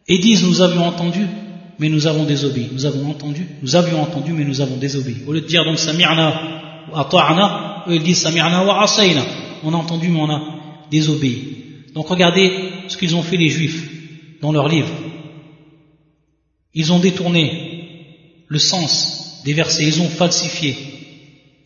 Et 0.07 0.19
disent 0.19 0.43
nous 0.43 0.61
avions 0.61 0.86
entendu, 0.86 1.25
mais 1.79 1.89
nous 1.89 2.05
avons 2.05 2.25
désobéi. 2.25 2.69
Nous 2.71 2.86
avons 2.86 3.09
entendu, 3.09 3.47
nous 3.61 3.75
avions 3.75 4.01
entendu, 4.01 4.34
mais 4.34 4.43
nous 4.43 4.61
avons 4.61 4.77
désobéi. 4.77 5.17
Au 5.25 5.34
lieu 5.34 5.41
de 5.41 5.47
dire 5.47 5.63
donc 5.63 5.79
sami'na 5.79 6.34
wa 6.93 7.01
ata'na, 7.01 7.86
eux 7.88 7.95
ils 7.95 8.03
disent 8.03 8.21
sami'na 8.21 8.63
wa 8.65 8.84
asayna. 8.84 9.21
On 9.63 9.73
a 9.73 9.77
entendu, 9.77 10.09
mais 10.09 10.19
on 10.19 10.29
a 10.29 10.41
désobéi. 10.91 11.61
Donc 11.93 12.07
regardez 12.07 12.51
ce 12.87 12.97
qu'ils 12.97 13.15
ont 13.15 13.23
fait 13.23 13.37
les 13.37 13.49
juifs 13.49 13.89
dans 14.41 14.51
leurs 14.51 14.69
livres. 14.69 14.93
Ils 16.73 16.93
ont 16.93 16.99
détourné 16.99 18.45
le 18.47 18.59
sens 18.59 19.41
des 19.43 19.53
versets, 19.53 19.87
ils 19.87 20.01
ont 20.01 20.09
falsifié, 20.09 20.75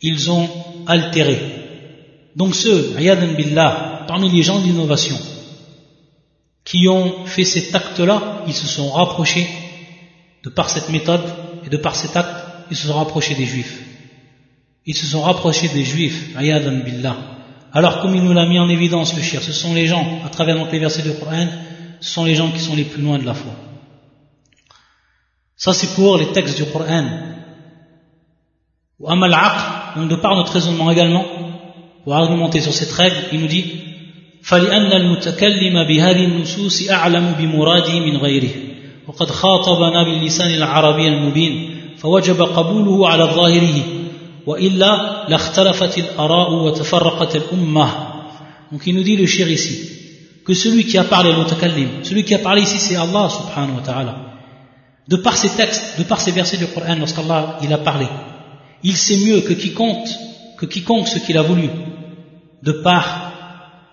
ils 0.01 0.31
ont 0.31 0.49
altéré. 0.87 1.39
Donc 2.35 2.55
ceux, 2.55 2.95
ayadan 2.97 3.33
billah, 3.33 4.05
parmi 4.07 4.29
les 4.29 4.43
gens 4.43 4.59
d'innovation, 4.59 5.17
qui 6.63 6.87
ont 6.87 7.25
fait 7.25 7.45
cet 7.45 7.73
acte-là, 7.73 8.43
ils 8.47 8.53
se 8.53 8.67
sont 8.67 8.89
rapprochés, 8.89 9.47
de 10.43 10.49
par 10.49 10.69
cette 10.69 10.89
méthode 10.89 11.23
et 11.65 11.69
de 11.69 11.77
par 11.77 11.95
cet 11.95 12.15
acte, 12.15 12.45
ils 12.71 12.77
se 12.77 12.87
sont 12.87 12.93
rapprochés 12.93 13.35
des 13.35 13.45
juifs. 13.45 13.79
Ils 14.85 14.95
se 14.95 15.05
sont 15.05 15.21
rapprochés 15.21 15.69
des 15.69 15.83
juifs, 15.83 16.35
ayadan 16.35 16.83
billah. 16.83 17.34
Alors 17.74 18.00
comme 18.00 18.14
il 18.14 18.22
nous 18.22 18.32
l'a 18.32 18.46
mis 18.46 18.58
en 18.58 18.68
évidence 18.68 19.14
le 19.14 19.22
shir, 19.22 19.42
ce 19.42 19.52
sont 19.52 19.74
les 19.74 19.86
gens, 19.86 20.20
à 20.24 20.28
travers 20.28 20.56
donc 20.56 20.72
les 20.72 20.78
versets 20.78 21.02
du 21.02 21.12
Coran, 21.14 21.46
ce 22.00 22.10
sont 22.10 22.24
les 22.24 22.34
gens 22.34 22.50
qui 22.50 22.58
sont 22.58 22.74
les 22.74 22.84
plus 22.84 23.02
loin 23.02 23.18
de 23.18 23.24
la 23.24 23.34
foi. 23.34 23.52
Ça 25.56 25.72
c'est 25.72 25.94
pour 25.94 26.18
les 26.18 26.32
textes 26.32 26.56
du 26.56 26.64
Coran. 26.70 27.04
Ou 28.98 29.08
amal 29.08 29.34
donc 29.96 30.08
de 30.08 30.16
par 30.16 30.34
notre 30.36 30.52
raisonnement 30.52 30.90
également, 30.90 31.24
pour 32.04 32.14
argumenter 32.14 32.60
sur 32.60 32.72
cette 32.72 32.92
règle, 32.92 33.16
il 33.32 33.40
nous 33.40 33.46
dit 33.46 33.64
فلأن 34.42 34.92
المتكلم 34.92 35.84
بهذه 35.84 36.24
النصوص 36.24 36.90
أعلم 36.90 37.34
بمراده 37.38 38.00
من 38.00 38.16
غيره 38.16 38.50
وقد 39.08 39.30
خاطبنا 39.30 40.02
باللسان 40.02 40.54
العربي 40.54 41.08
المبين 41.08 41.80
فوجب 41.98 42.42
قبوله 42.42 43.08
على 43.08 43.24
ظاهره 43.24 43.82
وإلا 44.46 45.26
لاختلفت 45.28 45.98
الآراء 45.98 46.52
وتفرقت 46.52 47.36
الأمة 47.36 47.88
donc 48.72 48.86
il 48.86 48.94
nous 48.94 49.02
dit 49.02 49.16
le 49.16 49.26
shir 49.26 49.48
ici 49.48 49.90
que 50.46 50.54
celui 50.54 50.84
qui 50.84 50.96
a 50.96 51.04
parlé 51.04 51.32
le 51.32 51.38
mutakallim 51.38 51.88
celui 52.02 52.24
qui 52.24 52.34
a 52.34 52.38
parlé 52.38 52.62
ici 52.62 52.78
c'est 52.78 52.96
Allah 52.96 53.28
subhanahu 53.28 53.76
wa 53.76 53.82
ta'ala 53.84 54.16
de 55.08 55.16
par 55.16 55.36
ces 55.36 55.50
textes 55.50 55.98
de 55.98 56.04
par 56.04 56.20
ces 56.20 56.30
versets 56.30 56.56
du 56.56 56.66
Coran 56.66 56.96
lorsqu'Allah 56.96 57.58
il 57.62 57.72
a 57.72 57.78
parlé 57.78 58.06
il 58.82 58.96
sait 58.96 59.18
mieux 59.18 59.40
que 59.40 59.52
quiconque 59.52 60.08
que 60.56 60.66
quiconque 60.66 61.08
ce 61.08 61.18
qu'il 61.18 61.36
a 61.36 61.42
voulu 61.42 61.68
de 62.62 62.72
par 62.72 63.32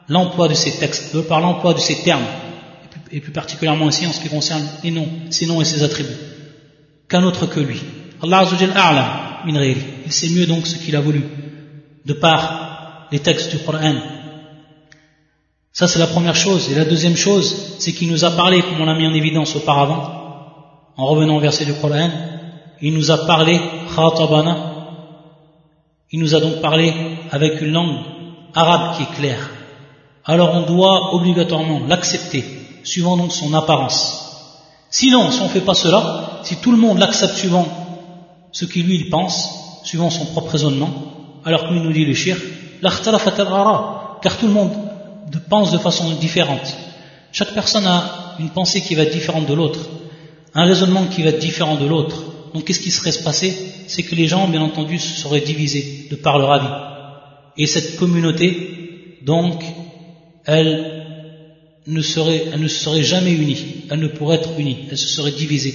l'emploi 0.09 0.47
de 0.47 0.53
ces 0.53 0.77
textes 0.77 1.15
de 1.15 1.21
par 1.21 1.41
l'emploi 1.41 1.73
de 1.73 1.79
ces 1.79 2.03
termes 2.03 2.29
et 3.11 3.19
plus 3.19 3.31
particulièrement 3.31 3.89
ici 3.89 4.05
en 4.05 4.13
ce 4.13 4.21
qui 4.21 4.29
concerne 4.29 4.65
les 4.83 4.91
noms 4.91 5.09
ses 5.31 5.45
noms 5.47 5.59
et 5.59 5.65
ses 5.65 5.83
attributs 5.83 6.21
qu'un 7.09 7.23
autre 7.23 7.47
que 7.47 7.59
lui 7.59 7.81
Allah 8.23 8.39
azza 8.39 8.55
jalla 9.46 9.66
il 9.66 10.12
sait 10.12 10.30
mieux 10.30 10.46
donc 10.46 10.66
ce 10.66 10.76
qu'il 10.76 10.96
a 10.96 11.00
voulu, 11.00 11.22
de 12.04 12.12
par 12.12 13.08
les 13.10 13.20
textes 13.20 13.50
du 13.50 13.58
Coran. 13.58 13.94
Ça 15.72 15.88
c'est 15.88 15.98
la 15.98 16.06
première 16.06 16.34
chose. 16.34 16.70
Et 16.70 16.74
la 16.74 16.84
deuxième 16.84 17.16
chose, 17.16 17.76
c'est 17.78 17.92
qu'il 17.92 18.10
nous 18.10 18.24
a 18.24 18.30
parlé, 18.32 18.62
comme 18.62 18.80
on 18.80 18.84
l'a 18.84 18.94
mis 18.94 19.06
en 19.06 19.14
évidence 19.14 19.56
auparavant, 19.56 20.02
en 20.96 21.06
revenant 21.06 21.36
au 21.36 21.40
verset 21.40 21.64
du 21.64 21.74
Coran, 21.74 22.10
il 22.80 22.94
nous 22.94 23.10
a 23.10 23.26
parlé, 23.26 23.60
khatabana, 23.94 24.56
il 26.10 26.20
nous 26.20 26.34
a 26.34 26.40
donc 26.40 26.60
parlé 26.60 26.92
avec 27.30 27.60
une 27.62 27.72
langue 27.72 27.98
arabe 28.54 28.96
qui 28.96 29.02
est 29.04 29.14
claire. 29.16 29.50
Alors 30.24 30.54
on 30.54 30.62
doit 30.62 31.14
obligatoirement 31.14 31.80
l'accepter, 31.86 32.44
suivant 32.84 33.16
donc 33.16 33.32
son 33.32 33.54
apparence. 33.54 34.18
Sinon, 34.90 35.30
si 35.30 35.40
on 35.40 35.44
ne 35.44 35.48
fait 35.48 35.60
pas 35.60 35.74
cela, 35.74 36.40
si 36.42 36.56
tout 36.56 36.70
le 36.70 36.76
monde 36.76 36.98
l'accepte 36.98 37.36
suivant 37.36 37.66
ce 38.52 38.64
qui 38.64 38.82
lui 38.82 38.96
il 38.96 39.10
pense, 39.10 39.80
suivant 39.84 40.10
son 40.10 40.26
propre 40.26 40.52
raisonnement, 40.52 40.90
alors 41.44 41.68
que 41.68 41.74
nous 41.74 41.92
dit 41.92 42.04
le 42.04 42.14
shir, 42.14 42.36
car 42.82 44.38
tout 44.38 44.46
le 44.46 44.52
monde 44.52 44.72
pense 45.48 45.72
de 45.72 45.78
façon 45.78 46.10
différente. 46.12 46.76
Chaque 47.32 47.54
personne 47.54 47.86
a 47.86 48.36
une 48.38 48.50
pensée 48.50 48.80
qui 48.80 48.94
va 48.94 49.02
être 49.02 49.12
différente 49.12 49.46
de 49.46 49.54
l'autre, 49.54 49.80
un 50.54 50.64
raisonnement 50.64 51.04
qui 51.06 51.22
va 51.22 51.30
être 51.30 51.38
différent 51.38 51.76
de 51.76 51.86
l'autre. 51.86 52.22
Donc 52.54 52.64
qu'est-ce 52.64 52.80
qui 52.80 52.90
serait 52.90 53.12
se 53.12 53.22
passer 53.22 53.54
C'est 53.86 54.02
que 54.02 54.14
les 54.14 54.28
gens, 54.28 54.48
bien 54.48 54.62
entendu, 54.62 54.98
se 54.98 55.20
seraient 55.20 55.40
divisés 55.40 56.08
de 56.10 56.16
par 56.16 56.38
leur 56.38 56.52
avis. 56.52 56.68
Et 57.56 57.66
cette 57.66 57.96
communauté, 57.96 59.18
donc, 59.22 59.62
elle 60.44 61.04
ne 61.86 62.02
serait, 62.02 62.44
elle 62.52 62.60
ne 62.60 62.68
serait 62.68 63.02
jamais 63.02 63.32
unie, 63.32 63.84
elle 63.90 64.00
ne 64.00 64.08
pourrait 64.08 64.36
être 64.36 64.58
unie, 64.58 64.86
elle 64.90 64.98
se 64.98 65.08
serait 65.08 65.32
divisée. 65.32 65.74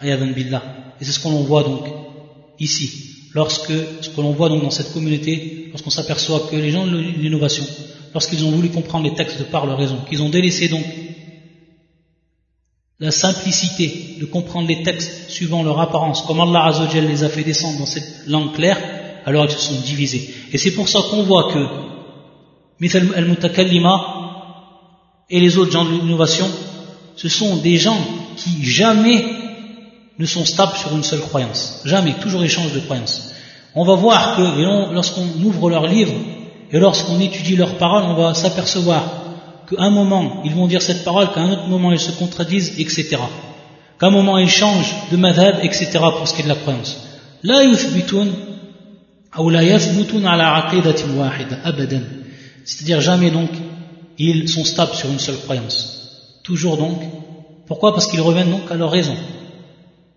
billah. 0.00 0.62
Et 1.00 1.04
c'est 1.04 1.12
ce 1.12 1.20
qu'on 1.20 1.42
voit 1.42 1.62
donc 1.62 1.84
ici, 2.60 2.90
lorsque 3.34 3.72
ce 4.00 4.08
que 4.08 4.20
l'on 4.20 4.32
voit 4.32 4.48
donc 4.48 4.62
dans 4.62 4.70
cette 4.70 4.92
communauté, 4.92 5.68
lorsqu'on 5.70 5.90
s'aperçoit 5.90 6.48
que 6.50 6.56
les 6.56 6.70
gens 6.70 6.86
de 6.86 6.96
l'innovation, 6.96 7.64
lorsqu'ils 8.14 8.44
ont 8.44 8.50
voulu 8.50 8.70
comprendre 8.70 9.04
les 9.04 9.14
textes 9.14 9.38
de 9.38 9.44
par 9.44 9.66
leur 9.66 9.78
raison, 9.78 9.98
qu'ils 10.08 10.22
ont 10.22 10.30
délaissé 10.30 10.68
donc 10.68 10.84
la 12.98 13.10
simplicité 13.10 14.16
de 14.18 14.24
comprendre 14.24 14.68
les 14.68 14.82
textes 14.82 15.28
suivant 15.28 15.62
leur 15.62 15.78
apparence, 15.80 16.22
comme 16.22 16.40
Allah 16.40 16.64
Azzawajal 16.64 17.06
les 17.06 17.24
a 17.24 17.28
fait 17.28 17.44
descendre 17.44 17.78
dans 17.78 17.86
cette 17.86 18.26
langue 18.26 18.54
claire, 18.54 18.78
alors 19.26 19.44
ils 19.44 19.50
se 19.50 19.58
sont 19.58 19.80
divisés. 19.80 20.30
Et 20.52 20.58
c'est 20.58 20.72
pour 20.72 20.88
ça 20.88 21.00
qu'on 21.10 21.22
voit 21.22 21.52
que 21.52 21.58
Mithal 22.80 23.12
al-Mutakallima 23.14 23.94
et 25.28 25.40
les 25.40 25.58
autres 25.58 25.72
gens 25.72 25.84
de 25.84 25.90
l'innovation, 25.90 26.48
ce 27.16 27.28
sont 27.28 27.56
des 27.56 27.76
gens 27.76 27.98
qui 28.36 28.64
jamais 28.64 29.24
ne 30.18 30.26
sont 30.26 30.44
stables 30.44 30.76
sur 30.76 30.94
une 30.94 31.02
seule 31.02 31.20
croyance. 31.20 31.82
Jamais, 31.84 32.14
toujours 32.14 32.42
échange 32.42 32.72
de 32.72 32.80
croyances. 32.80 33.32
On 33.74 33.84
va 33.84 33.94
voir 33.94 34.36
que 34.36 34.94
lorsqu'on 34.94 35.26
ouvre 35.44 35.68
leurs 35.68 35.86
livres 35.86 36.14
et 36.72 36.78
lorsqu'on 36.78 37.20
étudie 37.20 37.56
leurs 37.56 37.74
paroles, 37.74 38.04
on 38.04 38.14
va 38.14 38.32
s'apercevoir 38.32 39.02
qu'à 39.68 39.82
un 39.82 39.90
moment 39.90 40.42
ils 40.44 40.54
vont 40.54 40.66
dire 40.66 40.80
cette 40.80 41.04
parole, 41.04 41.30
qu'à 41.32 41.40
un 41.40 41.52
autre 41.52 41.68
moment 41.68 41.92
ils 41.92 42.00
se 42.00 42.12
contredisent, 42.12 42.78
etc. 42.78 43.18
Qu'à 44.00 44.06
un 44.06 44.10
moment 44.10 44.38
ils 44.38 44.48
changent 44.48 44.94
de 45.10 45.16
madhab, 45.18 45.56
etc. 45.62 45.98
pour 46.16 46.26
ce 46.26 46.34
qui 46.34 46.40
est 46.40 46.44
de 46.44 46.48
la 46.48 46.54
croyance. 46.54 46.96
La 47.42 47.64
yuthbitun 47.64 48.28
ou 49.38 49.50
la 49.50 49.58
ala 49.60 50.66
abadan. 51.64 52.00
C'est-à-dire 52.64 53.02
jamais 53.02 53.30
donc 53.30 53.50
ils 54.18 54.48
sont 54.48 54.64
stables 54.64 54.94
sur 54.94 55.10
une 55.10 55.18
seule 55.18 55.36
croyance. 55.36 56.40
Toujours 56.42 56.78
donc. 56.78 57.02
Pourquoi? 57.66 57.92
Parce 57.92 58.06
qu'ils 58.06 58.22
reviennent 58.22 58.50
donc 58.50 58.70
à 58.70 58.74
leur 58.74 58.90
raison 58.90 59.16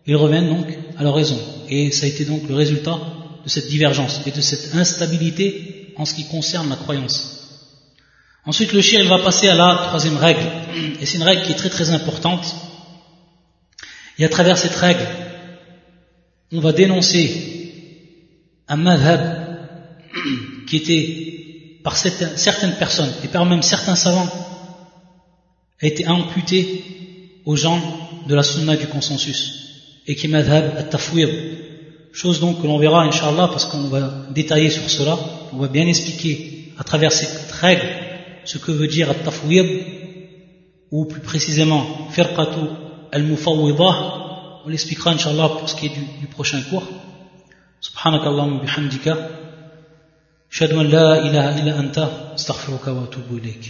ils 0.05 0.15
reviennent 0.15 0.49
donc 0.49 0.67
à 0.97 1.03
leur 1.03 1.15
raison. 1.15 1.39
Et 1.69 1.91
ça 1.91 2.05
a 2.05 2.09
été 2.09 2.25
donc 2.25 2.47
le 2.47 2.55
résultat 2.55 2.99
de 3.43 3.49
cette 3.49 3.67
divergence 3.67 4.21
et 4.25 4.31
de 4.31 4.41
cette 4.41 4.73
instabilité 4.75 5.93
en 5.97 6.05
ce 6.05 6.13
qui 6.13 6.27
concerne 6.27 6.69
la 6.69 6.75
croyance. 6.75 7.35
Ensuite, 8.45 8.73
le 8.73 8.81
il 8.81 9.07
va 9.07 9.19
passer 9.19 9.47
à 9.49 9.55
la 9.55 9.85
troisième 9.87 10.17
règle. 10.17 10.41
Et 10.99 11.05
c'est 11.05 11.17
une 11.17 11.23
règle 11.23 11.43
qui 11.43 11.51
est 11.51 11.55
très 11.55 11.69
très 11.69 11.91
importante. 11.91 12.55
Et 14.17 14.25
à 14.25 14.29
travers 14.29 14.57
cette 14.57 14.75
règle, 14.75 15.05
on 16.51 16.59
va 16.59 16.71
dénoncer 16.71 17.71
un 18.67 18.77
madhab 18.77 19.21
qui 20.67 20.77
était 20.77 21.81
par 21.83 21.95
certaines 21.95 22.75
personnes 22.75 23.11
et 23.23 23.27
par 23.27 23.45
même 23.45 23.61
certains 23.61 23.95
savants 23.95 24.29
a 25.81 25.85
été 25.85 26.05
imputé 26.05 26.83
aux 27.45 27.55
gens 27.55 27.81
de 28.27 28.35
la 28.35 28.43
sunna 28.43 28.75
du 28.75 28.87
consensus 28.87 29.68
et 30.08 30.14
qui 30.16 30.26
est 30.26 30.30
madhab 30.30 30.64
at-tafwid 30.78 31.30
chose 32.12 32.38
donc 32.40 32.60
que 32.60 32.66
l'on 32.66 32.78
verra 32.78 33.02
inshallah 33.04 33.48
parce 33.48 33.66
qu'on 33.66 33.88
va 33.96 34.02
détailler 34.30 34.70
sur 34.70 34.88
cela 34.96 35.18
on 35.52 35.58
va 35.58 35.68
bien 35.68 35.86
expliquer 35.86 36.34
à 36.78 36.84
travers 36.84 37.12
cette 37.12 37.50
règle 37.52 37.88
ce 38.44 38.58
que 38.58 38.72
veut 38.72 38.86
dire 38.96 39.10
at-tafwid 39.10 39.66
ou 40.90 41.06
plus 41.06 41.20
précisément 41.20 41.82
firqatu 42.10 42.64
al-mufawwidah 43.12 43.94
on 44.64 44.68
l'expliquera 44.68 45.10
inshallah 45.10 45.48
pour 45.56 45.68
ce 45.68 45.74
qui 45.76 45.86
est 45.86 45.94
du, 45.98 46.04
du 46.20 46.26
prochain 46.26 46.60
cours 46.70 46.88
سبحانك 47.84 48.24
اللهم 48.26 48.56
وبحمدك 48.56 49.06
أشهد 50.52 50.72
أن 50.72 50.86
لا 50.96 51.08
إله 51.26 51.46
إلا 51.60 51.80
أنت 51.80 51.98
أستغفرك 52.34 52.86
وأتوب 52.86 53.28
إليك 53.38 53.64